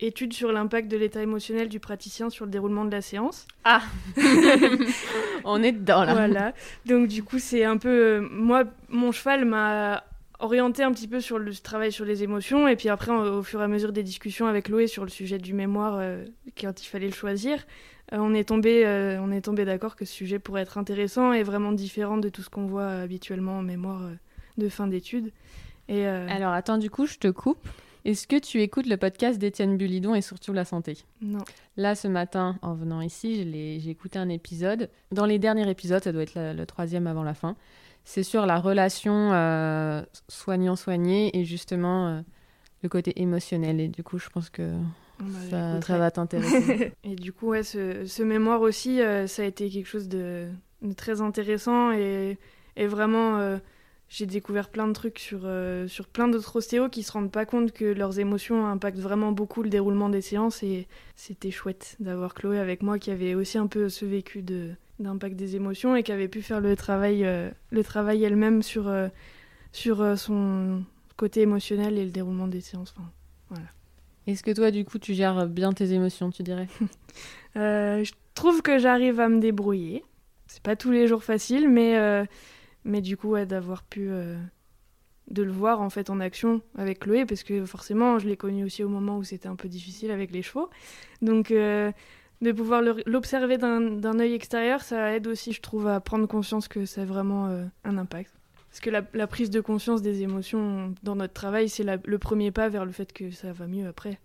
étude 0.00 0.32
sur 0.32 0.52
l'impact 0.52 0.88
de 0.88 0.96
l'état 0.96 1.22
émotionnel 1.22 1.68
du 1.68 1.80
praticien 1.80 2.30
sur 2.30 2.44
le 2.44 2.50
déroulement 2.50 2.84
de 2.84 2.90
la 2.90 3.00
séance. 3.00 3.46
Ah 3.64 3.82
On 5.44 5.62
est 5.62 5.72
dedans 5.72 6.04
là. 6.04 6.14
Voilà. 6.14 6.52
Donc, 6.84 7.08
du 7.08 7.22
coup, 7.22 7.38
c'est 7.38 7.64
un 7.64 7.78
peu. 7.78 8.20
moi, 8.30 8.64
mon 8.88 9.12
cheval 9.12 9.44
m'a 9.44 10.04
orienté 10.38 10.82
un 10.82 10.92
petit 10.92 11.08
peu 11.08 11.20
sur 11.20 11.38
le 11.38 11.54
travail 11.54 11.92
sur 11.92 12.04
les 12.04 12.22
émotions 12.22 12.68
et 12.68 12.76
puis 12.76 12.88
après 12.88 13.12
au 13.12 13.42
fur 13.42 13.60
et 13.60 13.64
à 13.64 13.68
mesure 13.68 13.92
des 13.92 14.02
discussions 14.02 14.46
avec 14.46 14.68
Loé 14.68 14.86
sur 14.86 15.04
le 15.04 15.10
sujet 15.10 15.38
du 15.38 15.54
mémoire 15.54 15.96
euh, 15.98 16.24
quand 16.60 16.82
il 16.82 16.86
fallait 16.86 17.06
le 17.06 17.14
choisir 17.14 17.66
euh, 18.12 18.18
on 18.20 18.34
est 18.34 18.44
tombé 18.44 18.84
euh, 18.84 19.18
on 19.20 19.32
est 19.32 19.40
tombé 19.40 19.64
d'accord 19.64 19.96
que 19.96 20.04
ce 20.04 20.12
sujet 20.12 20.38
pourrait 20.38 20.62
être 20.62 20.78
intéressant 20.78 21.32
et 21.32 21.42
vraiment 21.42 21.72
différent 21.72 22.18
de 22.18 22.28
tout 22.28 22.42
ce 22.42 22.50
qu'on 22.50 22.66
voit 22.66 22.88
habituellement 22.88 23.58
en 23.58 23.62
mémoire 23.62 24.02
de 24.58 24.68
fin 24.68 24.86
d'études 24.86 25.32
et 25.88 26.06
alors 26.06 26.52
attends 26.52 26.78
du 26.78 26.90
coup 26.90 27.06
je 27.06 27.16
te 27.16 27.28
coupe 27.28 27.66
est-ce 28.10 28.26
que 28.26 28.38
tu 28.38 28.62
écoutes 28.62 28.86
le 28.86 28.96
podcast 28.96 29.38
d'Étienne 29.38 29.76
Bulidon 29.76 30.14
et 30.14 30.22
surtout 30.22 30.52
la 30.52 30.64
santé? 30.64 30.98
Non. 31.20 31.44
Là, 31.76 31.94
ce 31.94 32.08
matin, 32.08 32.58
en 32.62 32.74
venant 32.74 33.00
ici, 33.00 33.50
j'ai 33.80 33.90
écouté 33.90 34.18
un 34.18 34.28
épisode. 34.28 34.90
Dans 35.12 35.26
les 35.26 35.38
derniers 35.38 35.68
épisodes, 35.68 36.02
ça 36.02 36.12
doit 36.12 36.22
être 36.22 36.34
le 36.36 36.64
troisième 36.66 37.06
avant 37.06 37.24
la 37.24 37.34
fin 37.34 37.56
c'est 38.06 38.22
sur 38.22 38.46
la 38.46 38.58
relation 38.60 39.32
euh, 39.32 40.00
soignant-soigné 40.28 41.36
et 41.36 41.44
justement 41.44 42.06
euh, 42.06 42.20
le 42.82 42.88
côté 42.88 43.20
émotionnel. 43.20 43.80
Et 43.80 43.88
du 43.88 44.04
coup, 44.04 44.18
je 44.18 44.28
pense 44.28 44.48
que 44.48 44.62
bah, 45.50 45.80
ça, 45.82 45.98
va 45.98 46.10
t'intéresser. 46.12 46.92
et 47.04 47.16
du 47.16 47.32
coup, 47.32 47.48
ouais, 47.48 47.64
ce, 47.64 48.22
mémoire 48.22 48.60
aussi, 48.60 49.02
euh, 49.02 49.26
ça 49.26 49.42
a 49.42 49.44
été 49.44 49.68
quelque 49.68 49.88
chose 49.88 50.08
de, 50.08 50.46
très 50.96 51.20
intéressant 51.20 51.90
et, 51.90 52.38
et 52.76 52.86
vraiment, 52.86 53.58
j'ai 54.08 54.26
découvert 54.26 54.68
plein 54.68 54.86
de 54.86 54.92
trucs 54.92 55.18
sur, 55.18 55.48
sur 55.88 56.06
plein 56.06 56.28
d'autres 56.28 56.56
ostéos 56.56 56.88
qui 56.88 57.02
se 57.02 57.10
rendent 57.12 57.32
pas 57.32 57.44
compte 57.44 57.72
que 57.72 57.84
leurs 57.84 58.20
émotions 58.20 58.66
impactent 58.66 59.00
vraiment 59.00 59.32
beaucoup 59.32 59.62
le 59.62 59.68
déroulement 59.68 60.08
des 60.08 60.20
séances 60.20 60.62
et 60.62 60.86
c'était 61.16 61.50
chouette 61.50 61.96
d'avoir 61.98 62.34
Chloé 62.34 62.58
avec 62.58 62.82
moi 62.82 62.98
qui 62.98 63.10
avait 63.10 63.34
aussi 63.34 63.58
un 63.58 63.66
peu 63.66 63.88
ce 63.88 64.04
vécu 64.04 64.42
de 64.42 64.70
d'impact 64.98 65.36
des 65.36 65.56
émotions 65.56 65.96
et 65.96 66.02
qui 66.02 66.12
avait 66.12 66.28
pu 66.28 66.42
faire 66.42 66.60
le 66.60 66.76
travail, 66.76 67.24
euh, 67.24 67.50
le 67.70 67.84
travail 67.84 68.22
elle-même 68.24 68.62
sur, 68.62 68.88
euh, 68.88 69.08
sur 69.72 70.00
euh, 70.00 70.16
son 70.16 70.82
côté 71.16 71.42
émotionnel 71.42 71.98
et 71.98 72.04
le 72.04 72.10
déroulement 72.10 72.48
des 72.48 72.60
séances. 72.60 72.94
voilà. 73.48 73.66
Est-ce 74.26 74.42
que 74.42 74.50
toi, 74.50 74.70
du 74.70 74.84
coup, 74.84 74.98
tu 74.98 75.14
gères 75.14 75.46
bien 75.46 75.72
tes 75.72 75.92
émotions, 75.92 76.30
tu 76.30 76.42
dirais? 76.42 76.66
Je 77.54 78.12
trouve 78.34 78.60
que 78.60 78.78
j'arrive 78.78 79.20
à 79.20 79.28
me 79.28 79.40
débrouiller. 79.40 80.02
C'est 80.46 80.62
pas 80.62 80.76
tous 80.76 80.90
les 80.90 81.06
jours 81.06 81.22
facile, 81.22 81.68
mais, 81.68 82.26
mais 82.86 83.02
du 83.02 83.16
coup, 83.16 83.28
ouais, 83.30 83.44
d'avoir 83.44 83.82
pu 83.82 84.10
de 85.30 85.42
le 85.42 85.50
voir 85.50 85.80
en 85.80 85.90
fait 85.90 86.10
en 86.10 86.20
action 86.20 86.60
avec 86.76 87.00
Chloé, 87.00 87.26
parce 87.26 87.42
que 87.42 87.64
forcément, 87.64 88.18
je 88.18 88.28
l'ai 88.28 88.36
connu 88.36 88.64
aussi 88.64 88.84
au 88.84 88.88
moment 88.88 89.18
où 89.18 89.24
c'était 89.24 89.48
un 89.48 89.56
peu 89.56 89.68
difficile 89.68 90.10
avec 90.10 90.30
les 90.30 90.42
chevaux. 90.42 90.70
Donc, 91.22 91.50
euh, 91.50 91.90
de 92.42 92.52
pouvoir 92.52 92.82
l'observer 93.06 93.58
d'un 93.58 94.18
œil 94.18 94.34
extérieur, 94.34 94.82
ça 94.82 95.14
aide 95.14 95.26
aussi, 95.26 95.52
je 95.52 95.60
trouve, 95.60 95.88
à 95.88 96.00
prendre 96.00 96.26
conscience 96.26 96.68
que 96.68 96.84
ça 96.84 97.02
a 97.02 97.04
vraiment 97.04 97.48
euh, 97.48 97.64
un 97.84 97.98
impact. 97.98 98.32
Parce 98.68 98.80
que 98.80 98.90
la, 98.90 99.26
prise 99.26 99.48
de 99.48 99.60
conscience 99.60 100.02
des 100.02 100.22
émotions 100.22 100.94
dans 101.02 101.16
notre 101.16 101.32
travail, 101.32 101.70
c'est 101.70 101.84
le 101.84 102.18
premier 102.18 102.50
pas 102.50 102.68
vers 102.68 102.84
le 102.84 102.92
fait 102.92 103.10
que 103.10 103.30
ça 103.30 103.52
va 103.52 103.66
mieux 103.66 103.86
après. 103.86 104.20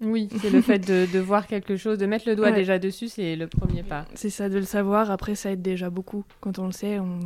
Oui, 0.00 0.28
c'est 0.40 0.50
le 0.50 0.62
fait 0.62 0.78
de, 0.78 1.18
voir 1.18 1.48
quelque 1.48 1.76
chose, 1.76 1.98
de 1.98 2.06
mettre 2.06 2.28
le 2.28 2.36
doigt 2.36 2.52
déjà 2.52 2.78
dessus, 2.78 3.08
c'est 3.08 3.34
le 3.34 3.48
premier 3.48 3.82
pas. 3.82 4.06
C'est 4.14 4.30
ça, 4.30 4.48
de 4.48 4.56
le 4.56 4.62
savoir. 4.62 5.10
Après, 5.10 5.34
ça 5.34 5.50
aide 5.50 5.62
déjà 5.62 5.90
beaucoup. 5.90 6.24
Quand 6.40 6.60
on 6.60 6.66
le 6.66 6.72
sait, 6.72 7.00
on, 7.00 7.18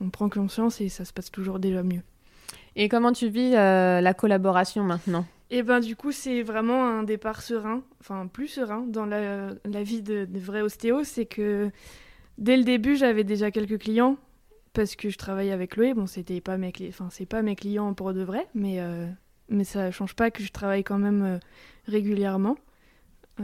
on 0.00 0.10
prend 0.10 0.28
conscience 0.28 0.80
et 0.80 0.88
ça 0.88 1.04
se 1.04 1.12
passe 1.12 1.30
toujours 1.30 1.58
déjà 1.58 1.82
mieux. 1.82 2.02
Et 2.76 2.88
comment 2.88 3.12
tu 3.12 3.28
vis 3.28 3.54
euh, 3.54 4.00
la 4.00 4.14
collaboration 4.14 4.84
maintenant? 4.84 5.26
Et 5.50 5.58
eh 5.58 5.62
ben 5.62 5.80
du 5.80 5.96
coup 5.96 6.12
c'est 6.12 6.42
vraiment 6.42 6.86
un 6.86 7.02
départ 7.04 7.40
serein, 7.40 7.82
enfin 8.00 8.26
plus 8.26 8.48
serein 8.48 8.84
dans 8.86 9.06
la, 9.06 9.54
vie 9.82 10.02
de, 10.02 10.26
de 10.26 10.38
vrai 10.38 10.60
ostéo, 10.60 11.04
c'est 11.04 11.24
que 11.24 11.70
dès 12.36 12.58
le 12.58 12.64
début 12.64 12.96
j'avais 12.96 13.24
déjà 13.24 13.50
quelques 13.50 13.78
clients 13.78 14.18
parce 14.74 14.94
que 14.94 15.08
je 15.08 15.16
travaille 15.16 15.50
avec 15.50 15.76
Loé. 15.76 15.94
Bon 15.94 16.06
c'était 16.06 16.42
pas 16.42 16.58
mes 16.58 16.70
enfin 16.90 17.08
c'est 17.10 17.24
pas 17.24 17.40
mes 17.40 17.56
clients 17.56 17.94
pour 17.94 18.12
de 18.12 18.22
vrai, 18.22 18.46
mais 18.54 18.80
euh, 18.80 19.06
mais 19.48 19.64
ça 19.64 19.90
change 19.90 20.14
pas 20.14 20.30
que 20.30 20.42
je 20.42 20.52
travaille 20.52 20.84
quand 20.84 20.98
même 20.98 21.22
euh, 21.22 21.38
régulièrement. 21.86 22.56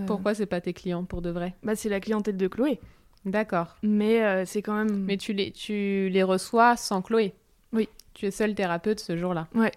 Pourquoi 0.06 0.34
c'est 0.34 0.46
pas 0.46 0.60
tes 0.60 0.72
clients 0.72 1.04
pour 1.04 1.22
de 1.22 1.30
vrai? 1.30 1.54
Bah 1.62 1.76
c'est 1.76 1.88
la 1.88 2.00
clientèle 2.00 2.36
de 2.36 2.48
Chloé. 2.48 2.80
D'accord. 3.24 3.76
Mais 3.82 4.44
c'est 4.46 4.62
quand 4.62 4.74
même. 4.74 5.04
Mais 5.04 5.16
tu 5.16 5.32
les 5.32 5.50
tu 5.50 6.08
les 6.10 6.22
reçois 6.22 6.76
sans 6.76 7.02
Chloé. 7.02 7.34
Oui. 7.72 7.88
Tu 8.12 8.26
es 8.26 8.30
seul 8.30 8.54
thérapeute 8.54 9.00
ce 9.00 9.16
jour-là. 9.16 9.48
Ouais. 9.54 9.72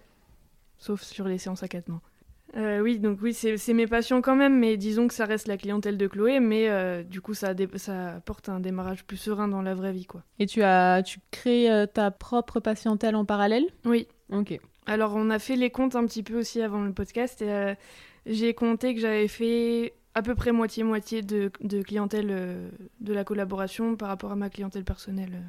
Sauf 0.77 1.01
sur 1.01 1.27
les 1.27 1.37
séances 1.37 1.63
à 1.63 1.67
quatre 1.67 1.87
mains. 1.87 2.01
Euh, 2.55 2.79
oui, 2.79 2.97
donc 2.97 3.19
oui, 3.21 3.33
c'est 3.33 3.73
mes 3.73 3.87
patients 3.87 4.21
quand 4.21 4.35
même, 4.35 4.57
mais 4.57 4.77
disons 4.77 5.07
que 5.07 5.13
ça 5.13 5.25
reste 5.25 5.47
la 5.47 5.57
clientèle 5.57 5.97
de 5.97 6.07
Chloé, 6.07 6.39
mais 6.39 6.69
euh, 6.69 7.03
du 7.03 7.19
coup, 7.19 7.33
ça, 7.33 7.53
ça 7.75 8.15
apporte 8.15 8.47
un 8.47 8.59
démarrage 8.59 9.03
plus 9.03 9.17
serein 9.17 9.47
dans 9.47 9.61
la 9.61 9.75
vraie 9.75 9.91
vie, 9.91 10.05
quoi. 10.05 10.23
Et 10.39 10.45
tu 10.45 10.63
as, 10.63 11.03
tu 11.03 11.19
crées 11.29 11.69
euh, 11.69 11.85
ta 11.85 12.09
propre 12.09 12.59
patientèle 12.59 13.15
en 13.15 13.25
parallèle? 13.25 13.65
Oui. 13.85 14.07
Ok. 14.31 14.57
Alors, 14.85 15.13
on 15.15 15.29
a 15.29 15.39
fait 15.39 15.55
les 15.55 15.69
comptes 15.69 15.95
un 15.95 16.05
petit 16.05 16.23
peu 16.23 16.39
aussi 16.39 16.61
avant 16.61 16.81
le 16.81 16.93
podcast, 16.93 17.41
et 17.41 17.75
j'ai 18.25 18.53
compté 18.53 18.95
que 18.95 19.01
j'avais 19.01 19.27
fait 19.27 19.93
à 20.17 20.21
peu 20.23 20.33
près 20.33 20.51
moitié-moitié 20.51 21.21
de, 21.21 21.51
de, 21.61 21.81
clientèle 21.83 22.27
de 23.01 23.13
la 23.13 23.23
collaboration 23.23 23.95
par 23.95 24.09
rapport 24.09 24.31
à 24.31 24.35
ma 24.35 24.49
clientèle 24.49 24.83
personnelle. 24.83 25.43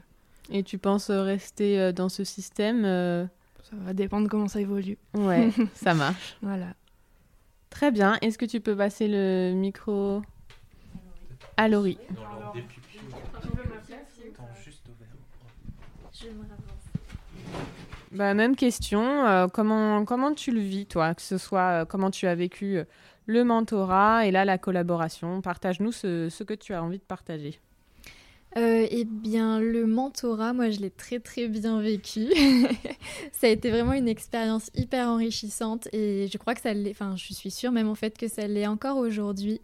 Et 0.50 0.62
tu 0.62 0.78
penses 0.78 1.10
rester 1.10 1.78
euh, 1.78 1.92
dans 1.92 2.08
ce 2.08 2.24
système 2.24 2.84
euh? 2.84 3.26
Ça 3.70 3.76
va 3.76 3.92
dépendre 3.92 4.28
comment 4.28 4.48
ça 4.48 4.60
évolue. 4.60 4.96
Ouais, 5.12 5.50
ça 5.74 5.92
marche. 5.92 6.38
Voilà. 6.40 6.68
Très 7.68 7.90
bien. 7.90 8.16
Est-ce 8.22 8.38
que 8.38 8.46
tu 8.46 8.60
peux 8.60 8.74
passer 8.74 9.08
le 9.08 9.52
micro 9.52 10.22
à 11.58 11.68
Laurie? 11.68 11.98
Bah, 18.12 18.32
même 18.32 18.56
question. 18.56 19.26
Euh, 19.26 19.48
comment, 19.48 20.06
comment 20.06 20.32
tu 20.32 20.50
le 20.50 20.60
vis, 20.60 20.86
toi? 20.86 21.14
Que 21.14 21.20
ce 21.20 21.36
soit 21.36 21.84
comment 21.84 22.10
tu 22.10 22.26
as 22.26 22.34
vécu 22.34 22.80
le 23.28 23.44
mentorat 23.44 24.26
et 24.26 24.30
là 24.32 24.44
la 24.44 24.58
collaboration. 24.58 25.40
Partage-nous 25.42 25.92
ce, 25.92 26.42
que 26.42 26.54
tu 26.54 26.74
as 26.74 26.82
envie 26.82 26.98
de 26.98 27.04
partager. 27.04 27.60
Euh, 28.56 28.86
eh 28.90 29.04
bien, 29.04 29.60
le 29.60 29.86
mentorat, 29.86 30.54
moi, 30.54 30.70
je 30.70 30.80
l'ai 30.80 30.90
très 30.90 31.20
très 31.20 31.46
bien 31.46 31.80
vécu. 31.80 32.32
ça 33.32 33.46
a 33.46 33.50
été 33.50 33.70
vraiment 33.70 33.92
une 33.92 34.08
expérience 34.08 34.70
hyper 34.74 35.06
enrichissante 35.08 35.88
et 35.92 36.26
je 36.32 36.38
crois 36.38 36.54
que 36.54 36.62
ça 36.62 36.72
l'est, 36.72 36.90
enfin, 36.90 37.14
je 37.16 37.34
suis 37.34 37.50
sûre 37.50 37.70
même 37.70 37.88
en 37.88 37.94
fait 37.94 38.16
que 38.16 38.26
ça 38.26 38.48
l'est 38.48 38.66
encore 38.66 38.96
aujourd'hui. 38.96 39.60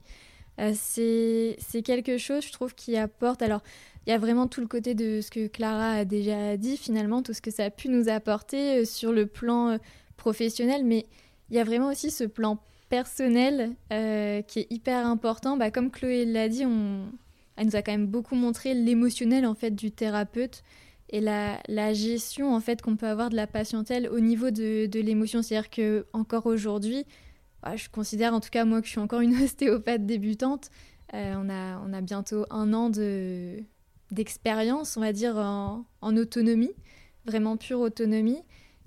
Euh, 0.61 0.72
c'est 0.77 1.83
quelque 1.83 2.18
chose, 2.18 2.44
je 2.44 2.53
trouve, 2.53 2.74
qui 2.74 2.98
apporte. 2.98 3.40
Alors, 3.40 3.62
il 4.07 4.11
y 4.11 4.12
a 4.12 4.18
vraiment 4.18 4.46
tout 4.46 4.61
le 4.61 4.66
côté 4.66 4.94
de 4.94 5.22
ce 5.22 5.31
que 5.31 5.46
Clara 5.46 5.92
a 5.92 6.05
déjà 6.05 6.59
dit, 6.59 6.77
finalement, 6.77 7.22
tout 7.22 7.33
ce 7.33 7.40
que 7.40 7.50
ça 7.50 7.64
a 7.64 7.70
pu 7.70 7.88
nous 7.88 8.11
apporter 8.11 8.83
euh, 8.83 8.85
sur 8.85 9.11
le 9.11 9.24
plan 9.24 9.79
professionnel, 10.18 10.85
mais 10.85 11.07
il 11.48 11.57
y 11.57 11.59
a 11.59 11.64
vraiment 11.64 11.88
aussi 11.88 12.11
ce 12.11 12.24
plan 12.24 12.59
personnel 12.88 13.75
qui 13.90 14.61
est 14.61 14.66
hyper 14.70 15.07
important. 15.07 15.57
Bah, 15.57 15.70
comme 15.70 15.90
Chloé 15.90 16.25
l'a 16.25 16.49
dit, 16.49 16.62
elle 17.57 17.66
nous 17.66 17.77
a 17.77 17.83
quand 17.83 17.92
même 17.92 18.07
beaucoup 18.07 18.35
montré 18.35 18.75
l'émotionnel 18.75 19.47
en 19.47 19.55
fait 19.55 19.70
du 19.70 19.90
thérapeute 19.90 20.62
et 21.11 21.20
la, 21.20 21.92
gestion 21.92 22.55
en 22.55 22.61
fait 22.61 22.83
qu'on 22.83 22.97
peut 22.97 23.07
avoir 23.07 23.31
de 23.31 23.37
la 23.37 23.47
patientèle 23.47 24.09
au 24.09 24.20
niveau 24.20 24.51
de, 24.51 24.88
l'émotion. 25.01 25.42
C'est-à-dire 25.42 25.70
que 25.70 26.07
encore 26.12 26.47
aujourd'hui, 26.47 27.05
bah, 27.62 27.77
je 27.77 27.88
considère 27.88 28.35
en 28.35 28.40
tout 28.40 28.51
cas 28.51 28.64
moi 28.64 28.81
que 28.81 28.87
je 28.87 28.92
suis 28.92 29.01
encore 29.01 29.20
une 29.20 29.35
ostéopathe 29.42 30.07
débutante. 30.07 30.70
Euh, 31.12 31.35
on, 31.37 31.49
a, 31.49 31.79
on 31.87 31.92
a 31.92 32.01
bientôt 32.01 32.47
un 32.51 32.73
an 32.73 32.90
de, 32.90 33.59
d'expérience, 34.11 34.97
on 34.97 35.01
va 35.01 35.12
dire, 35.12 35.37
en, 35.37 35.85
autonomie, 36.16 36.73
vraiment 37.27 37.57
pure 37.57 37.81
autonomie. 37.81 38.42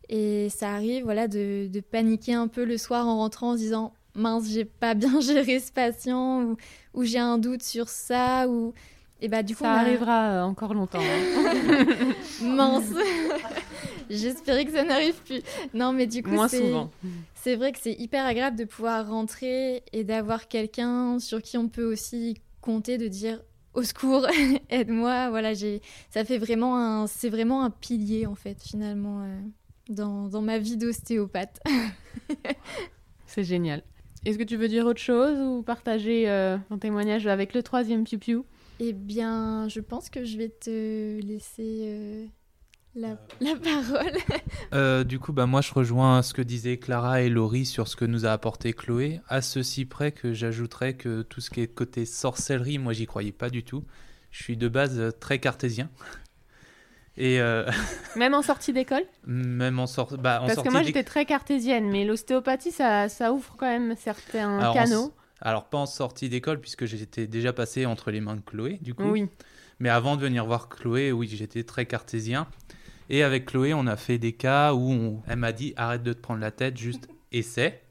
Et 0.10 0.50
ça 0.50 0.72
arrive 0.74 1.04
voilà, 1.04 1.28
de, 1.28 1.68
de, 1.68 1.80
paniquer 1.82 2.34
un 2.34 2.48
peu 2.48 2.64
le 2.64 2.78
soir 2.78 3.08
en 3.08 3.18
rentrant 3.18 3.52
en 3.52 3.54
se 3.54 3.60
disant 3.60 3.94
mince, 4.18 4.50
j'ai 4.50 4.66
pas 4.66 4.94
bien 4.94 5.20
géré 5.22 5.60
ce 5.60 5.72
patient, 5.72 6.42
ou, 6.44 6.58
ou 6.94 7.04
j'ai 7.04 7.20
un 7.20 7.38
doute 7.38 7.64
sur 7.64 7.88
ça, 7.88 8.48
ou. 8.50 8.74
Et 9.20 9.30
bah, 9.30 9.42
du 9.42 9.56
coup, 9.56 9.64
ça 9.64 9.74
arrivera 9.74 10.30
euh, 10.30 10.44
encore 10.44 10.76
longtemps. 10.76 11.02
Hein. 11.02 12.06
mince. 12.44 12.94
J'espérais 14.10 14.64
que 14.66 14.72
ça 14.72 14.84
n'arrive 14.84 15.16
plus. 15.24 15.42
Non, 15.74 15.92
mais 15.92 16.06
du 16.06 16.22
coup, 16.22 16.30
moins 16.30 16.48
souvent. 16.48 16.92
C'est 17.34 17.56
vrai 17.56 17.72
que 17.72 17.80
c'est 17.82 17.94
hyper 17.94 18.26
agréable 18.26 18.58
de 18.58 18.66
pouvoir 18.66 19.10
rentrer 19.10 19.84
et 19.92 20.04
d'avoir 20.04 20.48
quelqu'un 20.48 21.20
sur 21.20 21.42
qui 21.42 21.58
on 21.58 21.68
peut 21.68 21.84
aussi 21.84 22.40
compter, 22.62 22.98
de 22.98 23.08
dire 23.08 23.42
au 23.74 23.84
secours, 23.84 24.28
aide-moi. 24.70 25.30
Voilà, 25.30 25.54
j'ai. 25.54 25.82
Ça 26.10 26.24
fait 26.24 26.38
vraiment 26.38 26.78
un. 26.78 27.08
C'est 27.08 27.30
vraiment 27.30 27.64
un 27.64 27.70
pilier 27.72 28.28
en 28.28 28.36
fait, 28.36 28.62
finalement, 28.62 29.24
euh, 29.24 29.40
dans, 29.90 30.28
dans 30.28 30.42
ma 30.42 30.58
vie 30.60 30.78
d'ostéopathe. 30.78 31.60
c'est 33.26 33.44
génial. 33.44 33.84
Est-ce 34.26 34.38
que 34.38 34.44
tu 34.44 34.58
veux 34.58 34.68
dire 34.68 34.86
autre 34.86 35.00
chose 35.00 35.38
ou 35.40 35.64
partager 35.64 36.30
euh, 36.30 36.58
ton 36.70 36.78
témoignage 36.78 37.28
avec 37.28 37.54
le 37.54 37.64
troisième 37.64 38.04
piou 38.04 38.46
Eh 38.80 38.94
bien, 38.94 39.68
je 39.70 39.80
pense 39.80 40.10
que 40.10 40.26
je 40.26 40.38
vais 40.38 40.50
te 40.50 41.22
laisser 41.22 41.84
euh, 41.86 42.26
la, 42.96 43.18
euh. 43.42 43.56
parole. 44.72 45.06
du 45.08 45.20
coup, 45.20 45.34
bah, 45.34 45.46
moi, 45.46 45.62
je 45.62 45.74
rejoins 45.74 46.22
ce 46.24 46.34
que 46.34 46.42
disaient 46.42 46.78
Clara 46.78 47.22
et 47.22 47.30
Laurie 47.30 47.66
sur 47.66 47.88
ce 47.88 47.96
que 47.96 48.06
nous 48.06 48.26
a 48.26 48.32
apporté 48.32 48.74
Chloé, 48.74 49.22
à 49.30 49.42
ceci 49.42 49.86
près 49.86 50.12
que 50.12 50.34
j'ajouterais 50.34 50.96
que 50.96 51.22
tout 51.22 51.40
ce 51.40 51.50
qui 51.50 51.62
est 51.62 51.68
côté 51.68 52.06
sorcellerie, 52.06 52.80
moi, 52.80 52.94
j'y 52.94 53.06
croyais 53.06 53.32
pas 53.32 53.50
du 53.50 53.64
tout. 53.64 53.86
Je 54.32 54.44
suis 54.44 54.58
de 54.58 54.68
base 54.68 55.14
très 55.20 55.40
cartésien. 55.40 55.90
Et 57.18 57.42
euh, 57.42 57.70
Même 58.16 58.34
en 58.34 58.42
sortie 58.42 58.74
d'école 58.74 59.04
Même 59.26 59.80
en, 59.80 59.88
sortie 59.88 60.18
bah, 60.18 60.44
Parce 60.46 60.62
que 60.62 60.70
moi 60.70 60.84
j'étais 60.84 61.04
très 61.04 61.26
cartésienne, 61.26 61.90
mais 61.90 62.06
l'ostéopathie 62.06 62.72
ça, 62.72 63.10
ça, 63.10 63.34
ouvre 63.34 63.56
quand 63.58 63.68
même 63.68 63.96
certains 63.98 64.72
canaux. 64.74 65.12
Alors 65.42 65.66
pas 65.66 65.78
en 65.78 65.86
sortie 65.86 66.30
d'école, 66.30 66.60
puisque 66.60 66.86
j'étais 66.86 67.28
déjà 67.28 67.54
passé 67.54 67.86
entre 67.86 68.12
les 68.12 68.22
mains 68.22 68.36
de 68.36 68.42
Chloé, 68.42 68.80
du 68.82 68.94
coup. 68.94 69.10
Oui. 69.10 69.28
Mais 69.80 69.90
avant 69.90 70.16
de 70.16 70.22
venir 70.22 70.46
voir 70.46 70.70
Chloé, 70.70 71.12
oui, 71.12 71.30
j'étais 71.32 71.64
très 71.64 71.86
cartésien. 71.86 72.48
Et 73.10 73.24
avec 73.24 73.46
Chloé, 73.46 73.74
on 73.74 73.88
a 73.88 73.96
fait 73.96 74.18
des 74.18 74.34
cas 74.34 74.74
où 74.74 75.22
elle 75.28 75.38
m'a 75.38 75.52
dit 75.52 75.74
arrête 75.78 76.04
de 76.04 76.14
te 76.14 76.20
prendre 76.20 76.42
la 76.42 76.52
tête, 76.52 76.78
juste 76.78 77.08
essaie. 77.32 77.82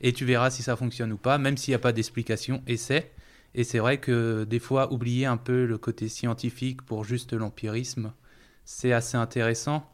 Et 0.00 0.12
tu 0.12 0.24
verras 0.24 0.50
si 0.50 0.62
ça 0.62 0.76
fonctionne 0.76 1.12
ou 1.12 1.16
pas, 1.16 1.38
même 1.38 1.56
s'il 1.56 1.72
n'y 1.72 1.76
a 1.76 1.80
pas 1.80 1.92
d'explication, 1.92 2.62
essaie. 2.66 3.10
Et 3.54 3.64
c'est 3.64 3.78
vrai 3.78 3.98
que 3.98 4.44
des 4.44 4.58
fois, 4.58 4.92
oublier 4.92 5.26
un 5.26 5.38
peu 5.38 5.64
le 5.64 5.78
côté 5.78 6.08
scientifique 6.08 6.82
pour 6.82 7.04
juste 7.04 7.32
l'empirisme, 7.32 8.12
c'est 8.66 8.92
assez 8.92 9.16
intéressant, 9.16 9.88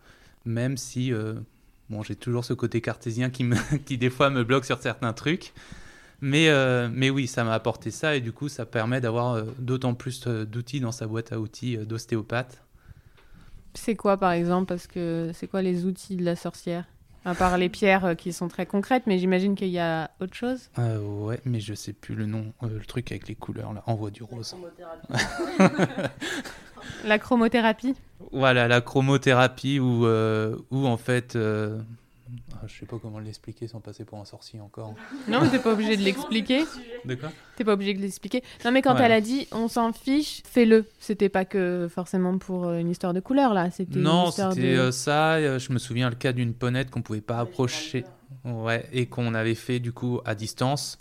même 0.45 0.77
si 0.77 1.13
euh, 1.13 1.35
bon, 1.91 2.03
j'ai 2.03 2.17
toujours 2.17 2.45
ce 2.45 2.55
côté 2.55 2.81
cartésien 2.81 3.31
qui, 3.31 3.45
me, 3.45 3.57
qui 3.85 3.99
des 3.99 4.11
fois 4.11 4.31
me 4.31 4.43
bloque 4.43 4.65
sur 4.65 4.81
certains 4.81 5.13
trucs. 5.13 5.53
Mais, 6.21 6.49
euh, 6.49 6.89
mais 6.93 7.11
oui, 7.11 7.27
ça 7.27 7.45
m'a 7.45 7.53
apporté 7.53 7.91
ça 7.91 8.17
et 8.17 8.21
du 8.21 8.33
coup, 8.33 8.49
ça 8.49 8.65
permet 8.65 9.01
d'avoir 9.01 9.35
euh, 9.35 9.43
d'autant 9.59 9.95
plus 9.95 10.27
d'outils 10.27 10.81
dans 10.81 10.93
sa 10.93 11.07
boîte 11.07 11.33
à 11.33 11.39
outils 11.39 11.77
d'ostéopathe. 11.79 12.63
C'est 13.75 13.97
quoi 13.97 14.17
par 14.17 14.33
exemple 14.33 14.67
Parce 14.67 14.87
que 14.87 15.31
c'est 15.35 15.49
quoi 15.49 15.63
les 15.63 15.85
outils 15.85 16.17
de 16.17 16.25
la 16.25 16.37
sorcière? 16.37 16.85
À 17.25 17.35
part 17.35 17.57
les 17.57 17.69
pierres 17.69 18.17
qui 18.17 18.33
sont 18.33 18.49
très 18.49 18.67
concrètes, 18.67 19.05
mais 19.07 19.19
j'imagine 19.19 19.55
qu'il 19.55 19.69
y 19.69 19.79
a 19.79 20.11
autre 20.21 20.35
chose? 20.35 20.71
ouais, 20.77 21.41
mais 21.45 21.61
je 21.61 21.73
sais 21.73 21.93
plus 21.93 22.17
le 22.17 22.27
nom, 22.27 22.53
le 22.63 22.81
truc 22.81 23.13
avec 23.13 23.29
les 23.29 23.37
couleurs 23.37 23.73
là, 23.73 23.83
envoie 23.87 24.11
du 24.11 24.25
rose. 24.25 24.57
La 27.05 27.19
chromothérapie 27.19 27.95
Voilà, 28.33 28.69
la 28.69 28.81
chromothérapie 28.81 29.79
où, 29.81 30.07
euh, 30.07 30.57
où 30.71 30.87
en 30.87 30.97
fait, 30.97 31.35
euh, 31.37 31.79
je 32.67 32.79
sais 32.81 32.87
pas 32.87 32.97
comment 33.03 33.19
l'expliquer 33.19 33.67
sans 33.67 33.81
passer 33.81 34.05
pour 34.05 34.19
un 34.21 34.25
sorcier 34.25 34.61
encore. 34.61 34.95
Non, 35.29 35.41
mais 35.43 35.49
t'es 35.51 35.59
pas 35.59 35.73
obligé 35.73 35.97
de 35.97 36.03
l'expliquer. 36.03 36.65
De 37.05 37.15
quoi? 37.17 37.31
T'es 37.57 37.65
pas 37.65 37.73
obligé 37.75 37.95
de 37.95 38.01
l'expliquer. 38.01 38.43
Non, 38.65 38.71
mais 38.71 38.83
quand 38.83 38.95
Ouais. 38.95 39.03
elle 39.03 39.13
a 39.13 39.21
dit 39.21 39.49
on 39.53 39.67
s'en 39.69 39.93
fiche, 39.93 40.43
fais-le. 40.45 40.87
C'était 41.01 41.29
pas 41.29 41.45
que 41.45 41.89
forcément 41.93 42.39
pour 42.39 42.67
euh, 42.69 42.79
une 42.79 42.91
histoire 42.91 43.13
de 43.15 43.21
couleur 43.21 43.53
là. 43.55 43.71
C'était 43.71 43.99
Non, 43.99 44.31
c'était 44.31 44.75
de... 44.75 44.79
euh, 44.79 44.93
ça. 44.93 45.59
Je 45.59 45.73
me 45.73 45.79
souviens 45.79 46.09
le 46.09 46.17
cas 46.17 46.33
d'une 46.33 46.55
ponette 46.55 46.91
qu'on 46.91 47.03
pouvait 47.03 47.21
pas 47.21 47.39
approcher. 47.41 48.05
Ouais, 48.45 48.89
et 48.93 49.07
qu'on 49.07 49.35
avait 49.35 49.55
fait 49.55 49.79
du 49.79 49.93
coup 49.93 50.21
à 50.25 50.35
distance, 50.35 50.99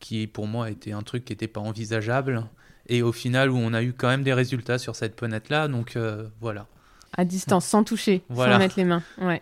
qui 0.00 0.26
pour 0.26 0.46
moi 0.46 0.70
était 0.70 0.92
un 0.92 1.02
truc 1.02 1.24
qui 1.24 1.32
n'était 1.32 1.46
pas 1.48 1.60
envisageable. 1.60 2.44
Et 2.88 3.02
au 3.02 3.12
final, 3.12 3.50
où 3.50 3.56
on 3.56 3.72
a 3.72 3.82
eu 3.82 3.92
quand 3.92 4.08
même 4.08 4.22
des 4.22 4.34
résultats 4.34 4.78
sur 4.78 4.94
cette 4.96 5.16
ponette-là. 5.16 5.68
Donc 5.68 5.96
euh, 5.96 6.26
voilà. 6.40 6.66
à 7.16 7.24
distance, 7.24 7.64
sans 7.64 7.84
toucher, 7.84 8.22
Voilà. 8.28 8.54
sans 8.54 8.58
mettre 8.58 8.74
les 8.76 8.84
mains. 8.84 9.02
Ouais. 9.20 9.40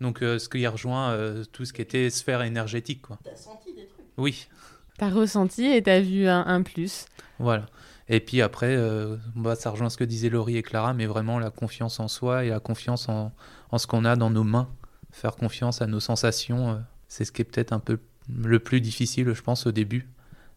Donc 0.00 0.22
euh, 0.22 0.38
ce 0.38 0.48
qui 0.48 0.66
rejoint 0.66 1.10
euh, 1.12 1.44
tout 1.52 1.64
ce 1.64 1.72
qui 1.72 1.82
était 1.82 2.10
sphère 2.10 2.42
énergétique. 2.42 3.02
Quoi. 3.02 3.18
T'as 3.24 3.34
senti 3.36 3.72
des 3.74 3.86
trucs? 3.86 4.04
Oui, 4.18 4.46
T'as 4.98 5.10
ressenti 5.10 5.64
et 5.66 5.82
t'as 5.82 6.00
vu 6.00 6.26
un, 6.28 6.46
un 6.46 6.62
plus. 6.62 7.06
voilà. 7.38 7.66
Et 8.08 8.20
puis 8.20 8.40
après, 8.40 8.74
euh, 8.76 9.16
bah, 9.34 9.56
ça 9.56 9.70
rejoint 9.70 9.90
ce 9.90 9.96
que 9.96 10.04
disaient 10.04 10.28
Laurie 10.30 10.56
et 10.56 10.62
Clara, 10.62 10.94
mais 10.94 11.06
vraiment 11.06 11.38
la 11.40 11.50
confiance 11.50 11.98
en 11.98 12.06
soi 12.08 12.44
et 12.44 12.50
la 12.50 12.60
confiance 12.60 13.08
en, 13.08 13.32
en 13.72 13.78
ce 13.78 13.86
qu'on 13.88 14.04
a 14.04 14.14
dans 14.14 14.30
nos 14.30 14.44
mains. 14.44 14.68
Faire 15.10 15.34
confiance 15.34 15.82
à 15.82 15.86
nos 15.88 15.98
sensations, 16.00 16.70
euh, 16.70 16.74
c'est 17.08 17.24
ce 17.24 17.32
qui 17.32 17.42
est 17.42 17.44
peut-être 17.44 17.72
un 17.72 17.80
peu 17.80 17.98
le 18.32 18.58
plus 18.60 18.80
difficile, 18.80 19.32
je 19.34 19.42
pense, 19.42 19.66
au 19.66 19.72
début, 19.72 20.08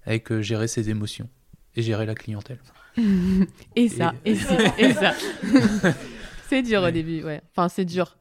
avec 0.06 0.32
euh, 0.32 0.42
gérer 0.44 0.68
ses 0.68 0.90
émotions 0.92 1.28
et 1.76 1.82
gérer 1.82 2.06
la 2.06 2.16
clientèle. 2.16 2.60
Et 3.76 3.88
ça, 3.88 4.14
et, 4.26 4.36
ça, 4.36 4.56
et 4.78 4.94
ça. 4.94 5.14
c'est 6.50 6.62
dur 6.64 6.84
au 6.84 6.92
début, 6.92 7.24
ouais. 7.24 7.42
Enfin, 7.52 7.70
c'est 7.70 7.86
dur. 7.86 8.18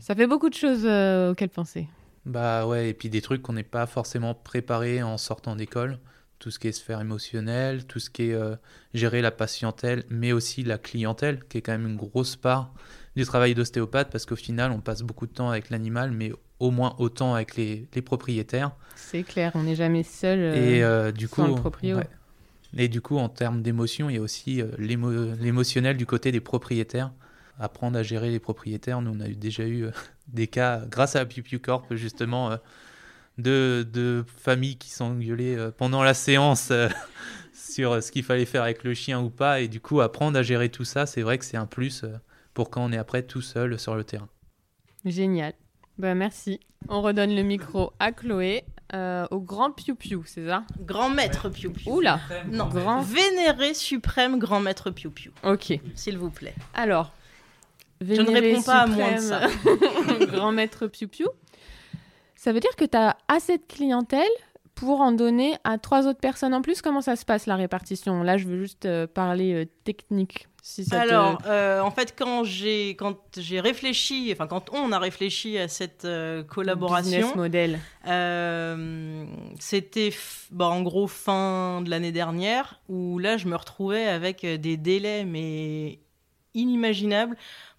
Ça 0.00 0.14
fait 0.16 0.26
beaucoup 0.26 0.48
de 0.48 0.54
choses 0.54 0.84
euh, 0.84 1.30
auxquelles 1.30 1.50
penser. 1.50 1.86
Bah 2.24 2.66
ouais, 2.66 2.88
et 2.88 2.94
puis 2.94 3.08
des 3.08 3.20
trucs 3.22 3.42
qu'on 3.42 3.52
n'est 3.52 3.62
pas 3.62 3.86
forcément 3.86 4.34
préparé 4.34 5.02
en 5.02 5.16
sortant 5.16 5.54
d'école. 5.54 5.98
Tout 6.40 6.50
ce 6.50 6.58
qui 6.58 6.66
est 6.68 6.72
sphère 6.72 7.00
émotionnelle, 7.00 7.86
tout 7.86 8.00
ce 8.00 8.10
qui 8.10 8.30
est 8.30 8.34
euh, 8.34 8.56
gérer 8.94 9.22
la 9.22 9.30
patientèle, 9.30 10.04
mais 10.10 10.32
aussi 10.32 10.64
la 10.64 10.76
clientèle, 10.78 11.44
qui 11.48 11.58
est 11.58 11.62
quand 11.62 11.72
même 11.72 11.86
une 11.86 11.96
grosse 11.96 12.34
part 12.36 12.74
du 13.14 13.24
travail 13.24 13.54
d'ostéopathe, 13.54 14.10
parce 14.10 14.26
qu'au 14.26 14.36
final, 14.36 14.72
on 14.72 14.80
passe 14.80 15.02
beaucoup 15.02 15.26
de 15.26 15.32
temps 15.32 15.48
avec 15.50 15.70
l'animal, 15.70 16.10
mais 16.10 16.32
au 16.58 16.70
moins 16.72 16.94
autant 16.98 17.34
avec 17.34 17.54
les, 17.56 17.86
les 17.94 18.02
propriétaires. 18.02 18.72
C'est 18.96 19.22
clair, 19.22 19.52
on 19.54 19.62
n'est 19.62 19.76
jamais 19.76 20.02
seul. 20.02 20.38
euh, 20.40 20.54
et 20.56 20.82
euh, 20.82 21.12
du 21.12 21.28
coup, 21.28 21.42
le 21.46 21.54
proprio. 21.54 21.98
ouais. 21.98 22.08
Et 22.76 22.88
du 22.88 23.00
coup, 23.00 23.16
en 23.16 23.28
termes 23.28 23.62
d'émotion, 23.62 24.10
il 24.10 24.16
y 24.16 24.18
a 24.18 24.22
aussi 24.22 24.60
euh, 24.60 24.68
l'émo- 24.78 25.34
l'émotionnel 25.34 25.96
du 25.96 26.06
côté 26.06 26.30
des 26.30 26.40
propriétaires. 26.40 27.12
Apprendre 27.58 27.98
à 27.98 28.02
gérer 28.02 28.30
les 28.30 28.38
propriétaires. 28.38 29.00
Nous, 29.00 29.12
on 29.16 29.20
a 29.20 29.28
déjà 29.28 29.64
eu 29.64 29.84
euh, 29.84 29.90
des 30.28 30.46
cas, 30.46 30.82
grâce 30.86 31.16
à 31.16 31.24
Piu 31.24 31.58
Corp, 31.58 31.94
justement, 31.94 32.52
euh, 32.52 33.84
de, 33.84 34.24
familles 34.36 34.76
qui 34.76 34.90
s'engueulaient 34.90 35.56
euh, 35.56 35.70
pendant 35.70 36.02
la 36.02 36.14
séance 36.14 36.70
sur 37.54 38.02
ce 38.02 38.12
qu'il 38.12 38.24
fallait 38.24 38.44
faire 38.44 38.62
avec 38.62 38.84
le 38.84 38.92
chien 38.92 39.20
ou 39.20 39.30
pas. 39.30 39.60
Et 39.60 39.68
du 39.68 39.80
coup, 39.80 40.00
apprendre 40.02 40.38
à 40.38 40.42
gérer 40.42 40.68
tout 40.68 40.84
ça, 40.84 41.06
c'est 41.06 41.22
vrai 41.22 41.38
que 41.38 41.44
c'est 41.44 41.56
un 41.56 41.66
plus 41.66 42.04
pour 42.52 42.70
quand 42.70 42.84
on 42.84 42.92
est 42.92 42.98
après 42.98 43.22
tout 43.22 43.42
seul 43.42 43.78
sur 43.78 43.96
le 43.96 44.04
terrain. 44.04 44.28
Génial. 45.04 45.54
Bah, 45.98 46.14
merci. 46.14 46.60
On 46.88 47.00
redonne 47.00 47.34
le 47.34 47.42
micro 47.42 47.92
à 47.98 48.12
Chloé, 48.12 48.64
euh, 48.94 49.26
au 49.30 49.40
grand 49.40 49.70
Piu 49.72 49.94
Piu, 49.94 50.20
c'est 50.26 50.46
ça 50.46 50.64
Grand 50.80 51.08
maître 51.08 51.48
Piu 51.48 51.70
Piu. 51.70 51.90
Oula 51.90 52.20
Non, 52.50 52.68
Grand. 52.68 53.00
vénéré 53.00 53.74
suprême 53.74 54.38
grand 54.38 54.60
maître 54.60 54.90
Piu 54.90 55.10
Piu, 55.10 55.32
Ok. 55.42 55.72
s'il 55.94 56.18
vous 56.18 56.30
plaît. 56.30 56.54
Alors, 56.74 57.12
Je 58.00 58.12
ne 58.12 58.16
Vénéré 58.24 58.50
réponds 58.50 58.62
pas 58.62 58.80
à 58.82 58.86
moins 58.86 59.12
de 59.12 59.18
ça. 59.20 59.48
suprême, 59.48 60.24
grand 60.30 60.52
maître 60.52 60.86
Piu 60.86 61.08
Piu, 61.08 61.26
ça 62.36 62.52
veut 62.52 62.60
dire 62.60 62.76
que 62.76 62.84
tu 62.84 62.96
as 62.96 63.16
assez 63.28 63.56
de 63.58 63.62
clientèle 63.66 64.22
pour 64.74 65.00
en 65.00 65.10
donner 65.12 65.56
à 65.64 65.78
trois 65.78 66.06
autres 66.06 66.20
personnes 66.20 66.52
en 66.54 66.60
plus? 66.60 66.82
Comment 66.82 67.00
ça 67.00 67.16
se 67.16 67.24
passe 67.24 67.46
la 67.46 67.56
répartition? 67.56 68.22
Là, 68.22 68.36
je 68.36 68.46
veux 68.46 68.58
juste 68.60 68.84
euh, 68.84 69.06
parler 69.06 69.54
euh, 69.54 69.64
technique. 69.84 70.48
Si 70.68 70.84
ça 70.84 70.96
te- 70.96 71.10
Alors, 71.12 71.38
euh, 71.46 71.80
en 71.80 71.92
fait, 71.92 72.16
quand 72.18 72.42
j'ai 72.42 72.96
quand 72.96 73.16
j'ai 73.38 73.60
réfléchi, 73.60 74.30
enfin 74.32 74.48
quand 74.48 74.68
on 74.72 74.90
a 74.90 74.98
réfléchi 74.98 75.56
à 75.58 75.68
cette 75.68 76.04
euh, 76.04 76.42
collaboration, 76.42 77.36
model. 77.36 77.78
euh, 78.08 79.24
c'était 79.60 80.12
bah, 80.50 80.66
en 80.66 80.82
gros 80.82 81.06
fin 81.06 81.82
de 81.82 81.88
l'année 81.88 82.10
dernière 82.10 82.80
où 82.88 83.20
là 83.20 83.36
je 83.36 83.46
me 83.46 83.54
retrouvais 83.54 84.06
avec 84.08 84.42
euh, 84.42 84.56
des 84.58 84.76
délais 84.76 85.24
mais 85.24 86.00
inimaginables 86.54 87.36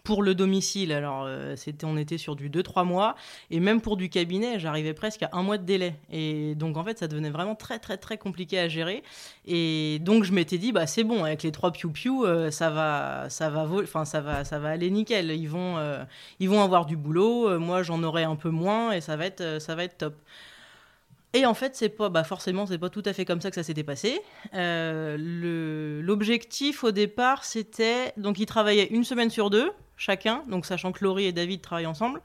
pour 0.07 0.23
le 0.23 0.33
domicile. 0.35 0.93
Alors 0.93 1.25
euh, 1.27 1.57
c'était 1.57 1.85
on 1.85 1.97
était 1.97 2.17
sur 2.17 2.37
du 2.37 2.49
2-3 2.49 2.85
mois. 2.85 3.15
Et 3.51 3.59
même 3.59 3.81
pour 3.81 3.97
du 3.97 4.07
cabinet 4.07 4.57
j'arrivais 4.57 4.93
presque 4.93 5.23
à 5.23 5.29
un 5.33 5.43
mois 5.43 5.57
de 5.57 5.65
délai. 5.65 5.95
Et 6.09 6.55
donc 6.55 6.77
en 6.77 6.83
fait 6.85 6.97
ça 6.97 7.09
devenait 7.09 7.29
vraiment 7.29 7.55
très 7.55 7.77
très 7.77 7.97
très 7.97 8.17
compliqué 8.17 8.57
à 8.57 8.69
gérer. 8.69 9.03
Et 9.45 9.99
donc 9.99 10.23
je 10.23 10.31
m'étais 10.31 10.57
dit 10.57 10.71
bah 10.71 10.87
c'est 10.87 11.03
bon 11.03 11.25
avec 11.25 11.43
les 11.43 11.51
trois 11.51 11.73
piou 11.73 11.91
piou 11.91 12.25
ça 12.51 12.69
va 12.69 13.29
ça 13.29 13.49
va 13.49 13.67
enfin 13.83 14.05
ça 14.05 14.21
va 14.21 14.45
ça 14.45 14.59
va 14.59 14.69
aller 14.69 14.89
nickel. 14.89 15.29
Ils 15.31 15.49
vont 15.49 15.77
euh, 15.77 16.01
ils 16.39 16.49
vont 16.49 16.63
avoir 16.63 16.85
du 16.85 16.95
boulot 16.95 17.49
euh, 17.49 17.59
moi 17.59 17.83
j'en 17.83 18.01
aurai 18.01 18.23
un 18.23 18.37
peu 18.37 18.49
moins 18.49 18.93
et 18.93 19.01
ça 19.01 19.17
va 19.17 19.25
être 19.25 19.41
euh, 19.41 19.59
ça 19.59 19.75
va 19.75 19.83
être 19.83 19.97
top. 19.97 20.15
Et 21.33 21.45
en 21.45 21.53
fait, 21.53 21.75
c'est 21.75 21.89
pas, 21.89 22.09
bah 22.09 22.23
forcément, 22.23 22.65
c'est 22.65 22.77
pas 22.77 22.89
tout 22.89 23.03
à 23.05 23.13
fait 23.13 23.25
comme 23.25 23.41
ça 23.41 23.49
que 23.49 23.55
ça 23.55 23.61
s'était 23.61 23.83
passé. 23.83 24.21
Euh, 24.53 26.01
L'objectif 26.01 26.83
au 26.83 26.91
départ, 26.91 27.43
c'était 27.43 28.13
donc 28.17 28.39
ils 28.39 28.45
travaillaient 28.45 28.87
une 28.87 29.03
semaine 29.03 29.29
sur 29.29 29.49
deux 29.49 29.71
chacun, 29.97 30.43
donc 30.47 30.65
sachant 30.65 30.91
que 30.91 31.03
Laurie 31.03 31.25
et 31.25 31.31
David 31.31 31.61
travaillent 31.61 31.87
ensemble. 31.87 32.21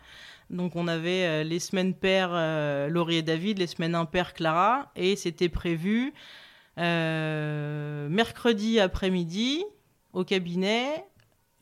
Donc 0.50 0.76
on 0.76 0.86
avait 0.86 1.24
euh, 1.24 1.44
les 1.44 1.58
semaines 1.58 1.94
paires 1.94 2.30
euh, 2.32 2.88
Laurie 2.88 3.16
et 3.16 3.22
David, 3.22 3.58
les 3.58 3.66
semaines 3.66 3.94
impaires 3.94 4.34
Clara, 4.34 4.92
et 4.96 5.16
c'était 5.16 5.48
prévu 5.48 6.12
euh, 6.78 8.08
mercredi 8.08 8.78
après-midi 8.78 9.64
au 10.12 10.24
cabinet, 10.24 11.04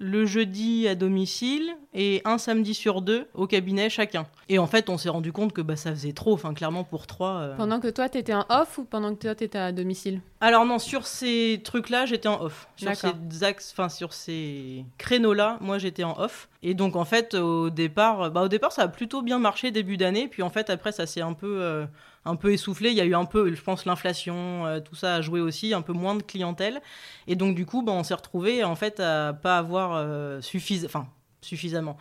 le 0.00 0.24
jeudi 0.24 0.88
à 0.88 0.94
domicile 0.94 1.76
et 1.92 2.22
un 2.24 2.38
samedi 2.38 2.72
sur 2.72 3.02
deux 3.02 3.28
au 3.34 3.46
cabinet 3.46 3.90
chacun. 3.90 4.26
Et 4.48 4.58
en 4.58 4.66
fait, 4.66 4.88
on 4.88 4.96
s'est 4.96 5.10
rendu 5.10 5.30
compte 5.30 5.52
que 5.52 5.60
bah, 5.60 5.76
ça 5.76 5.90
faisait 5.90 6.14
trop, 6.14 6.32
enfin 6.32 6.54
clairement 6.54 6.84
pour 6.84 7.06
trois. 7.06 7.36
euh. 7.40 7.56
Pendant 7.56 7.78
que 7.80 7.88
toi, 7.88 8.08
tu 8.08 8.16
étais 8.18 8.32
en 8.32 8.46
off 8.48 8.78
ou 8.78 8.84
pendant 8.84 9.14
que 9.14 9.20
toi, 9.20 9.34
tu 9.34 9.44
étais 9.44 9.58
à 9.58 9.72
domicile? 9.72 10.22
Alors 10.40 10.64
non, 10.64 10.78
sur 10.78 11.06
ces 11.06 11.60
trucs-là, 11.62 12.06
j'étais 12.06 12.28
en 12.28 12.40
off. 12.40 12.66
Sur 12.76 12.94
ces 12.96 13.44
axes, 13.44 13.72
enfin 13.72 13.90
sur 13.90 14.14
ces 14.14 14.86
créneaux-là, 14.96 15.58
moi 15.60 15.76
j'étais 15.78 16.02
en 16.04 16.18
off. 16.18 16.48
Et 16.62 16.72
donc 16.72 16.96
en 16.96 17.04
fait, 17.04 17.34
au 17.34 17.68
départ, 17.68 18.30
bah, 18.30 18.42
au 18.42 18.48
départ, 18.48 18.72
ça 18.72 18.82
a 18.82 18.88
plutôt 18.88 19.20
bien 19.20 19.38
marché 19.38 19.70
début 19.70 19.98
d'année. 19.98 20.28
Puis 20.28 20.42
en 20.42 20.50
fait, 20.50 20.70
après, 20.70 20.92
ça 20.92 21.06
s'est 21.06 21.20
un 21.20 21.34
peu, 21.34 21.60
euh, 21.60 21.84
un 22.24 22.36
peu 22.36 22.52
essoufflé. 22.52 22.90
Il 22.90 22.96
y 22.96 23.00
a 23.00 23.04
eu 23.04 23.14
un 23.14 23.24
peu, 23.24 23.54
je 23.54 23.62
pense, 23.62 23.84
l'inflation, 23.86 24.66
euh, 24.66 24.80
tout 24.80 24.94
ça 24.94 25.16
a 25.16 25.20
joué 25.20 25.40
aussi, 25.40 25.74
un 25.74 25.82
peu 25.82 25.92
moins 25.92 26.14
de 26.14 26.22
clientèle. 26.22 26.80
Et 27.26 27.36
donc 27.36 27.54
du 27.54 27.66
coup, 27.66 27.82
bah, 27.82 27.92
on 27.92 28.02
s'est 28.04 28.14
retrouvé 28.14 28.64
en 28.64 28.76
fait 28.76 29.00
à 29.00 29.32
pas 29.32 29.58
avoir 29.58 29.92
euh, 29.94 30.40
suffis- 30.40 30.84
enfin 30.84 31.08
suffisamment, 31.40 31.96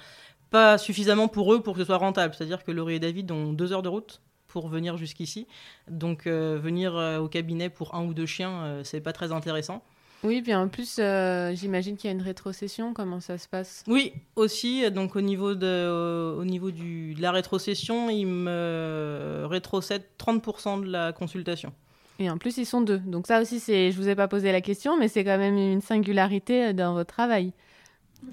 pas 0.49 0.77
suffisamment 0.77 1.27
pour 1.27 1.53
eux 1.53 1.61
pour 1.61 1.73
que 1.75 1.81
ce 1.81 1.85
soit 1.85 1.97
rentable. 1.97 2.33
C'est-à-dire 2.35 2.63
que 2.63 2.71
Laurie 2.71 2.95
et 2.95 2.99
David 2.99 3.31
ont 3.31 3.53
deux 3.53 3.71
heures 3.73 3.83
de 3.83 3.89
route 3.89 4.21
pour 4.47 4.67
venir 4.67 4.97
jusqu'ici. 4.97 5.47
Donc 5.89 6.27
euh, 6.27 6.59
venir 6.61 6.95
au 7.21 7.27
cabinet 7.27 7.69
pour 7.69 7.95
un 7.95 8.03
ou 8.05 8.13
deux 8.13 8.25
chiens, 8.25 8.81
c'est 8.83 9.01
pas 9.01 9.13
très 9.13 9.31
intéressant. 9.31 9.83
Oui, 10.23 10.41
puis 10.41 10.53
en 10.53 10.67
plus, 10.67 10.97
euh, 10.99 11.55
j'imagine 11.55 11.95
qu'il 11.95 12.09
y 12.09 12.13
a 12.13 12.15
une 12.15 12.21
rétrocession. 12.21 12.93
Comment 12.93 13.19
ça 13.19 13.37
se 13.37 13.47
passe? 13.47 13.83
Oui, 13.87 14.13
aussi, 14.35 14.89
donc 14.91 15.15
au 15.15 15.21
niveau 15.21 15.55
de, 15.55 15.65
euh, 15.65 16.35
au 16.35 16.43
niveau 16.45 16.71
du, 16.71 17.13
de 17.13 17.21
la 17.21 17.31
rétrocession, 17.31 18.09
ils 18.09 18.25
me 18.25 19.45
rétrocèdent 19.49 20.05
30% 20.17 20.81
de 20.81 20.91
la 20.91 21.13
consultation. 21.13 21.73
Et 22.19 22.29
en 22.29 22.37
plus, 22.37 22.57
ils 22.57 22.65
sont 22.65 22.81
deux. 22.81 22.99
Donc 22.99 23.27
ça 23.27 23.41
aussi, 23.41 23.59
c'est, 23.61 23.91
je 23.91 23.97
vous 23.97 24.09
ai 24.09 24.15
pas 24.15 24.27
posé 24.27 24.51
la 24.51 24.59
question, 24.59 24.97
mais 24.99 25.07
c'est 25.07 25.23
quand 25.23 25.37
même 25.37 25.57
une 25.57 25.81
singularité 25.81 26.67
euh, 26.67 26.73
dans 26.73 26.93
votre 26.93 27.13
travail. 27.13 27.53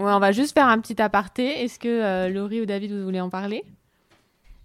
Ouais, 0.01 0.13
on 0.13 0.19
va 0.19 0.33
juste 0.33 0.55
faire 0.55 0.67
un 0.67 0.81
petit 0.81 1.01
aparté. 1.01 1.63
Est-ce 1.63 1.79
que 1.79 1.89
euh, 1.89 2.29
Laurie 2.29 2.61
ou 2.61 2.67
David, 2.67 2.91
vous 2.93 3.05
voulez 3.05 3.21
en 3.21 3.31
parler? 3.31 3.65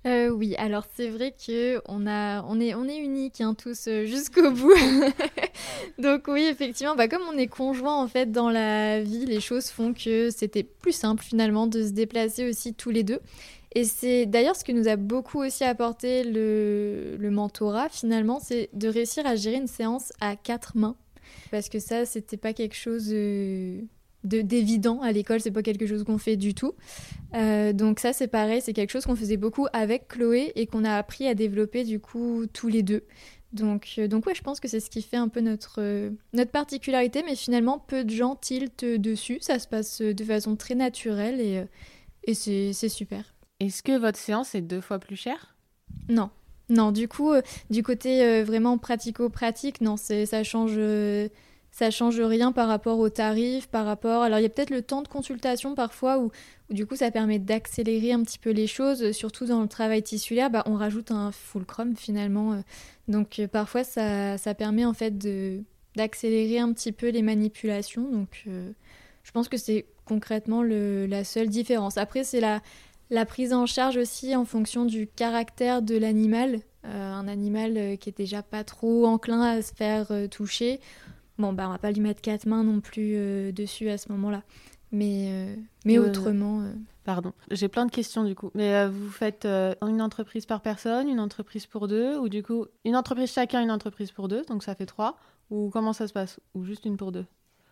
Euh, 0.08 0.30
oui, 0.30 0.56
alors 0.58 0.86
c'est 0.95 1.10
vrai 1.10 1.32
que 1.32 1.80
on 1.88 2.08
a, 2.08 2.43
on 2.43 2.60
est, 2.60 2.74
on 2.74 2.88
est 2.88 2.97
uniques 2.97 3.39
hein, 3.39 3.54
tous 3.54 3.88
euh, 3.88 4.06
jusqu'au 4.06 4.49
bout. 4.49 4.74
Donc 5.99 6.24
oui, 6.28 6.41
effectivement, 6.49 6.95
bah, 6.95 7.08
comme 7.08 7.22
on 7.32 7.38
est 7.38 7.45
conjoints 7.47 8.02
en 8.02 8.08
fait 8.08 8.32
dans 8.32 8.49
la 8.49 9.02
vie, 9.02 9.26
les 9.28 9.39
choses 9.39 9.68
font 9.70 9.93
que 9.93 10.32
c'était 10.32 10.64
plus 10.64 10.91
simple 10.91 11.24
finalement 11.24 11.68
de 11.68 11.84
se 11.84 11.91
déplacer 11.91 12.49
aussi 12.49 12.74
tous 12.74 12.89
les 12.89 13.04
deux. 13.04 13.20
Et 13.74 13.84
c'est 13.84 14.26
d'ailleurs 14.26 14.56
ce 14.56 14.64
que 14.64 14.72
nous 14.72 14.88
a 14.88 14.95
beaucoup 14.95 15.39
aussi 15.39 15.64
apporté 15.64 16.24
le, 16.24 17.16
le 17.18 17.32
mentorat 17.32 17.88
finalement, 17.89 18.39
c'est 18.39 18.70
de 18.74 18.88
réussir 18.88 19.26
à 19.28 19.36
gérer 19.36 19.58
une 19.58 19.68
séance 19.68 20.12
à 20.20 20.36
quatre 20.36 20.76
mains. 20.76 20.95
Parce 21.52 21.70
que 21.70 21.80
ça, 21.80 22.06
c'était 22.06 22.38
pas 22.38 22.54
quelque 22.54 22.76
chose 22.76 23.10
euh, 23.12 23.82
d'évident 24.36 25.02
à 25.02 25.12
l'école, 25.12 25.40
c'est 25.42 25.52
pas 25.52 25.64
quelque 25.64 25.86
chose 25.86 26.04
qu'on 26.04 26.18
fait 26.18 26.38
du 26.38 26.54
tout. 26.54 26.74
Euh, 27.34 27.74
donc 27.74 28.00
ça 28.00 28.14
c'est 28.14 28.28
pareil, 28.28 28.62
c'est 28.62 28.74
quelque 28.74 28.92
chose 28.92 29.06
qu'on 29.06 29.16
faisait 29.16 29.38
beaucoup 29.38 29.68
avec 29.74 30.08
Chloé 30.08 30.52
et 30.56 30.68
qu'on 30.68 30.84
a 30.84 30.96
appris 30.98 31.28
à 31.28 31.34
développer 31.36 31.84
du 31.84 32.00
coup 32.00 32.46
tous 32.52 32.68
les 32.68 32.84
deux. 32.84 33.04
Donc, 33.54 33.96
euh, 33.98 34.08
donc 34.08 34.26
ouais, 34.26 34.36
je 34.36 34.42
pense 34.42 34.60
que 34.60 34.68
c'est 34.68 34.80
ce 34.80 34.90
qui 34.90 35.02
fait 35.02 35.18
un 35.18 35.28
peu 35.28 35.42
notre, 35.42 35.76
euh, 35.80 36.10
notre 36.34 36.52
particularité, 36.52 37.22
mais 37.26 37.36
finalement 37.36 37.80
peu 37.80 38.04
de 38.06 38.10
gens 38.10 38.36
tiltent 38.36 38.86
dessus, 38.86 39.40
ça 39.42 39.60
se 39.60 39.68
passe 39.68 40.02
de 40.02 40.24
façon 40.24 40.56
très 40.56 40.76
naturelle 40.76 41.42
et, 41.42 41.66
et 42.24 42.34
c'est 42.34 42.74
c'est 42.74 42.90
super. 42.90 43.36
Est-ce 43.60 43.84
que 43.84 43.98
votre 43.98 44.18
séance 44.18 44.56
est 44.56 44.62
deux 44.62 44.82
fois 44.82 45.00
plus 45.00 45.18
chère? 45.18 45.56
Non. 46.10 46.30
Non, 46.70 46.94
du 46.94 47.10
coup, 47.10 47.34
du 47.70 47.84
côté 47.84 48.42
vraiment 48.44 48.78
pratico-pratique, 48.78 49.82
non, 49.82 49.98
ça 49.98 50.44
change, 50.46 50.80
ça 51.72 51.90
change 51.90 52.20
rien 52.20 52.52
par 52.52 52.68
rapport 52.68 53.00
au 53.00 53.10
tarif, 53.10 53.68
par 53.68 53.86
rapport. 53.86 54.24
Alors, 54.24 54.40
il 54.40 54.44
y 54.44 54.46
a 54.46 54.50
peut-être 54.50 54.70
le 54.70 54.82
temps 54.82 55.02
de 55.02 55.08
consultation 55.08 55.74
parfois 55.74 56.20
où, 56.20 56.32
du 56.70 56.86
coup, 56.86 56.96
ça 56.96 57.12
permet 57.12 57.40
d'accélérer 57.40 58.12
un 58.12 58.24
petit 58.24 58.40
peu 58.40 58.52
les 58.52 58.68
choses, 58.68 59.12
surtout 59.12 59.46
dans 59.46 59.62
le 59.62 59.68
travail 59.68 60.04
tissulaire. 60.04 60.50
Bah, 60.50 60.64
on 60.66 60.76
rajoute 60.76 61.12
un 61.12 61.32
fulcrum 61.32 61.96
finalement, 61.96 62.62
donc 63.08 63.42
parfois 63.52 63.84
ça, 63.84 64.38
permet 64.58 64.86
en 64.86 64.94
fait 64.94 65.18
d'accélérer 65.96 66.60
un 66.60 66.74
petit 66.74 66.92
peu 66.92 67.10
les 67.10 67.22
manipulations. 67.22 68.10
Donc, 68.10 68.46
je 68.46 69.32
pense 69.32 69.48
que 69.48 69.58
c'est 69.58 69.86
concrètement 70.06 70.64
la 70.64 71.24
seule 71.24 71.48
différence. 71.48 71.98
Après, 71.98 72.26
c'est 72.26 72.42
la 72.42 73.26
prise 73.26 73.54
en 73.54 73.66
charge 73.66 73.96
aussi 73.96 74.36
en 74.36 74.44
fonction 74.44 74.84
du 74.84 75.08
caractère 75.08 75.82
de 75.82 75.98
l'animal. 75.98 76.60
Euh, 76.86 77.14
un 77.14 77.28
animal 77.28 77.78
euh, 77.78 77.96
qui 77.96 78.10
est 78.10 78.18
déjà 78.18 78.42
pas 78.42 78.64
trop 78.64 79.06
enclin 79.06 79.42
à 79.42 79.62
se 79.62 79.72
faire 79.72 80.08
euh, 80.10 80.28
toucher. 80.28 80.80
Bon, 81.42 81.54
bah, 81.54 81.68
on 81.68 81.72
va 81.72 81.80
pas 81.80 81.92
lui 81.92 82.02
mettre 82.02 82.22
quatre 82.22 82.46
mains 82.46 82.64
non 82.64 82.82
plus 82.82 83.52
dessus 83.52 83.89
à 83.89 83.98
ce 83.98 84.12
moment-là. 84.12 84.44
Mais, 84.92 85.58
mais 85.86 85.98
autrement. 85.98 86.64
Pardon, 87.04 87.34
j'ai 87.50 87.68
plein 87.68 87.88
de 87.88 87.92
questions 87.92 88.24
du 88.24 88.36
coup. 88.36 88.52
Mais 88.54 88.88
vous 88.88 89.10
faites 89.10 89.46
une 89.46 90.02
entreprise 90.02 90.46
par 90.46 90.62
personne, 90.62 91.10
une 91.10 91.20
entreprise 91.20 91.66
pour 91.66 91.88
deux, 91.88 92.18
ou 92.18 92.30
du 92.30 92.44
coup, 92.44 92.66
une 92.86 92.96
entreprise 92.96 93.32
chacun, 93.32 93.62
une 93.62 93.72
entreprise 93.72 94.12
pour 94.12 94.28
deux, 94.28 94.44
donc 94.46 94.64
ça 94.64 94.76
fait 94.76 94.86
trois, 94.86 95.18
ou 95.50 95.70
comment 95.72 95.94
ça 95.94 96.08
se 96.08 96.14
passe? 96.14 96.39
Ou 96.54 96.64
juste 96.64 96.86
une 96.86 96.98
pour 96.98 97.12
deux? 97.12 97.26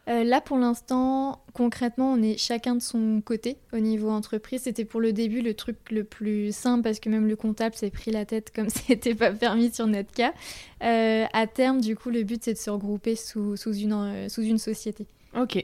Euh, 0.08 0.24
là, 0.24 0.42
pour 0.42 0.58
l'instant, 0.58 1.44
concrètement, 1.54 2.14
on 2.14 2.22
est 2.22 2.38
chacun 2.38 2.76
de 2.76 2.82
son 2.82 3.22
côté 3.24 3.58
au 3.74 3.78
niveau 3.78 4.10
entreprise. 4.10 4.62
C'était 4.64 4.86
pour 4.86 5.02
le 5.02 5.14
début 5.14 5.42
le 5.42 5.54
truc 5.54 5.78
le 5.92 6.04
plus 6.04 6.56
simple 6.56 6.84
parce 6.84 7.00
que 7.00 7.10
même 7.10 7.28
le 7.28 7.36
comptable 7.36 7.76
s'est 7.76 7.92
pris 7.92 8.10
la 8.10 8.26
tête 8.26 8.52
comme 8.54 8.70
c'était 8.88 9.14
pas 9.14 9.32
permis 9.32 9.72
sur 9.72 9.86
notre 9.86 10.12
cas. 10.12 10.34
Euh, 10.84 11.26
à 11.32 11.46
terme, 11.46 11.80
du 11.82 11.96
coup, 11.96 12.10
le 12.10 12.24
but 12.24 12.44
c'est 12.44 12.54
de 12.54 12.58
se 12.58 12.70
regrouper 12.70 13.16
sous, 13.16 13.56
une, 13.56 13.94
euh, 13.94 14.30
sous 14.30 14.42
une 14.42 14.58
société. 14.58 15.06
Ok. 15.38 15.64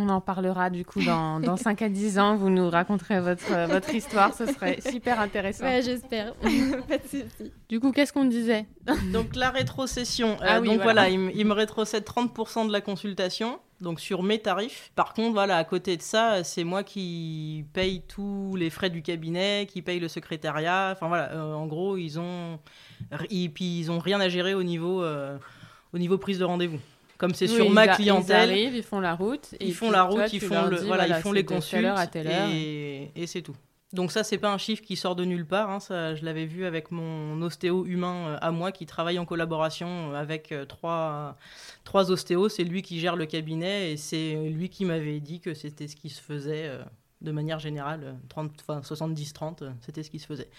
On 0.00 0.08
en 0.10 0.20
parlera 0.20 0.70
du 0.70 0.84
coup 0.84 1.02
dans, 1.02 1.40
dans 1.40 1.56
5 1.56 1.82
à 1.82 1.88
10 1.88 2.18
ans. 2.18 2.36
Vous 2.36 2.50
nous 2.50 2.70
raconterez 2.70 3.20
votre, 3.20 3.66
votre 3.66 3.92
histoire. 3.92 4.32
Ce 4.32 4.46
serait 4.46 4.78
super 4.90 5.20
intéressant. 5.20 5.64
Ouais, 5.64 5.82
j'espère. 5.82 6.34
Pas 6.88 6.98
de 6.98 7.02
soucis. 7.02 7.52
Du 7.68 7.80
coup, 7.80 7.90
qu'est-ce 7.90 8.12
qu'on 8.12 8.24
disait? 8.24 8.66
Donc, 9.12 9.34
la 9.34 9.50
rétrocession. 9.50 10.36
ah, 10.40 10.60
oui, 10.60 10.68
donc 10.68 10.82
voilà, 10.82 11.08
il, 11.08 11.18
me 11.18 11.52
rétrocède 11.52 12.04
30% 12.04 12.68
de 12.68 12.72
la 12.72 12.80
consultation. 12.80 13.58
Donc, 13.80 14.00
sur 14.00 14.22
mes 14.22 14.38
tarifs. 14.38 14.90
Par 14.94 15.14
contre, 15.14 15.32
voilà, 15.32 15.56
à 15.56 15.64
côté 15.64 15.96
de 15.96 16.02
ça, 16.02 16.42
c'est 16.44 16.64
moi 16.64 16.82
qui 16.82 17.64
paye 17.72 18.02
tous 18.08 18.56
les 18.56 18.70
frais 18.70 18.90
du 18.90 19.02
cabinet, 19.02 19.66
qui 19.70 19.82
paye 19.82 20.00
le 20.00 20.08
secrétariat. 20.08 20.90
Enfin, 20.92 21.08
voilà, 21.08 21.32
euh, 21.32 21.54
en 21.54 21.66
gros, 21.66 21.96
ils 21.96 22.18
ont. 22.18 22.58
Et 23.30 23.48
puis, 23.48 23.78
ils 23.80 23.90
ont 23.90 23.98
rien 23.98 24.20
à 24.20 24.28
gérer 24.28 24.54
au 24.54 24.62
niveau, 24.62 25.02
euh, 25.02 25.38
au 25.92 25.98
niveau 25.98 26.18
prise 26.18 26.38
de 26.38 26.44
rendez-vous 26.44 26.80
comme 27.18 27.34
c'est 27.34 27.48
sur 27.48 27.68
ma 27.70 27.88
clientèle. 27.88 28.48
Ils 28.48 28.52
arrivent, 28.52 28.76
ils 28.76 28.82
font 28.82 29.00
la 29.00 29.14
route. 29.14 29.54
ils 29.60 29.74
font 29.74 29.90
la 29.90 30.04
route, 30.04 30.32
ils 30.32 30.40
font, 30.40 30.66
le, 30.66 30.76
voilà, 30.78 31.06
ils 31.08 31.22
font 31.22 31.32
les 31.32 31.44
consultes. 31.44 31.84
À 31.84 32.06
telle 32.06 32.28
heure, 32.28 32.48
et, 32.50 33.10
et 33.14 33.26
c'est 33.26 33.42
tout. 33.42 33.56
Donc 33.94 34.12
ça, 34.12 34.22
c'est 34.22 34.36
pas 34.36 34.52
un 34.52 34.58
chiffre 34.58 34.82
qui 34.82 34.96
sort 34.96 35.16
de 35.16 35.24
nulle 35.24 35.46
part. 35.46 35.70
Hein. 35.70 35.80
Ça, 35.80 36.14
je 36.14 36.24
l'avais 36.24 36.44
vu 36.44 36.66
avec 36.66 36.90
mon 36.90 37.40
ostéo 37.40 37.86
humain 37.86 38.28
euh, 38.28 38.38
à 38.42 38.50
moi 38.50 38.70
qui 38.70 38.84
travaille 38.84 39.18
en 39.18 39.24
collaboration 39.24 40.14
avec 40.14 40.52
euh, 40.52 40.66
trois, 40.66 41.36
trois 41.84 42.10
ostéos. 42.10 42.50
C'est 42.50 42.64
lui 42.64 42.82
qui 42.82 43.00
gère 43.00 43.16
le 43.16 43.24
cabinet 43.24 43.92
et 43.92 43.96
c'est 43.96 44.34
lui 44.50 44.68
qui 44.68 44.84
m'avait 44.84 45.20
dit 45.20 45.40
que 45.40 45.54
c'était 45.54 45.88
ce 45.88 45.96
qui 45.96 46.10
se 46.10 46.20
faisait 46.20 46.66
euh, 46.66 46.84
de 47.22 47.32
manière 47.32 47.60
générale. 47.60 48.16
70-30, 48.28 49.72
c'était 49.80 50.02
ce 50.02 50.10
qui 50.10 50.18
se 50.18 50.26
faisait. 50.26 50.50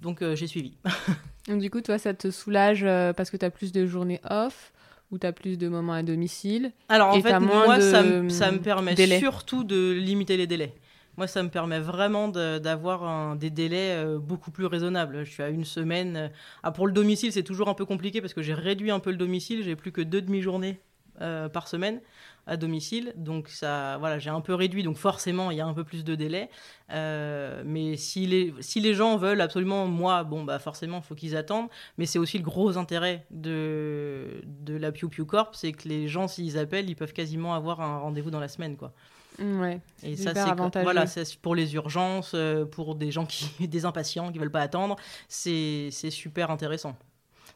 Donc 0.00 0.22
j'ai 0.34 0.46
suivi. 0.46 0.76
Donc 1.48 1.60
du 1.60 1.70
coup, 1.70 1.80
toi, 1.80 1.98
ça 1.98 2.14
te 2.14 2.30
soulage 2.30 2.84
parce 3.16 3.30
que 3.30 3.36
tu 3.36 3.44
as 3.44 3.50
plus 3.50 3.72
de 3.72 3.84
journées 3.84 4.20
off 4.30 4.72
où 5.10 5.18
tu 5.18 5.26
as 5.26 5.32
plus 5.32 5.58
de 5.58 5.68
moments 5.68 5.92
à 5.92 6.02
domicile. 6.02 6.72
Alors 6.88 7.14
en 7.14 7.20
fait, 7.20 7.38
moi, 7.38 7.80
ça, 7.80 8.02
me, 8.02 8.58
permet 8.58 8.96
surtout 9.18 9.64
de 9.64 9.92
limiter 9.92 10.36
les 10.36 10.46
délais. 10.46 10.74
Moi, 11.16 11.26
ça 11.26 11.42
me 11.42 11.48
permet 11.48 11.80
vraiment 11.80 12.28
d'avoir 12.28 13.36
des 13.36 13.48
délais 13.48 13.92
euh, 13.94 14.18
beaucoup 14.18 14.50
plus 14.50 14.66
raisonnables. 14.66 15.24
Je 15.24 15.30
suis 15.30 15.42
à 15.42 15.48
une 15.48 15.64
semaine. 15.64 16.30
Ah, 16.62 16.72
pour 16.72 16.86
le 16.86 16.92
domicile, 16.92 17.32
c'est 17.32 17.42
toujours 17.42 17.68
un 17.68 17.74
peu 17.74 17.86
compliqué 17.86 18.20
parce 18.20 18.34
que 18.34 18.42
j'ai 18.42 18.52
réduit 18.52 18.90
un 18.90 19.00
peu 19.00 19.10
le 19.10 19.16
domicile. 19.16 19.62
J'ai 19.64 19.76
plus 19.76 19.92
que 19.92 20.02
deux 20.02 20.20
demi-journées 20.20 20.78
euh, 21.22 21.48
par 21.48 21.68
semaine 21.68 22.00
à 22.46 22.56
domicile. 22.56 23.12
Donc 23.16 23.48
ça, 23.48 23.96
voilà, 23.98 24.18
j'ai 24.18 24.30
un 24.30 24.40
peu 24.40 24.54
réduit. 24.54 24.82
Donc 24.82 24.96
forcément, 24.96 25.50
il 25.50 25.56
y 25.56 25.60
a 25.60 25.66
un 25.66 25.74
peu 25.74 25.84
plus 25.84 26.04
de 26.04 26.14
délai. 26.14 26.48
Euh, 26.92 27.62
mais 27.64 27.96
si 27.96 28.26
les, 28.26 28.54
si 28.60 28.80
les 28.80 28.94
gens 28.94 29.16
veulent 29.16 29.40
absolument 29.40 29.86
moi, 29.86 30.24
bon 30.24 30.44
bah 30.44 30.58
forcément, 30.58 30.98
il 30.98 31.02
faut 31.02 31.14
qu'ils 31.14 31.36
attendent. 31.36 31.68
Mais 31.98 32.06
c'est 32.06 32.18
aussi 32.18 32.38
le 32.38 32.44
gros 32.44 32.78
intérêt 32.78 33.26
de, 33.30 34.42
de 34.44 34.76
la 34.76 34.92
Piu 34.92 35.08
Piu 35.08 35.24
Corp, 35.24 35.54
c'est 35.54 35.72
que 35.72 35.88
les 35.88 36.08
gens, 36.08 36.28
s'ils 36.28 36.58
appellent, 36.58 36.88
ils 36.88 36.96
peuvent 36.96 37.12
quasiment 37.12 37.54
avoir 37.54 37.80
un 37.80 37.98
rendez-vous 37.98 38.30
dans 38.30 38.40
la 38.40 38.48
semaine, 38.48 38.76
quoi. 38.76 38.92
Mm, 39.38 39.60
ouais, 39.60 39.80
et 40.02 40.16
ça 40.16 40.32
c'est 40.34 40.82
voilà, 40.82 41.06
c'est 41.06 41.36
pour 41.36 41.54
les 41.54 41.74
urgences, 41.74 42.32
euh, 42.34 42.64
pour 42.64 42.94
des 42.94 43.10
gens 43.10 43.26
qui 43.26 43.50
des 43.68 43.84
impatients 43.84 44.32
qui 44.32 44.38
veulent 44.38 44.50
pas 44.50 44.62
attendre, 44.62 44.96
c'est 45.28 45.90
super 45.90 46.50
intéressant. 46.50 46.96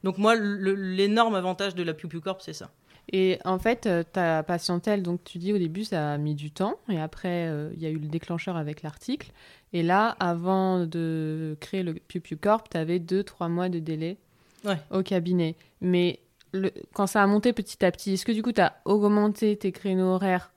Donc 0.05 0.19
moi 0.19 0.35
l'énorme 0.35 1.35
avantage 1.35 1.75
de 1.75 1.83
la 1.83 1.95
Piu 1.95 2.09
Piu 2.09 2.21
Corp 2.21 2.43
c'est 2.43 2.53
ça. 2.53 2.71
Et 3.13 3.39
en 3.45 3.59
fait, 3.59 3.87
euh, 3.87 4.03
ta 4.03 4.43
patientèle, 4.43 5.03
donc 5.03 5.25
tu 5.25 5.39
dis 5.39 5.53
au 5.53 5.59
début, 5.59 5.85
ça 5.85 6.13
a 6.13 6.19
mis 6.19 6.35
du 6.35 6.51
temps, 6.51 6.77
et 6.89 7.01
après, 7.01 7.49
euh, 7.49 7.71
il 7.75 7.83
y 7.83 7.87
a 7.87 7.91
eu 7.91 7.99
le 7.99 8.09
déclencheur 8.09 8.57
avec 8.57 8.83
l'article. 8.83 9.33
Et 9.73 9.83
là, 9.83 10.17
avant 10.21 10.87
de 10.87 11.57
créer 11.61 11.83
le 11.83 11.95
PuPu 11.95 12.37
Corp, 12.37 12.69
tu 12.69 12.77
avais 12.77 12.99
2-3 12.99 13.49
mois 13.49 13.69
de 13.69 13.79
délai 13.79 14.19
au 14.91 15.03
cabinet. 15.03 15.57
Mais 15.81 16.21
le, 16.53 16.71
quand 16.93 17.07
ça 17.07 17.23
a 17.23 17.27
monté 17.27 17.53
petit 17.53 17.85
à 17.85 17.91
petit, 17.91 18.15
est-ce 18.15 18.27
que 18.27 18.33
du 18.33 18.43
coup, 18.43 18.53
tu 18.53 18.61
as 18.61 18.77
augmenté 18.85 19.57
tes 19.57 19.73
créneaux 19.73 20.07
horaires 20.15 20.53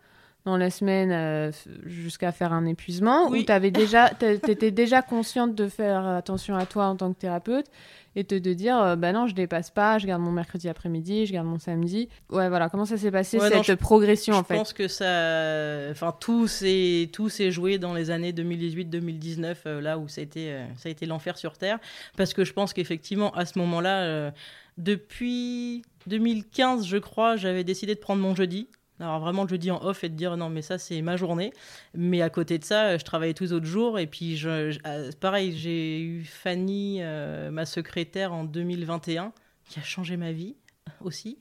dans 0.46 0.58
la 0.58 0.70
semaine 0.70 1.12
euh, 1.12 1.52
jusqu'à 1.86 2.32
faire 2.32 2.54
un 2.54 2.66
épuisement 2.66 3.30
Ou 3.30 3.38
tu 3.44 3.72
déjà, 3.72 4.12
étais 4.22 4.72
déjà 4.72 5.02
consciente 5.02 5.56
de 5.56 5.68
faire 5.68 6.06
attention 6.06 6.56
à 6.56 6.66
toi 6.66 6.86
en 6.88 6.96
tant 6.96 7.14
que 7.14 7.20
thérapeute 7.20 7.68
et 8.16 8.24
te 8.24 8.36
de 8.36 8.54
dire 8.54 8.80
euh, 8.82 8.96
bah 8.96 9.12
non 9.12 9.28
je 9.28 9.34
dépasse 9.34 9.72
pas 9.72 9.98
je 9.98 10.06
garde 10.06 10.22
mon 10.22 10.32
mercredi 10.32 10.70
après-midi 10.70 11.26
je 11.26 11.34
garde 11.34 11.48
mon 11.48 11.60
samedi. 11.60 12.10
Ouais 12.30 12.50
voilà. 12.50 12.70
Comment 12.70 12.86
ça 12.86 12.98
s'est 12.98 13.12
passé 13.12 13.39
cette 13.39 13.76
progression 13.76 14.36
en 14.36 14.44
fait? 14.44 14.54
je 14.54 14.60
pense 14.60 14.74
que 14.74 14.88
ça 14.88 15.91
enfin 15.91 16.16
tout 16.20 16.48
s'est 16.48 17.10
tout 17.12 17.30
s'est 17.30 17.52
joué 17.52 17.78
dans 17.78 17.94
les 17.94 18.12
années 18.12 18.32
2018-2019 18.32 19.56
euh, 19.66 19.82
là 19.82 19.98
où 19.98 20.08
ça 20.08 20.22
a 20.22 20.24
été 20.24 20.52
euh, 20.52 20.66
ça 20.78 20.89
a 20.89 20.91
été 20.91 21.06
l'enfer 21.06 21.38
sur 21.38 21.58
terre. 21.58 21.80
Parce 22.18 22.34
que 22.34 22.44
je 22.44 22.54
pense 22.54 22.74
qu'effectivement 22.74 23.32
à 23.34 23.46
ce 23.46 23.58
moment-là 23.60 24.32
depuis 24.78 25.84
2015 26.08 26.86
je 26.86 26.98
crois 26.98 27.36
j'avais 27.36 27.64
décidé 27.64 27.96
de 27.96 28.00
prendre 28.00 28.22
mon 28.22 28.36
jeudi 28.36 28.68
alors 29.00 29.20
vraiment, 29.20 29.48
je 29.48 29.54
le 29.54 29.58
dis 29.58 29.72
en 29.72 29.84
off 29.84 30.04
et 30.04 30.10
de 30.10 30.16
dire 30.16 30.38
non, 30.38 30.50
mais 30.50 30.62
ça, 30.62 30.78
c'est 30.78 31.02
ma 31.02 31.18
journée. 31.18 31.52
Mais 31.94 32.22
à 32.22 32.30
côté 32.30 32.60
de 32.60 32.64
ça, 32.64 32.98
je 32.98 33.04
travaillais 33.04 33.34
tous 33.34 33.46
les 33.46 33.54
autres 33.54 33.66
jours. 33.66 34.00
Et 34.00 34.08
puis, 34.08 34.39
euh, 34.46 34.72
pareil, 35.20 35.58
j'ai 35.58 36.02
eu 36.02 36.24
Fanny, 36.24 37.00
euh, 37.02 37.50
ma 37.52 37.66
secrétaire, 37.66 38.34
en 38.34 38.44
2021, 38.44 39.34
qui 39.70 39.80
a 39.80 39.84
changé 39.84 40.16
ma 40.16 40.32
vie 40.32 40.56
aussi. 41.02 41.38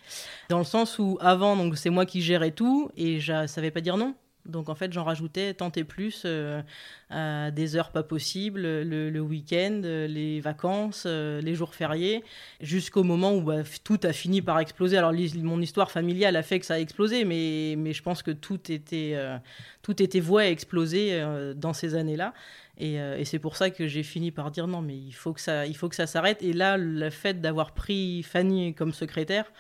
Dans 0.49 0.59
le 0.59 0.65
sens 0.65 0.99
où 0.99 1.19
avant, 1.21 1.57
donc 1.57 1.77
c'est 1.77 1.91
moi 1.91 2.07
qui 2.07 2.23
gérais 2.23 2.53
tout 2.53 2.91
et 2.97 3.21
je 3.21 3.47
savais 3.47 3.71
pas 3.71 3.81
dire 3.81 3.97
non. 3.97 4.15
Donc 4.47 4.69
en 4.69 4.75
fait, 4.75 4.93
j'en 4.93 5.05
rajoutais 5.05 5.55
tant 5.55 5.71
et 5.71 5.85
plus 5.85 6.23
euh, 6.25 6.63
à 7.11 7.53
des 7.53 7.77
heures 7.77 7.91
pas 7.93 8.03
possibles, 8.03 8.63
le, 8.63 9.21
week-end, 9.21 9.83
les 9.83 10.41
vacances, 10.41 11.05
euh, 11.07 11.41
les 11.41 11.55
jours 11.55 11.75
fériés, 11.75 12.25
jusqu'au 12.61 13.05
moment 13.05 13.35
où 13.35 13.43
bah, 13.43 13.63
tout 13.85 14.01
a 14.03 14.13
fini 14.13 14.43
par 14.43 14.59
exploser. 14.59 14.97
Alors 14.97 15.13
mon 15.37 15.61
histoire 15.61 15.93
familiale 15.93 16.35
a 16.35 16.43
fait 16.43 16.59
que 16.59 16.67
ça 16.67 16.75
a 16.75 16.79
explosé, 16.81 17.25
mais, 17.25 17.93
je 17.93 18.03
pense 18.03 18.23
que 18.23 18.33
tout 18.33 18.73
était, 18.73 19.13
euh, 19.15 19.39
tout 19.83 20.03
était 20.03 20.21
voué 20.21 20.45
à 20.45 20.51
exploser 20.51 21.23
dans 21.55 21.73
ces 21.73 21.95
années-là. 21.95 22.35
Et, 22.79 22.95
et 22.95 23.25
c'est 23.25 23.39
pour 23.39 23.57
ça 23.57 23.71
que 23.71 23.87
j'ai 23.87 24.03
fini 24.03 24.33
par 24.33 24.51
dire 24.51 24.67
non, 24.67 24.81
mais 24.81 24.97
il 24.97 25.13
faut 25.13 25.33
que 25.33 25.41
ça, 25.41 25.67
il 25.67 25.77
faut 25.77 25.89
que 25.89 25.95
ça 25.95 26.07
s'arrête. 26.07 26.43
Et 26.43 26.53
là, 26.53 26.77
le 26.79 27.11
fait 27.11 27.41
d'avoir 27.41 27.73
pris 27.73 28.23
Fanny 28.25 28.75
comme 28.75 28.93
secrétaire, 28.93 29.53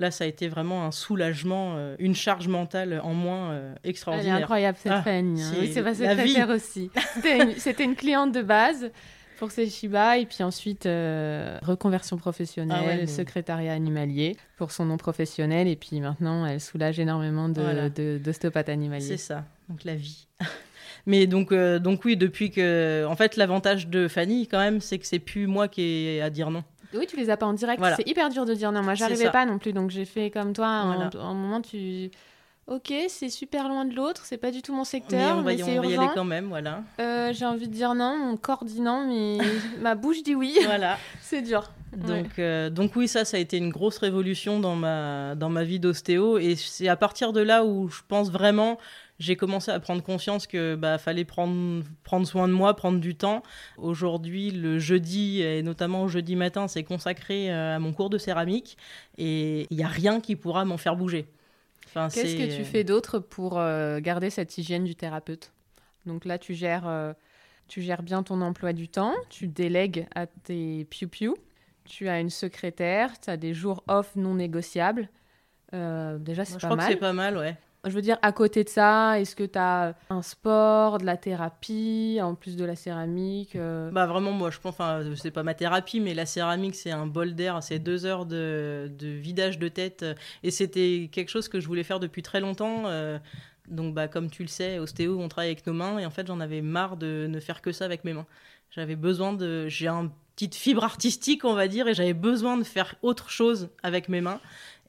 Là, 0.00 0.10
ça 0.10 0.24
a 0.24 0.26
été 0.26 0.48
vraiment 0.48 0.86
un 0.86 0.92
soulagement, 0.92 1.74
euh, 1.76 1.94
une 1.98 2.14
charge 2.14 2.48
mentale 2.48 3.02
en 3.04 3.12
moins 3.12 3.50
euh, 3.50 3.74
extraordinaire. 3.84 4.36
Elle 4.36 4.40
est 4.40 4.44
incroyable 4.44 4.78
cette 4.82 4.92
ah, 4.92 5.02
Fanny. 5.02 5.42
Hein. 5.42 5.52
C'est 5.70 5.82
ma 5.82 5.94
secrétaire 5.94 6.48
aussi. 6.48 6.90
C'était 7.58 7.84
une, 7.84 7.94
cliente 7.94 8.32
de 8.32 8.40
base 8.40 8.90
pour 9.38 9.50
ses 9.50 9.68
Shiba 9.68 10.16
et 10.16 10.24
puis 10.24 10.42
ensuite 10.42 10.86
euh, 10.86 11.58
reconversion 11.60 12.16
professionnelle, 12.16 13.00
ah 13.02 13.06
secrétariat 13.06 13.74
animalier 13.74 14.38
pour 14.56 14.72
son 14.72 14.86
nom 14.86 14.96
professionnel 14.96 15.68
et 15.68 15.76
puis 15.76 16.00
maintenant 16.00 16.46
elle 16.46 16.62
soulage 16.62 16.98
énormément 16.98 17.50
d'ostéopathes 17.50 18.68
de, 18.68 18.72
animaliers. 18.72 19.04
C'est 19.04 19.18
ça, 19.18 19.44
donc 19.68 19.84
la 19.84 19.96
vie. 19.96 20.28
Mais 21.06 21.26
donc, 21.26 21.52
donc 21.52 22.04
oui, 22.04 22.16
depuis 22.16 22.50
que... 22.50 23.06
En 23.08 23.16
fait, 23.16 23.36
l'avantage 23.36 23.88
de 23.88 24.08
Fanny 24.08 24.46
quand 24.46 24.58
même, 24.58 24.80
c'est 24.80 24.98
que 24.98 25.06
c'est 25.06 25.18
plus 25.18 25.46
moi 25.46 25.68
qui 25.68 25.82
ai 25.82 26.22
à 26.22 26.30
dire 26.30 26.50
non. 26.50 26.62
Oui, 26.94 27.06
tu 27.06 27.16
les 27.16 27.30
as 27.30 27.36
pas 27.36 27.46
en 27.46 27.52
direct. 27.52 27.82
C'est 27.96 28.08
hyper 28.08 28.28
dur 28.28 28.44
de 28.44 28.54
dire 28.54 28.72
non. 28.72 28.82
Moi, 28.82 28.94
j'arrivais 28.94 29.30
pas 29.30 29.46
non 29.46 29.58
plus, 29.58 29.72
donc 29.72 29.90
j'ai 29.90 30.04
fait 30.04 30.30
comme 30.30 30.52
toi. 30.52 30.66
En, 30.66 31.18
un 31.20 31.34
moment, 31.34 31.60
tu 31.60 32.10
ok, 32.70 32.92
c'est 33.08 33.28
super 33.28 33.68
loin 33.68 33.84
de 33.84 33.94
l'autre, 33.94 34.22
c'est 34.24 34.38
pas 34.38 34.52
du 34.52 34.62
tout 34.62 34.72
mon 34.72 34.84
secteur, 34.84 35.18
mais 35.18 35.40
on 35.40 35.42
va, 35.42 35.54
mais 35.54 35.78
on 35.78 35.82
va 35.82 35.86
y 35.88 35.96
aller 35.96 36.08
quand 36.14 36.24
même, 36.24 36.46
voilà. 36.46 36.84
Euh, 37.00 37.32
J'ai 37.32 37.44
envie 37.44 37.66
de 37.66 37.72
dire 37.72 37.94
non, 37.94 38.16
mon 38.16 38.36
corps 38.36 38.64
dit 38.64 38.80
non, 38.80 39.06
mais 39.08 39.38
ma 39.80 39.96
bouche 39.96 40.22
dit 40.22 40.36
oui. 40.36 40.56
voilà. 40.64 40.96
c'est 41.20 41.42
dur. 41.42 41.70
Donc, 41.96 42.38
euh, 42.38 42.70
donc 42.70 42.94
oui, 42.94 43.08
ça, 43.08 43.24
ça 43.24 43.36
a 43.36 43.40
été 43.40 43.56
une 43.56 43.70
grosse 43.70 43.98
révolution 43.98 44.60
dans 44.60 44.76
ma, 44.76 45.34
dans 45.34 45.48
ma 45.48 45.64
vie 45.64 45.80
d'ostéo. 45.80 46.38
Et 46.38 46.54
c'est 46.54 46.86
à 46.86 46.94
partir 46.94 47.32
de 47.32 47.40
là 47.40 47.64
où 47.64 47.88
je 47.88 48.02
pense 48.06 48.30
vraiment, 48.30 48.78
j'ai 49.20 49.36
commencé 49.36 49.70
à 49.70 49.78
prendre 49.78 50.02
conscience 50.02 50.46
que 50.46 50.74
bah, 50.74 50.98
fallait 50.98 51.26
prendre, 51.26 51.84
prendre 52.02 52.26
soin 52.26 52.48
de 52.48 52.52
moi, 52.54 52.74
prendre 52.74 52.98
du 52.98 53.14
temps. 53.14 53.42
Aujourd'hui, 53.76 54.50
le 54.50 54.78
jeudi, 54.78 55.42
et 55.42 55.62
notamment 55.62 56.08
jeudi 56.08 56.34
matin, 56.34 56.66
c'est 56.66 56.82
consacré 56.82 57.52
euh, 57.52 57.76
à 57.76 57.78
mon 57.78 57.92
cours 57.92 58.10
de 58.10 58.18
céramique. 58.18 58.78
Et 59.18 59.66
il 59.70 59.76
n'y 59.76 59.84
a 59.84 59.88
rien 59.88 60.20
qui 60.20 60.36
pourra 60.36 60.64
m'en 60.64 60.78
faire 60.78 60.96
bouger. 60.96 61.28
Enfin, 61.86 62.08
Qu'est-ce 62.08 62.36
que 62.36 62.56
tu 62.56 62.64
fais 62.64 62.82
d'autre 62.82 63.18
pour 63.18 63.58
euh, 63.58 64.00
garder 64.00 64.30
cette 64.30 64.56
hygiène 64.56 64.84
du 64.84 64.94
thérapeute? 64.94 65.52
Donc 66.06 66.24
là, 66.24 66.38
tu 66.38 66.54
gères, 66.54 66.88
euh, 66.88 67.12
tu 67.68 67.82
gères 67.82 68.02
bien 68.02 68.22
ton 68.22 68.40
emploi 68.40 68.72
du 68.72 68.88
temps, 68.88 69.14
tu 69.28 69.48
délègues 69.48 70.06
à 70.14 70.26
tes 70.26 70.86
piou-piou, 70.86 71.36
tu 71.84 72.08
as 72.08 72.20
une 72.20 72.30
secrétaire, 72.30 73.20
tu 73.20 73.28
as 73.28 73.36
des 73.36 73.52
jours 73.52 73.84
off 73.86 74.16
non 74.16 74.34
négociables. 74.34 75.10
Euh, 75.74 76.16
déjà, 76.18 76.44
c'est 76.46 76.54
Je 76.54 76.60
pas 76.60 76.68
crois 76.68 76.76
que 76.76 76.82
mal. 76.82 76.92
c'est 76.92 76.98
pas 76.98 77.12
mal, 77.12 77.36
ouais. 77.36 77.56
Je 77.86 77.90
veux 77.90 78.02
dire, 78.02 78.18
à 78.20 78.32
côté 78.32 78.62
de 78.62 78.68
ça, 78.68 79.18
est-ce 79.18 79.34
que 79.34 79.44
tu 79.44 79.58
as 79.58 79.94
un 80.10 80.20
sport, 80.20 80.98
de 80.98 81.06
la 81.06 81.16
thérapie, 81.16 82.18
en 82.22 82.34
plus 82.34 82.56
de 82.56 82.64
la 82.66 82.76
céramique 82.76 83.56
euh, 83.56 83.90
Bah 83.90 84.06
vraiment, 84.06 84.32
moi, 84.32 84.50
je 84.50 84.58
pense, 84.58 84.74
enfin, 84.74 85.02
c'est 85.16 85.30
pas 85.30 85.42
ma 85.42 85.54
thérapie, 85.54 85.98
mais 86.00 86.12
la 86.12 86.26
céramique, 86.26 86.74
c'est 86.74 86.90
un 86.90 87.06
bol 87.06 87.34
d'air, 87.34 87.62
c'est 87.62 87.78
deux 87.78 88.04
heures 88.04 88.26
de, 88.26 88.90
de 88.98 89.08
vidage 89.08 89.58
de 89.58 89.68
tête, 89.68 90.02
euh, 90.02 90.14
et 90.42 90.50
c'était 90.50 91.08
quelque 91.10 91.30
chose 91.30 91.48
que 91.48 91.58
je 91.58 91.66
voulais 91.66 91.82
faire 91.82 92.00
depuis 92.00 92.22
très 92.22 92.40
longtemps. 92.40 92.82
euh, 92.86 93.18
donc, 93.68 93.94
bah, 93.94 94.08
comme 94.08 94.30
tu 94.30 94.42
le 94.42 94.48
sais, 94.48 94.78
ostéo, 94.78 95.18
on 95.18 95.28
travaille 95.28 95.50
avec 95.50 95.66
nos 95.66 95.72
mains, 95.72 95.98
et 95.98 96.04
en 96.04 96.10
fait, 96.10 96.26
j'en 96.26 96.40
avais 96.40 96.60
marre 96.60 96.98
de 96.98 97.28
ne 97.30 97.40
faire 97.40 97.62
que 97.62 97.72
ça 97.72 97.86
avec 97.86 98.04
mes 98.04 98.12
mains. 98.12 98.26
J'avais 98.70 98.96
besoin 98.96 99.32
de, 99.32 99.68
j'ai 99.68 99.88
une 99.88 100.10
petite 100.34 100.54
fibre 100.54 100.84
artistique, 100.84 101.44
on 101.44 101.54
va 101.54 101.68
dire, 101.68 101.88
et 101.88 101.94
j'avais 101.94 102.14
besoin 102.14 102.56
de 102.56 102.64
faire 102.64 102.94
autre 103.02 103.30
chose 103.30 103.68
avec 103.82 104.08
mes 104.08 104.20
mains. 104.20 104.40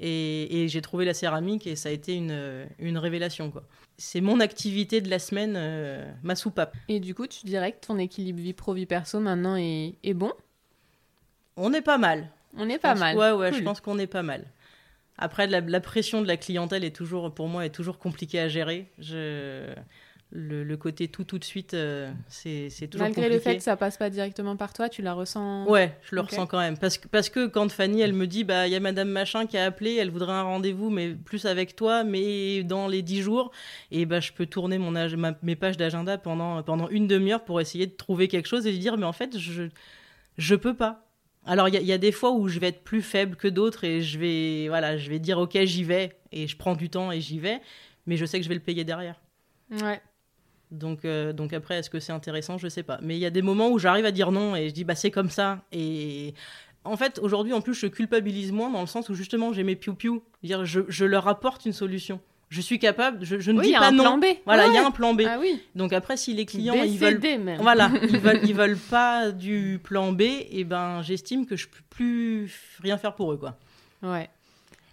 Et, 0.03 0.63
et 0.63 0.67
j'ai 0.67 0.81
trouvé 0.81 1.05
la 1.05 1.13
céramique, 1.13 1.67
et 1.67 1.75
ça 1.75 1.89
a 1.89 1.91
été 1.91 2.15
une, 2.15 2.65
une 2.79 2.97
révélation, 2.97 3.51
quoi. 3.51 3.63
C'est 3.99 4.19
mon 4.21 4.39
activité 4.39 4.99
de 4.99 5.09
la 5.11 5.19
semaine, 5.19 5.53
euh, 5.55 6.11
ma 6.23 6.35
soupape. 6.35 6.75
Et 6.89 6.99
du 6.99 7.13
coup, 7.13 7.27
tu 7.27 7.45
dirais 7.45 7.71
que 7.73 7.85
ton 7.85 7.99
équilibre 7.99 8.39
vie 8.39 8.53
pro-vie 8.53 8.87
perso 8.87 9.19
maintenant 9.19 9.55
est, 9.55 9.93
est 10.03 10.15
bon? 10.15 10.33
On 11.55 11.71
est 11.71 11.81
pas 11.83 11.99
mal. 11.99 12.29
On 12.57 12.67
est 12.67 12.79
pas 12.79 12.93
pense- 12.93 12.99
mal. 12.99 13.15
Ouais, 13.17 13.31
ouais, 13.31 13.53
je 13.53 13.61
pense 13.61 13.79
qu'on 13.79 13.99
est 13.99 14.07
pas 14.07 14.23
mal. 14.23 14.45
Après, 15.19 15.45
la, 15.45 15.61
la 15.61 15.79
pression 15.79 16.23
de 16.23 16.27
la 16.27 16.35
clientèle 16.37 16.83
est 16.83 16.95
toujours, 16.95 17.31
pour 17.31 17.47
moi, 17.47 17.63
est 17.63 17.69
toujours 17.69 17.99
compliquée 17.99 18.39
à 18.39 18.47
gérer. 18.47 18.89
Je, 18.97 19.71
le, 20.33 20.63
le 20.63 20.77
côté 20.77 21.07
tout 21.09 21.23
tout 21.25 21.37
de 21.39 21.43
suite, 21.43 21.73
euh, 21.73 22.09
c'est 22.29 22.69
toujours 22.89 23.05
Malgré 23.05 23.23
compliqué. 23.23 23.29
le 23.33 23.39
fait 23.39 23.57
que 23.57 23.63
ça 23.63 23.75
passe 23.75 23.97
pas 23.97 24.09
directement 24.09 24.55
par 24.55 24.71
toi, 24.73 24.87
tu 24.87 25.01
la 25.01 25.13
ressens. 25.13 25.65
Ouais, 25.67 25.97
je 26.09 26.15
le 26.15 26.21
ressens 26.21 26.47
quand 26.47 26.59
même. 26.59 26.77
Parce 26.77 26.97
que, 26.97 27.07
parce 27.09 27.29
que 27.29 27.47
quand 27.47 27.69
Fanny, 27.71 27.99
elle 28.01 28.13
me 28.13 28.27
dit, 28.27 28.43
bah, 28.45 28.65
il 28.67 28.71
y 28.71 28.75
a 28.75 28.79
Madame 28.79 29.09
Machin 29.09 29.45
qui 29.45 29.57
a 29.57 29.65
appelé, 29.65 29.95
elle 29.95 30.09
voudrait 30.09 30.31
un 30.33 30.43
rendez-vous, 30.43 30.89
mais 30.89 31.09
plus 31.09 31.45
avec 31.45 31.75
toi, 31.75 32.03
mais 32.05 32.63
dans 32.63 32.87
les 32.87 33.01
10 33.01 33.21
jours, 33.21 33.51
et 33.91 34.05
bah, 34.05 34.19
je 34.21 34.31
peux 34.31 34.45
tourner 34.45 34.77
mon 34.77 34.95
ag- 34.95 35.15
ma- 35.15 35.37
mes 35.43 35.55
pages 35.57 35.75
d'agenda 35.77 36.17
pendant, 36.17 36.63
pendant 36.63 36.87
une 36.89 37.07
demi-heure 37.07 37.43
pour 37.43 37.59
essayer 37.59 37.85
de 37.85 37.93
trouver 37.95 38.27
quelque 38.29 38.47
chose 38.47 38.65
et 38.65 38.71
lui 38.71 38.79
dire, 38.79 38.97
mais 38.97 39.05
en 39.05 39.13
fait, 39.13 39.37
je, 39.37 39.63
je 40.37 40.55
peux 40.55 40.75
pas. 40.75 41.07
Alors, 41.45 41.67
il 41.67 41.75
y, 41.75 41.83
y 41.83 41.91
a 41.93 41.97
des 41.97 42.11
fois 42.13 42.31
où 42.31 42.47
je 42.47 42.59
vais 42.59 42.67
être 42.67 42.83
plus 42.83 43.01
faible 43.01 43.35
que 43.35 43.47
d'autres 43.49 43.83
et 43.83 44.01
je 44.01 44.17
vais, 44.17 44.67
voilà, 44.69 44.95
je 44.97 45.09
vais 45.09 45.19
dire, 45.19 45.39
ok, 45.39 45.57
j'y 45.63 45.83
vais, 45.83 46.15
et 46.31 46.47
je 46.47 46.55
prends 46.55 46.75
du 46.75 46.89
temps 46.89 47.11
et 47.11 47.19
j'y 47.19 47.39
vais, 47.39 47.59
mais 48.05 48.15
je 48.15 48.25
sais 48.25 48.37
que 48.37 48.43
je 48.43 48.49
vais 48.49 48.55
le 48.55 48.61
payer 48.61 48.83
derrière. 48.85 49.19
Ouais. 49.71 49.99
Donc, 50.71 51.03
euh, 51.05 51.33
donc 51.33 51.53
après, 51.53 51.75
est-ce 51.79 51.89
que 51.89 51.99
c'est 51.99 52.13
intéressant? 52.13 52.57
Je 52.57 52.67
sais 52.69 52.83
pas. 52.83 52.97
Mais 53.01 53.15
il 53.17 53.19
y 53.19 53.25
a 53.25 53.29
des 53.29 53.41
moments 53.41 53.69
où 53.69 53.77
j'arrive 53.79 54.05
à 54.05 54.11
dire 54.11 54.31
non 54.31 54.55
et 54.55 54.69
je 54.69 54.73
dis 54.73 54.83
bah 54.83 54.95
c'est 54.95 55.11
comme 55.11 55.29
ça. 55.29 55.59
Et 55.71 56.33
en 56.85 56.95
fait, 56.97 57.19
aujourd'hui, 57.19 57.53
en 57.53 57.61
plus, 57.61 57.73
je 57.73 57.87
culpabilise 57.87 58.51
moins 58.51 58.69
dans 58.69 58.81
le 58.81 58.87
sens 58.87 59.09
où 59.09 59.13
justement 59.13 59.51
j'ai 59.53 59.63
mes 59.63 59.75
piou-piou. 59.75 60.23
Dire, 60.43 60.65
je, 60.65 60.81
je 60.87 61.05
leur 61.05 61.27
apporte 61.27 61.65
une 61.65 61.73
solution. 61.73 62.19
Je 62.49 62.59
suis 62.59 62.79
capable. 62.79 63.23
Je, 63.23 63.39
je 63.39 63.51
ne 63.51 63.59
Oui, 63.59 63.63
dis 63.63 63.69
il 63.69 63.73
y 63.73 63.75
a 63.75 63.79
pas 63.79 63.87
un 63.87 63.91
non. 63.91 64.03
plan 64.03 64.17
B. 64.17 64.25
Voilà, 64.45 64.67
il 64.67 64.73
y 64.73 64.77
a 64.77 64.85
un 64.85 64.91
plan 64.91 65.13
B. 65.13 65.21
Ah 65.25 65.37
oui. 65.39 65.61
Donc 65.75 65.93
après, 65.93 66.17
si 66.17 66.33
les 66.33 66.45
clients 66.45 66.73
ils 66.83 66.97
veulent, 66.97 67.19
même. 67.19 67.61
voilà, 67.61 67.89
ils 68.09 68.17
veulent, 68.19 68.39
ils 68.43 68.53
veulent 68.53 68.77
pas 68.77 69.31
du 69.31 69.79
plan 69.83 70.11
B, 70.11 70.21
et 70.21 70.63
ben 70.65 71.01
j'estime 71.01 71.45
que 71.45 71.55
je 71.55 71.67
peux 71.69 71.81
plus 71.89 72.51
rien 72.81 72.97
faire 72.97 73.13
pour 73.15 73.31
eux 73.31 73.37
quoi. 73.37 73.57
Ouais. 74.03 74.29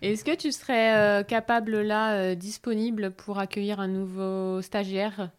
Est-ce 0.03 0.25
que 0.25 0.37
tu 0.37 0.53
serais 0.53 0.95
euh, 0.97 1.23
capable 1.25 1.81
là, 1.81 2.13
euh, 2.15 2.35
disponible 2.37 3.11
pour 3.11 3.41
accueillir 3.41 3.81
un 3.81 3.89
nouveau 3.89 4.63
stagiaire? 4.63 5.31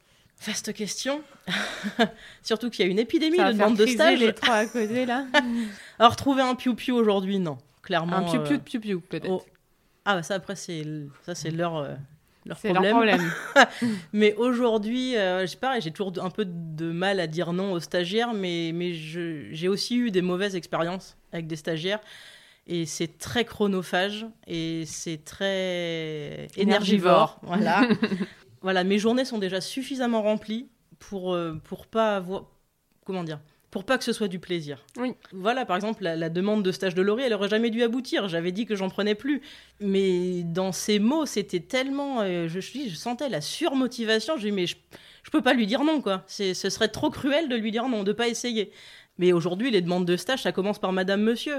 Vaste 0.46 0.74
question. 0.74 1.22
Surtout 2.44 2.70
qu'il 2.70 2.86
y 2.86 2.88
a 2.88 2.92
une 2.92 3.00
épidémie 3.00 3.38
de 3.38 3.52
demande 3.52 3.76
de 3.76 3.86
stage. 3.86 4.20
les 4.20 4.34
trois 4.34 4.56
à 4.56 4.66
côté 4.66 5.06
là. 5.06 5.26
Alors 6.00 6.16
trouver 6.16 6.42
un 6.42 6.56
piou-piou 6.56 6.96
aujourd'hui, 6.96 7.40
non. 7.40 7.58
Clairement. 7.82 8.18
un 8.18 8.22
piou 8.24 8.42
piou 8.44 8.54
euh, 8.54 8.58
de 8.58 8.62
piou 8.64 8.80
piou 8.80 9.00
peut-être. 9.02 9.30
Oh. 9.30 9.44
Ah, 10.06 10.16
bah 10.16 10.24
ça, 10.24 10.36
après, 10.36 10.56
c'est 10.56 10.84
ça 11.26 11.36
c'est 11.36 11.52
leur, 11.52 11.76
euh, 11.78 11.94
leur 12.46 12.58
C'est 12.58 12.72
leur 12.72 12.82
problème. 12.84 13.18
problème. 13.56 13.70
Mais 14.14 14.34
aujourd'hui, 14.36 15.18
euh, 15.18 15.46
pas, 15.60 15.80
j'ai 15.82 15.92
toujours 15.92 16.14
un 16.24 16.30
peu 16.30 16.46
de 16.46 16.92
mal 16.92 17.20
à 17.20 17.28
dire 17.28 17.52
non 17.52 17.74
aux 17.74 17.80
stagiaires, 17.82 18.34
mais, 18.34 18.72
mais 18.74 18.94
je- 18.94 19.50
j'ai 19.52 19.68
aussi 19.68 19.98
eu 19.98 20.10
des 20.10 20.22
mauvaises 20.22 20.56
expériences 20.56 21.18
avec 21.34 21.48
des 21.48 21.58
stagiaires. 21.58 22.00
Et 22.66 22.86
c'est 22.86 23.18
très 23.18 23.46
chronophage 23.46 24.26
et 24.48 24.84
c'est 24.86 25.24
très 25.26 26.48
énergivore. 26.56 27.40
Voilà. 27.44 27.82
Voilà, 28.62 28.84
mes 28.84 29.00
journées 29.00 29.26
sont 29.26 29.38
déjà 29.40 29.62
suffisamment 29.62 30.22
remplies 30.22 30.68
pour, 31.00 31.34
euh, 31.34 31.54
pour 31.64 31.88
pas 31.88 32.16
avoir. 32.18 32.46
Comment 33.06 33.24
dire 33.24 33.40
pour 33.72 33.84
pas 33.84 34.00
que 34.00 34.04
ce 34.04 34.14
soit 34.14 34.28
du 34.28 34.40
plaisir. 34.40 34.84
Oui. 34.98 35.14
Voilà, 35.32 35.64
par 35.64 35.76
exemple, 35.76 36.02
la, 36.04 36.16
la 36.16 36.30
demande 36.30 36.64
de 36.64 36.72
stage 36.72 36.96
de 36.96 37.04
Laurie, 37.04 37.22
elle 37.22 37.36
aurait 37.36 37.50
jamais 37.50 37.70
dû 37.70 37.84
aboutir. 37.84 38.28
J'avais 38.28 38.52
dit 38.52 38.66
que 38.66 38.76
j'en 38.76 38.90
prenais 38.90 39.14
plus. 39.14 39.42
Mais 39.80 40.42
dans 40.42 40.72
ces 40.72 40.98
mots, 40.98 41.28
c'était 41.28 41.60
tellement. 41.60 42.22
euh, 42.22 42.48
je, 42.48 42.60
je, 42.62 42.72
je 42.90 42.96
sentais 42.96 43.30
la 43.30 43.42
surmotivation. 43.42 44.38
J'ai 44.38 44.50
dit, 44.50 44.56
mais 44.56 44.66
je, 44.66 44.76
je 45.22 45.30
peux 45.30 45.44
pas 45.44 45.54
lui 45.54 45.68
dire 45.68 45.84
non, 45.84 46.02
quoi. 46.02 46.24
C'est- 46.26 46.56
Ce 46.56 46.72
serait 46.72 46.88
trop 46.88 47.12
cruel 47.12 47.48
de 47.48 47.56
lui 47.56 47.70
dire 47.70 47.88
non, 47.88 48.02
de 48.04 48.12
pas 48.12 48.28
essayer. 48.28 48.72
Mais 49.20 49.34
aujourd'hui, 49.34 49.70
les 49.70 49.82
demandes 49.82 50.06
de 50.06 50.18
stage, 50.18 50.42
ça 50.42 50.52
commence 50.52 50.80
par 50.80 50.92
Madame 50.92 51.22
Monsieur. 51.22 51.58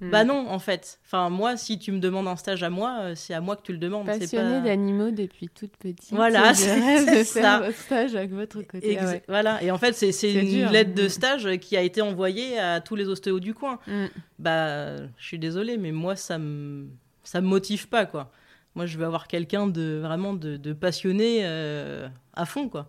Bah 0.00 0.24
non, 0.24 0.48
en 0.48 0.58
fait. 0.58 0.98
Enfin, 1.04 1.28
moi, 1.28 1.56
si 1.56 1.78
tu 1.78 1.92
me 1.92 1.98
demandes 1.98 2.26
un 2.26 2.36
stage 2.36 2.62
à 2.62 2.70
moi, 2.70 2.98
euh, 3.00 3.14
c'est 3.14 3.34
à 3.34 3.40
moi 3.42 3.54
que 3.56 3.62
tu 3.62 3.72
le 3.72 3.78
demandes. 3.78 4.06
Passionnée 4.06 4.54
pas... 4.60 4.60
d'animaux 4.60 5.10
depuis 5.10 5.48
toute 5.48 5.76
petite. 5.76 6.12
Voilà, 6.12 6.54
c'est- 6.54 7.04
de 7.04 7.06
c'est 7.06 7.24
faire 7.24 7.42
ça. 7.42 7.60
votre 7.60 7.76
stage 7.78 8.14
avec 8.14 8.32
votre 8.32 8.62
côté. 8.62 8.96
Ah 8.98 9.04
ouais. 9.06 9.22
Voilà, 9.28 9.62
et 9.62 9.70
en 9.70 9.76
fait, 9.78 9.92
c'est 9.92 10.32
une 10.32 10.48
dur. 10.48 10.70
lettre 10.70 10.94
de 10.94 11.04
Mm. 11.04 11.08
stage 11.10 11.58
qui 11.58 11.76
a 11.76 11.82
été 11.82 12.00
envoyée 12.00 12.58
à 12.58 12.80
tous 12.80 12.96
les 12.96 13.08
ostéos 13.08 13.40
du 13.40 13.52
coin. 13.54 13.78
Mm. 13.86 14.06
Bah, 14.38 14.96
je 14.96 15.24
suis 15.26 15.38
désolée, 15.38 15.76
mais 15.76 15.92
moi, 15.92 16.16
ça 16.16 16.38
me 16.38 16.86
ça 17.22 17.40
me 17.40 17.46
motive 17.46 17.88
pas, 17.88 18.06
quoi. 18.06 18.30
Moi, 18.74 18.86
je 18.86 18.96
veux 18.96 19.04
avoir 19.04 19.28
quelqu'un 19.28 19.66
de 19.66 20.00
vraiment 20.02 20.32
de, 20.32 20.56
de 20.56 20.72
passionné 20.72 21.40
euh, 21.42 22.08
à 22.34 22.46
fond, 22.46 22.68
quoi. 22.68 22.88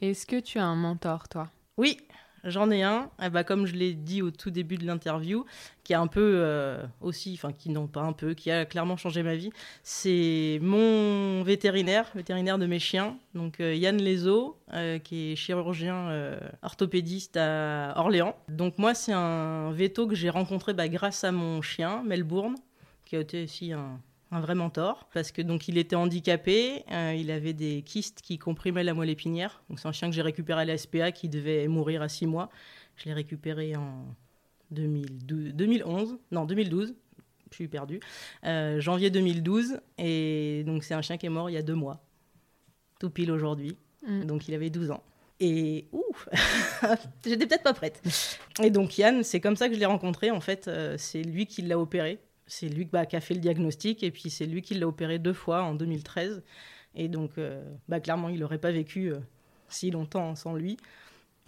Est-ce 0.00 0.26
que 0.26 0.38
tu 0.40 0.58
as 0.58 0.64
un 0.64 0.76
mentor, 0.76 1.28
toi? 1.28 1.48
Oui, 1.78 1.96
j'en 2.44 2.70
ai 2.70 2.82
un, 2.82 3.10
eh 3.22 3.44
comme 3.44 3.66
je 3.66 3.74
l'ai 3.74 3.94
dit 3.94 4.22
au 4.22 4.30
tout 4.30 4.50
début 4.50 4.76
de 4.76 4.86
l'interview, 4.86 5.44
qui 5.82 5.94
a 5.94 6.00
un 6.00 6.06
peu 6.06 6.34
euh, 6.36 6.82
aussi, 7.00 7.32
enfin 7.34 7.52
qui 7.52 7.70
non 7.70 7.86
pas 7.86 8.02
un 8.02 8.12
peu, 8.12 8.34
qui 8.34 8.50
a 8.50 8.64
clairement 8.64 8.96
changé 8.96 9.22
ma 9.22 9.34
vie. 9.34 9.50
C'est 9.82 10.58
mon 10.62 11.42
vétérinaire, 11.42 12.10
vétérinaire 12.14 12.58
de 12.58 12.66
mes 12.66 12.78
chiens, 12.78 13.16
donc 13.34 13.60
euh, 13.60 13.74
Yann 13.74 14.00
Lezo, 14.00 14.58
euh, 14.72 14.98
qui 14.98 15.32
est 15.32 15.36
chirurgien 15.36 16.10
orthopédiste 16.62 17.36
à 17.36 17.94
Orléans. 17.96 18.36
Donc 18.48 18.78
moi, 18.78 18.94
c'est 18.94 19.12
un 19.12 19.72
veto 19.72 20.06
que 20.06 20.14
j'ai 20.14 20.30
rencontré 20.30 20.74
bah, 20.74 20.88
grâce 20.88 21.24
à 21.24 21.32
mon 21.32 21.62
chien, 21.62 22.02
Melbourne, 22.04 22.56
qui 23.04 23.16
a 23.16 23.20
été 23.20 23.44
aussi 23.44 23.72
un, 23.72 24.00
un 24.34 24.40
vrai 24.40 24.54
mentor 24.54 25.08
parce 25.14 25.30
que 25.32 25.42
donc 25.42 25.68
il 25.68 25.78
était 25.78 25.96
handicapé, 25.96 26.84
euh, 26.90 27.14
il 27.16 27.30
avait 27.30 27.52
des 27.52 27.82
kystes 27.82 28.20
qui 28.20 28.38
comprimaient 28.38 28.82
la 28.82 28.92
moelle 28.92 29.10
épinière. 29.10 29.62
Donc 29.68 29.78
c'est 29.78 29.88
un 29.88 29.92
chien 29.92 30.08
que 30.08 30.14
j'ai 30.14 30.22
récupéré 30.22 30.62
à 30.62 30.64
la 30.64 30.76
SPA 30.76 31.12
qui 31.12 31.28
devait 31.28 31.68
mourir 31.68 32.02
à 32.02 32.08
6 32.08 32.26
mois. 32.26 32.50
Je 32.96 33.04
l'ai 33.06 33.12
récupéré 33.12 33.76
en 33.76 34.04
2012, 34.72 35.54
2011, 35.54 36.18
non 36.32 36.44
2012. 36.44 36.94
Je 37.50 37.54
suis 37.54 37.68
perdu. 37.68 38.00
Euh, 38.44 38.80
janvier 38.80 39.10
2012 39.10 39.80
et 39.98 40.64
donc 40.66 40.82
c'est 40.82 40.94
un 40.94 41.02
chien 41.02 41.16
qui 41.16 41.26
est 41.26 41.30
mort 41.30 41.48
il 41.48 41.52
y 41.52 41.56
a 41.58 41.62
deux 41.62 41.76
mois, 41.76 42.04
tout 42.98 43.10
pile 43.10 43.30
aujourd'hui. 43.30 43.76
Mm. 44.06 44.24
Donc 44.24 44.48
il 44.48 44.54
avait 44.54 44.70
12 44.70 44.90
ans. 44.90 45.02
Et 45.38 45.86
ouh, 45.92 46.02
j'étais 47.24 47.46
peut-être 47.46 47.62
pas 47.62 47.74
prête. 47.74 48.02
Et 48.62 48.70
donc 48.70 48.98
Yann, 48.98 49.22
c'est 49.22 49.40
comme 49.40 49.56
ça 49.56 49.68
que 49.68 49.74
je 49.74 49.78
l'ai 49.78 49.86
rencontré. 49.86 50.32
En 50.32 50.40
fait, 50.40 50.66
euh, 50.66 50.96
c'est 50.98 51.22
lui 51.22 51.46
qui 51.46 51.62
l'a 51.62 51.78
opéré. 51.78 52.18
C'est 52.46 52.68
lui 52.68 52.84
bah, 52.84 53.06
qui 53.06 53.16
a 53.16 53.20
fait 53.20 53.34
le 53.34 53.40
diagnostic 53.40 54.02
et 54.02 54.10
puis 54.10 54.30
c'est 54.30 54.46
lui 54.46 54.62
qui 54.62 54.74
l'a 54.74 54.86
opéré 54.86 55.18
deux 55.18 55.32
fois 55.32 55.62
en 55.62 55.74
2013. 55.74 56.42
Et 56.94 57.08
donc, 57.08 57.32
euh, 57.38 57.62
bah, 57.88 58.00
clairement, 58.00 58.28
il 58.28 58.40
n'aurait 58.40 58.58
pas 58.58 58.70
vécu 58.70 59.12
euh, 59.12 59.18
si 59.68 59.90
longtemps 59.90 60.34
sans 60.34 60.54
lui. 60.54 60.76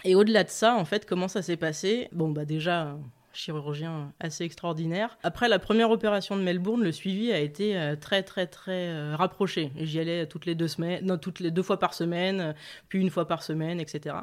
Et 0.05 0.15
au-delà 0.15 0.45
de 0.45 0.49
ça, 0.49 0.75
en 0.75 0.85
fait, 0.85 1.07
comment 1.07 1.29
ça 1.29 1.43
s'est 1.43 1.57
passé? 1.57 2.09
Bon, 2.13 2.31
bah 2.31 2.45
déjà, 2.45 2.99
chirurgien 3.37 4.13
assez 4.21 4.45
extraordinaire. 4.45 5.19
Après 5.23 5.49
la 5.49 5.59
première 5.59 5.91
opération 5.91 6.37
de 6.37 6.43
Melbourne, 6.43 6.83
le 6.83 6.93
suivi 6.93 7.33
a 7.33 7.39
été 7.39 7.77
euh, 7.77 7.97
très 7.97 8.23
très 8.23 8.47
très 8.47 8.89
euh, 8.89 9.15
rapproché. 9.17 9.73
J'y 9.77 10.01
allais 10.01 10.27
toutes 10.27 10.47
les 10.47 10.55
deux 10.55 10.69
semaines, 10.69 11.05
non, 11.05 11.19
toutes 11.19 11.41
les 11.41 11.51
deux 11.51 11.63
fois 11.63 11.79
par 11.79 11.95
semaine, 11.95 12.55
puis 12.89 13.01
une 13.01 13.11
fois 13.11 13.29
par 13.29 13.43
semaine, 13.43 13.81
etc. 13.81 14.17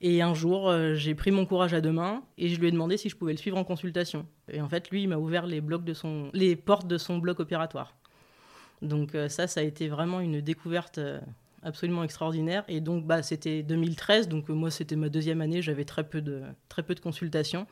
Et 0.00 0.22
un 0.22 0.34
jour, 0.34 0.72
j'ai 0.94 1.14
pris 1.14 1.30
mon 1.30 1.46
courage 1.46 1.74
à 1.74 1.80
deux 1.80 1.92
mains 1.92 2.22
et 2.36 2.48
je 2.48 2.58
lui 2.58 2.68
ai 2.68 2.72
demandé 2.72 2.96
si 2.96 3.08
je 3.08 3.16
pouvais 3.16 3.32
le 3.32 3.38
suivre 3.38 3.56
en 3.56 3.64
consultation. 3.64 4.26
Et 4.50 4.60
en 4.60 4.68
fait, 4.68 4.90
lui, 4.90 5.02
il 5.02 5.08
m'a 5.08 5.16
ouvert 5.16 5.46
les, 5.46 5.60
blocs 5.60 5.84
de 5.84 5.94
son, 5.94 6.30
les 6.32 6.56
portes 6.56 6.88
de 6.88 6.98
son 6.98 7.18
bloc 7.18 7.38
opératoire. 7.38 7.94
Donc 8.80 9.16
ça, 9.28 9.46
ça 9.46 9.60
a 9.60 9.62
été 9.62 9.86
vraiment 9.86 10.18
une 10.18 10.40
découverte 10.40 10.98
absolument 11.62 12.04
extraordinaire. 12.04 12.64
Et 12.68 12.80
donc, 12.80 13.06
bah, 13.06 13.22
c'était 13.22 13.62
2013, 13.62 14.28
donc 14.28 14.48
moi, 14.48 14.70
c'était 14.70 14.96
ma 14.96 15.08
deuxième 15.08 15.40
année, 15.40 15.62
j'avais 15.62 15.84
très 15.84 16.04
peu 16.04 16.20
de, 16.20 16.42
très 16.68 16.82
peu 16.82 16.94
de 16.94 17.00
consultations. 17.00 17.66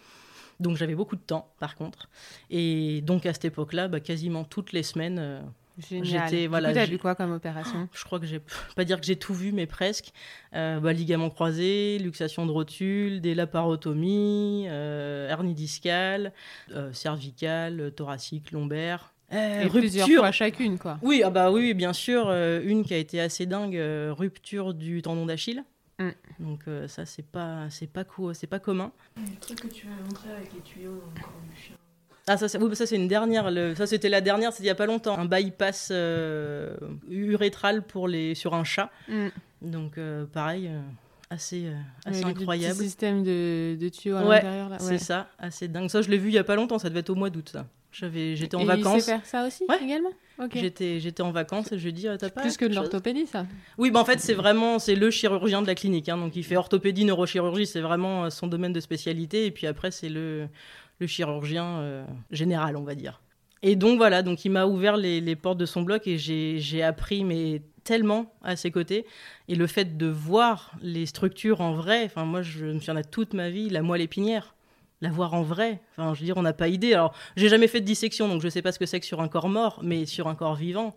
Donc, 0.60 0.76
j'avais 0.76 0.94
beaucoup 0.94 1.16
de 1.16 1.20
temps, 1.20 1.52
par 1.58 1.74
contre. 1.74 2.08
Et 2.50 3.00
donc, 3.02 3.26
à 3.26 3.32
cette 3.32 3.46
époque-là, 3.46 3.88
bah, 3.88 4.00
quasiment 4.00 4.44
toutes 4.44 4.72
les 4.72 4.82
semaines, 4.82 5.18
euh, 5.18 5.40
J'étais 6.02 6.46
voilà. 6.46 6.72
Tu 6.72 6.78
as 6.78 6.86
vu 6.86 6.98
quoi 6.98 7.14
comme 7.14 7.32
opération? 7.32 7.88
Je 7.92 8.04
crois 8.04 8.20
que 8.20 8.26
j'ai 8.26 8.40
pas 8.76 8.84
dire 8.84 9.00
que 9.00 9.06
j'ai 9.06 9.16
tout 9.16 9.34
vu, 9.34 9.52
mais 9.52 9.66
presque. 9.66 10.12
Euh, 10.54 10.80
bah, 10.80 10.92
ligament 10.92 11.30
croisé, 11.30 11.98
luxation 11.98 12.46
de 12.46 12.52
rotule, 12.52 13.20
des 13.20 13.34
laparotomies, 13.34 14.66
euh, 14.68 15.28
hernie 15.28 15.54
discale, 15.54 16.32
euh, 16.72 16.92
cervicale, 16.92 17.92
thoracique, 17.94 18.52
lombaire. 18.52 19.12
Euh, 19.32 19.68
plusieurs 19.68 20.08
fois 20.08 20.32
chacune, 20.32 20.78
quoi. 20.78 20.98
Oui, 21.02 21.22
ah 21.24 21.30
bah 21.30 21.52
oui, 21.52 21.72
bien 21.72 21.92
sûr. 21.92 22.32
Une 22.32 22.84
qui 22.84 22.94
a 22.94 22.98
été 22.98 23.20
assez 23.20 23.46
dingue, 23.46 23.80
rupture 24.10 24.74
du 24.74 25.02
tendon 25.02 25.26
d'Achille. 25.26 25.62
Mm. 26.00 26.10
Donc 26.40 26.60
ça, 26.88 27.06
c'est 27.06 27.24
pas, 27.24 27.70
c'est 27.70 27.86
pas 27.86 28.02
cool, 28.02 28.34
c'est 28.34 28.48
pas 28.48 28.58
commun. 28.58 28.90
Le 29.16 29.38
truc 29.38 29.60
que 29.60 29.68
tu 29.68 29.86
as 29.86 30.02
montré 30.02 30.30
avec 30.30 30.52
les 30.52 30.60
tuyaux 30.62 31.00
dans 31.00 31.14
le 31.14 31.22
corps 31.22 31.40
du 31.48 31.56
chien. 31.60 31.76
Ah 32.26 32.36
ça, 32.36 32.48
c'est, 32.48 32.58
oui, 32.58 32.74
ça 32.74 32.86
c'est 32.86 32.96
une 32.96 33.08
dernière. 33.08 33.50
Le, 33.50 33.74
ça 33.76 33.86
c'était 33.86 34.08
la 34.08 34.20
dernière, 34.20 34.52
c'est 34.52 34.62
il 34.62 34.66
y 34.66 34.70
a 34.70 34.74
pas 34.74 34.86
longtemps. 34.86 35.16
Un 35.16 35.26
bypass 35.26 35.92
urétral 37.08 37.82
pour 37.86 38.08
les 38.08 38.34
sur 38.34 38.54
un 38.54 38.64
chat. 38.64 38.90
Mm. 39.08 39.28
Donc 39.62 40.00
pareil. 40.32 40.70
Assez, 41.32 41.72
assez 42.04 42.24
incroyable. 42.24 42.76
Le 42.76 42.84
système 42.84 43.22
de, 43.22 43.76
de 43.80 43.88
tuyaux 43.88 44.16
à 44.16 44.24
l'intérieur 44.24 44.68
là. 44.68 44.78
Ouais. 44.78 44.82
C'est 44.82 44.98
ça, 44.98 45.28
assez 45.38 45.68
dingue. 45.68 45.88
Ça, 45.88 46.02
je 46.02 46.10
l'ai 46.10 46.18
vu 46.18 46.26
il 46.30 46.34
y 46.34 46.38
a 46.38 46.42
pas 46.42 46.56
longtemps. 46.56 46.80
Ça 46.80 46.88
devait 46.88 46.98
être 46.98 47.10
au 47.10 47.14
mois 47.14 47.30
d'août, 47.30 47.50
ça. 47.52 47.66
J'avais, 47.92 48.36
j'étais 48.36 48.56
en 48.56 48.60
et 48.60 48.64
vacances. 48.66 48.98
Il 48.98 49.02
sait 49.02 49.12
faire 49.12 49.26
ça 49.26 49.46
aussi 49.46 49.64
également. 49.82 50.12
J'étais, 50.54 51.00
j'étais 51.00 51.22
en 51.22 51.32
vacances 51.32 51.72
et 51.72 51.78
je 51.78 51.84
lui 51.84 51.92
dis, 51.92 52.08
ah, 52.08 52.16
t'as 52.16 52.30
pas 52.30 52.40
plus 52.40 52.56
que 52.56 52.64
de 52.64 52.74
l'orthopédie, 52.74 53.26
ça. 53.26 53.46
Oui, 53.76 53.90
bah 53.90 54.00
en 54.00 54.04
fait 54.04 54.20
c'est 54.20 54.34
vraiment, 54.34 54.78
c'est 54.78 54.94
le 54.94 55.10
chirurgien 55.10 55.60
de 55.60 55.66
la 55.66 55.74
clinique, 55.74 56.08
hein, 56.08 56.16
donc 56.16 56.34
il 56.34 56.44
fait 56.44 56.56
orthopédie, 56.56 57.04
neurochirurgie, 57.04 57.66
c'est 57.66 57.80
vraiment 57.80 58.24
euh, 58.24 58.30
son 58.30 58.46
domaine 58.46 58.72
de 58.72 58.80
spécialité, 58.80 59.44
et 59.44 59.50
puis 59.50 59.66
après 59.66 59.90
c'est 59.90 60.08
le, 60.08 60.48
le 60.98 61.06
chirurgien 61.06 61.80
euh, 61.80 62.04
général, 62.30 62.76
on 62.76 62.84
va 62.84 62.94
dire. 62.94 63.20
Et 63.62 63.76
donc 63.76 63.98
voilà, 63.98 64.22
donc 64.22 64.44
il 64.46 64.50
m'a 64.50 64.64
ouvert 64.64 64.96
les, 64.96 65.20
les, 65.20 65.36
portes 65.36 65.58
de 65.58 65.66
son 65.66 65.82
bloc 65.82 66.06
et 66.06 66.16
j'ai, 66.16 66.58
j'ai 66.58 66.82
appris 66.82 67.24
mais 67.24 67.60
tellement 67.84 68.32
à 68.42 68.56
ses 68.56 68.70
côtés. 68.70 69.04
Et 69.48 69.54
le 69.54 69.66
fait 69.66 69.98
de 69.98 70.06
voir 70.06 70.72
les 70.80 71.04
structures 71.04 71.60
en 71.60 71.74
vrai, 71.74 72.04
enfin 72.04 72.24
moi 72.24 72.40
je 72.40 72.64
me 72.64 72.78
souviens 72.78 73.02
toute 73.02 73.34
ma 73.34 73.50
vie, 73.50 73.68
la 73.68 73.82
moelle 73.82 74.00
épinière 74.00 74.54
la 75.00 75.10
voir 75.10 75.34
en 75.34 75.42
vrai. 75.42 75.80
Enfin, 75.96 76.14
je 76.14 76.20
veux 76.20 76.26
dire, 76.26 76.36
on 76.36 76.42
n'a 76.42 76.52
pas 76.52 76.68
idée. 76.68 76.94
Alors, 76.94 77.14
j'ai 77.36 77.48
jamais 77.48 77.68
fait 77.68 77.80
de 77.80 77.86
dissection, 77.86 78.28
donc 78.28 78.42
je 78.42 78.48
sais 78.48 78.62
pas 78.62 78.72
ce 78.72 78.78
que 78.78 78.86
c'est 78.86 79.00
que 79.00 79.06
sur 79.06 79.20
un 79.20 79.28
corps 79.28 79.48
mort, 79.48 79.80
mais 79.82 80.06
sur 80.06 80.28
un 80.28 80.34
corps 80.34 80.54
vivant, 80.54 80.94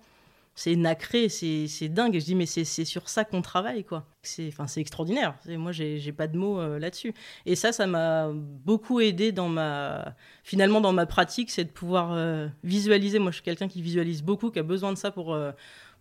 c'est 0.55 0.75
nacré, 0.75 1.29
c'est 1.29 1.89
dingue. 1.89 2.15
Et 2.15 2.19
je 2.19 2.25
dis, 2.25 2.35
mais 2.35 2.45
c'est 2.45 2.85
sur 2.85 3.09
ça 3.09 3.25
qu'on 3.25 3.41
travaille, 3.41 3.83
quoi. 3.83 4.05
C'est 4.21 4.49
enfin, 4.49 4.65
extraordinaire. 4.79 5.35
Moi, 5.47 5.71
j'ai 5.71 6.11
pas 6.11 6.27
de 6.27 6.37
mots 6.37 6.59
euh, 6.59 6.79
là-dessus. 6.79 7.13
Et 7.45 7.55
ça, 7.55 7.71
ça 7.71 7.87
m'a 7.87 8.29
beaucoup 8.31 8.99
aidé 8.99 9.31
dans 9.31 9.49
ma. 9.49 10.15
Finalement, 10.43 10.79
dans 10.79 10.93
ma 10.93 11.05
pratique, 11.05 11.49
c'est 11.49 11.65
de 11.65 11.71
pouvoir 11.71 12.13
euh, 12.13 12.47
visualiser. 12.63 13.19
Moi, 13.19 13.31
je 13.31 13.35
suis 13.35 13.43
quelqu'un 13.43 13.67
qui 13.67 13.81
visualise 13.81 14.21
beaucoup, 14.21 14.51
qui 14.51 14.59
a 14.59 14.63
besoin 14.63 14.93
de 14.93 14.97
ça 14.97 15.11
pour. 15.11 15.33
Euh, 15.33 15.51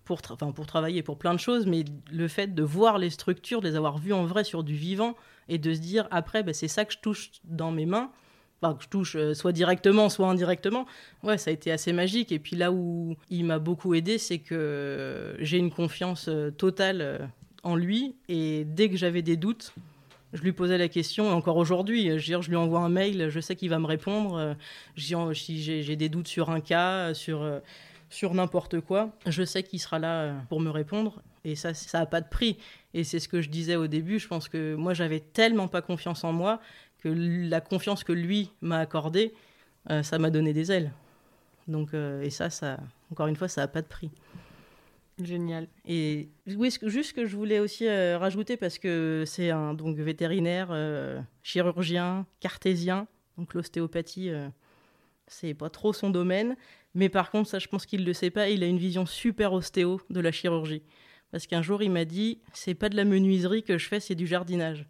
pour, 0.05 0.21
enfin, 0.31 0.53
pour 0.53 0.67
travailler 0.67 1.03
pour 1.03 1.19
plein 1.19 1.35
de 1.35 1.41
choses, 1.41 1.67
mais 1.67 1.85
le 2.11 2.29
fait 2.29 2.55
de 2.55 2.63
voir 2.63 2.99
les 2.99 3.11
structures, 3.11 3.61
de 3.61 3.69
les 3.69 3.77
avoir 3.77 3.99
vues 3.99 4.13
en 4.13 4.25
vrai 4.25 4.45
sur 4.45 4.65
du 4.65 4.75
vivant, 4.75 5.15
et 5.49 5.59
de 5.59 5.75
se 5.75 5.81
dire 5.81 6.09
après, 6.11 6.43
bah, 6.43 6.53
c'est 6.53 6.69
ça 6.69 6.85
que 6.85 6.93
je 6.93 6.99
touche 6.99 7.31
dans 7.45 7.73
mes 7.73 7.87
mains, 7.87 8.11
que 8.73 8.85
je 8.85 8.89
touche 8.89 9.17
euh, 9.17 9.35
soit 9.35 9.53
directement, 9.53 10.09
soit 10.09 10.29
indirectement. 10.29 10.87
Ouais, 11.23 11.39
ça 11.39 11.51
a 11.51 11.53
été 11.53 11.73
assez 11.73 11.93
magique. 11.93 12.31
Et 12.31 12.39
puis 12.39 12.57
là 12.57 12.71
où 12.71 13.17
il 13.31 13.45
m'a 13.45 13.59
beaucoup 13.59 13.95
aidé, 13.95 14.19
c'est 14.19 14.39
que 14.39 15.37
j'ai 15.41 15.59
une 15.59 15.71
confiance 15.71 16.29
euh, 16.29 16.51
totale 16.51 17.01
euh, 17.01 17.19
en 17.65 17.75
lui. 17.75 18.15
Et 18.29 18.65
dès 18.65 18.89
que 18.89 18.97
j'avais 18.97 19.23
des 19.23 19.37
doutes, 19.37 19.75
je 20.33 20.43
lui 20.43 20.53
posais 20.53 20.79
la 20.79 20.89
question, 20.89 21.27
et 21.27 21.33
encore 21.33 21.57
aujourd'hui, 21.57 22.19
je, 22.19 22.41
je 22.41 22.49
lui 22.49 22.57
envoie 22.57 22.81
un 22.81 22.89
mail, 22.89 23.29
je 23.29 23.41
sais 23.41 23.55
qu'il 23.55 23.69
va 23.69 23.79
me 23.79 23.87
répondre. 23.87 24.57
J'ai 24.97 25.97
des 25.97 26.09
doutes 26.09 26.29
sur 26.29 26.49
un 26.49 26.61
cas, 26.61 27.13
sur, 27.13 27.61
sur 28.13 28.35
n'importe 28.35 28.81
quoi, 28.81 29.11
je 29.27 29.43
sais 29.43 29.63
qu'il 29.63 29.81
sera 29.81 29.99
là 29.99 30.35
pour 30.49 30.61
me 30.61 30.71
répondre. 30.71 31.23
Et 31.45 31.57
ça, 31.57 31.75
ça 31.75 32.01
n'a 32.01 32.07
pas 32.07 32.21
de 32.21 32.29
prix. 32.29 32.59
Et 32.95 33.05
c'est 33.05 33.19
ce 33.19 33.29
que 33.29 33.41
je 33.41 33.49
disais 33.49 33.77
au 33.77 33.87
début. 33.87 34.19
Je 34.19 34.29
pense 34.29 34.49
que 34.49 34.75
moi, 34.75 34.95
j'avais 34.95 35.21
tellement 35.21 35.67
pas 35.67 35.83
confiance 35.83 36.23
en 36.25 36.33
moi 36.33 36.61
que 37.03 37.09
la 37.09 37.61
confiance 37.61 38.05
que 38.05 38.13
lui 38.13 38.51
m'a 38.61 38.79
accordée, 38.79 39.35
euh, 39.91 40.03
ça 40.03 40.19
m'a 40.19 40.31
donné 40.31 40.53
des 40.53 40.71
ailes. 40.71 40.93
Donc, 41.67 41.95
euh, 41.95 42.23
et 42.23 42.31
ça, 42.31 42.51
ça, 42.51 42.79
encore 43.11 43.27
une 43.27 43.37
fois, 43.37 43.49
ça 43.49 43.63
n'a 43.63 43.69
pas 43.69 43.83
de 43.83 43.89
prix. 43.89 44.11
Génial. 45.21 45.69
Et 45.87 46.29
oui, 46.47 46.71
juste 46.83 47.11
ce 47.11 47.15
que 47.15 47.27
je 47.27 47.37
voulais 47.37 47.59
aussi 47.59 47.87
euh, 47.87 48.19
rajouter, 48.19 48.57
parce 48.57 48.79
que 48.79 49.25
c'est 49.27 49.51
un 49.51 49.75
donc, 49.75 49.97
vétérinaire, 49.97 50.75
chirurgien, 51.43 52.27
cartésien, 52.41 53.07
donc 53.37 53.55
l'ostéopathie, 53.55 54.31
c'est 55.27 55.55
pas 55.55 55.71
trop 55.71 55.93
son 55.93 56.11
domaine. 56.11 56.57
Mais 56.95 57.09
par 57.09 57.31
contre, 57.31 57.49
ça, 57.49 57.59
je 57.59 57.69
pense 57.69 57.87
qu'il 57.87 58.01
ne 58.03 58.07
le 58.07 58.13
sait 58.13 58.31
pas, 58.31 58.49
il 58.49 58.63
a 58.63 58.67
une 58.67 58.79
vision 58.79 59.07
super 59.07 59.53
ostéo 59.53 60.01
de 60.11 60.21
la 60.21 60.33
chirurgie. 60.33 60.83
Parce 61.31 61.47
qu'un 61.47 61.63
jour, 61.63 61.83
il 61.83 61.91
m'a 61.91 62.05
dit 62.05 62.41
c'est 62.53 62.75
pas 62.75 62.89
de 62.89 62.97
la 62.97 63.05
menuiserie 63.05 63.63
que 63.63 63.79
je 63.79 63.89
fais, 63.89 64.01
c'est 64.01 64.15
du 64.15 64.27
jardinage. 64.27 64.87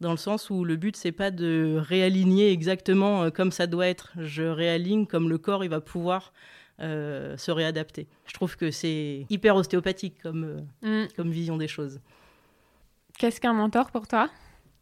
Dans 0.00 0.12
le 0.12 0.16
sens 0.16 0.50
où 0.50 0.64
le 0.64 0.76
but, 0.76 0.96
c'est 0.96 1.12
pas 1.12 1.30
de 1.30 1.76
réaligner 1.80 2.52
exactement 2.52 3.24
euh, 3.24 3.30
comme 3.30 3.50
ça 3.50 3.66
doit 3.66 3.88
être. 3.88 4.12
Je 4.18 4.44
réaligne 4.44 5.06
comme 5.06 5.28
le 5.28 5.38
corps, 5.38 5.64
il 5.64 5.70
va 5.70 5.80
pouvoir 5.80 6.32
euh, 6.80 7.36
se 7.36 7.50
réadapter. 7.50 8.06
Je 8.26 8.34
trouve 8.34 8.56
que 8.56 8.70
c'est 8.70 9.26
hyper 9.28 9.56
ostéopathique 9.56 10.22
comme, 10.22 10.62
euh, 10.84 11.04
mm. 11.04 11.08
comme 11.16 11.30
vision 11.30 11.56
des 11.56 11.66
choses. 11.66 12.00
Qu'est-ce 13.18 13.40
qu'un 13.40 13.54
mentor 13.54 13.90
pour 13.90 14.06
toi? 14.06 14.30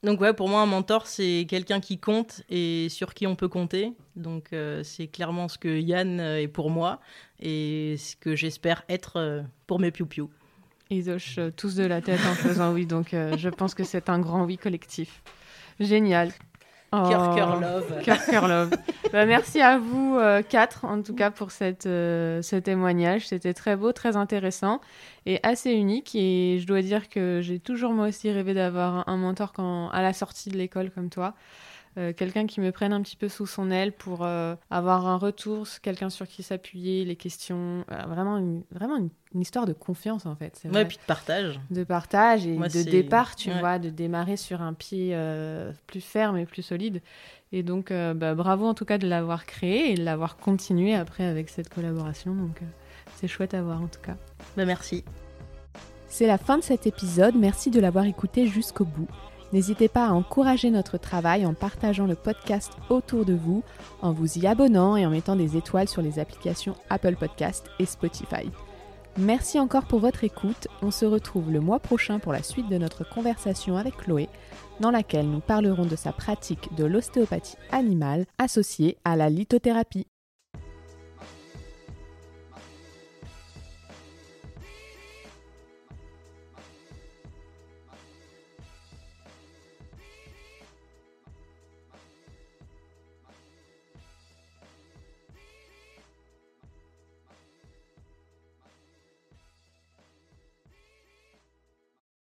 Donc 0.02 0.20
ouais, 0.20 0.34
pour 0.34 0.50
moi, 0.50 0.60
un 0.60 0.66
mentor, 0.66 1.06
c'est 1.06 1.46
quelqu'un 1.48 1.80
qui 1.80 1.98
compte 1.98 2.42
et 2.50 2.88
sur 2.90 3.14
qui 3.14 3.26
on 3.26 3.34
peut 3.34 3.48
compter. 3.48 3.92
Donc 4.16 4.54
c'est 4.82 5.06
clairement 5.06 5.48
ce 5.48 5.58
que 5.58 5.78
Yann 5.78 6.20
est 6.20 6.48
pour 6.48 6.70
moi 6.70 7.00
et 7.38 7.96
ce 7.98 8.16
que 8.16 8.34
j'espère 8.34 8.84
être 8.88 9.44
pour 9.66 9.78
mes 9.78 9.90
piou-piou. 9.90 10.30
Ils 10.90 11.10
hochent 11.10 11.38
euh, 11.38 11.50
tous 11.50 11.74
de 11.74 11.84
la 11.84 12.00
tête 12.00 12.20
en 12.20 12.34
faisant 12.34 12.72
oui, 12.72 12.86
donc 12.86 13.12
euh, 13.12 13.36
je 13.36 13.48
pense 13.48 13.74
que 13.74 13.82
c'est 13.82 14.08
un 14.08 14.20
grand 14.20 14.44
oui 14.44 14.56
collectif. 14.56 15.22
Génial. 15.80 16.30
Cœur, 16.92 17.34
cœur, 17.34 17.54
oh, 17.58 17.60
love. 17.60 18.02
Cœur, 18.04 18.24
cœur, 18.24 18.48
love. 18.48 18.70
bah, 19.12 19.26
merci 19.26 19.60
à 19.60 19.76
vous 19.76 20.16
euh, 20.16 20.40
quatre, 20.40 20.86
en 20.86 21.02
tout 21.02 21.14
cas, 21.14 21.30
pour 21.30 21.50
cette, 21.50 21.82
ce 21.82 22.56
témoignage. 22.56 23.28
C'était 23.28 23.52
très 23.52 23.76
beau, 23.76 23.92
très 23.92 24.16
intéressant 24.16 24.80
et 25.26 25.40
assez 25.42 25.72
unique. 25.72 26.14
Et 26.14 26.58
je 26.58 26.66
dois 26.66 26.80
dire 26.80 27.10
que 27.10 27.40
j'ai 27.42 27.58
toujours 27.58 27.92
moi 27.92 28.08
aussi 28.08 28.30
rêvé 28.30 28.54
d'avoir 28.54 29.06
un 29.10 29.16
mentor 29.18 29.52
quand, 29.52 29.90
à 29.90 30.00
la 30.00 30.14
sortie 30.14 30.48
de 30.48 30.56
l'école 30.56 30.90
comme 30.90 31.10
toi. 31.10 31.34
Euh, 31.98 32.12
quelqu'un 32.12 32.46
qui 32.46 32.60
me 32.60 32.72
prenne 32.72 32.92
un 32.92 33.00
petit 33.00 33.16
peu 33.16 33.28
sous 33.28 33.46
son 33.46 33.70
aile 33.70 33.92
pour 33.92 34.18
euh, 34.22 34.54
avoir 34.70 35.06
un 35.06 35.16
retour, 35.16 35.66
quelqu'un 35.80 36.10
sur 36.10 36.28
qui 36.28 36.42
s'appuyer, 36.42 37.06
les 37.06 37.16
questions, 37.16 37.84
euh, 37.90 38.02
vraiment, 38.06 38.36
une, 38.36 38.62
vraiment 38.70 38.96
une, 38.96 39.08
histoire 39.40 39.64
de 39.64 39.72
confiance 39.72 40.26
en 40.26 40.36
fait. 40.36 40.60
Ouais, 40.72 40.82
et 40.82 40.84
puis 40.84 40.98
de 40.98 41.02
partage. 41.06 41.58
De 41.70 41.84
partage 41.84 42.46
et 42.46 42.56
de 42.56 42.82
départ, 42.82 43.34
tu 43.34 43.50
vois, 43.50 43.78
de 43.78 43.88
démarrer 43.88 44.36
sur 44.36 44.62
un 44.62 44.72
pied 44.72 45.16
plus 45.86 46.00
ferme 46.00 46.38
et 46.38 46.46
plus 46.46 46.62
solide. 46.62 47.02
Et 47.52 47.62
donc, 47.62 47.92
bah, 47.92 48.34
bravo 48.34 48.66
en 48.66 48.72
tout 48.72 48.86
cas 48.86 48.96
de 48.96 49.06
l'avoir 49.06 49.44
créé 49.44 49.92
et 49.92 49.94
de 49.94 50.02
l'avoir 50.02 50.38
continué 50.38 50.94
après 50.94 51.24
avec 51.24 51.50
cette 51.50 51.68
collaboration. 51.68 52.34
Donc, 52.34 52.60
c'est 53.16 53.28
chouette 53.28 53.52
à 53.52 53.60
voir 53.60 53.82
en 53.82 53.88
tout 53.88 54.00
cas. 54.00 54.16
Bah, 54.56 54.64
merci. 54.64 55.04
C'est 56.08 56.26
la 56.26 56.38
fin 56.38 56.56
de 56.56 56.62
cet 56.62 56.86
épisode. 56.86 57.34
Merci 57.36 57.70
de 57.70 57.78
l'avoir 57.78 58.06
écouté 58.06 58.46
jusqu'au 58.46 58.86
bout. 58.86 59.08
N'hésitez 59.56 59.88
pas 59.88 60.08
à 60.08 60.12
encourager 60.12 60.68
notre 60.68 60.98
travail 60.98 61.46
en 61.46 61.54
partageant 61.54 62.04
le 62.04 62.14
podcast 62.14 62.72
autour 62.90 63.24
de 63.24 63.32
vous, 63.32 63.64
en 64.02 64.12
vous 64.12 64.36
y 64.36 64.46
abonnant 64.46 64.98
et 64.98 65.06
en 65.06 65.08
mettant 65.08 65.34
des 65.34 65.56
étoiles 65.56 65.88
sur 65.88 66.02
les 66.02 66.18
applications 66.18 66.74
Apple 66.90 67.16
Podcast 67.16 67.64
et 67.78 67.86
Spotify. 67.86 68.50
Merci 69.16 69.58
encore 69.58 69.86
pour 69.86 70.00
votre 70.00 70.24
écoute. 70.24 70.68
On 70.82 70.90
se 70.90 71.06
retrouve 71.06 71.50
le 71.50 71.60
mois 71.60 71.78
prochain 71.78 72.18
pour 72.18 72.34
la 72.34 72.42
suite 72.42 72.68
de 72.68 72.76
notre 72.76 73.08
conversation 73.08 73.78
avec 73.78 73.96
Chloé, 73.96 74.28
dans 74.80 74.90
laquelle 74.90 75.30
nous 75.30 75.40
parlerons 75.40 75.86
de 75.86 75.96
sa 75.96 76.12
pratique 76.12 76.74
de 76.76 76.84
l'ostéopathie 76.84 77.56
animale 77.72 78.26
associée 78.36 78.98
à 79.06 79.16
la 79.16 79.30
lithothérapie. 79.30 80.06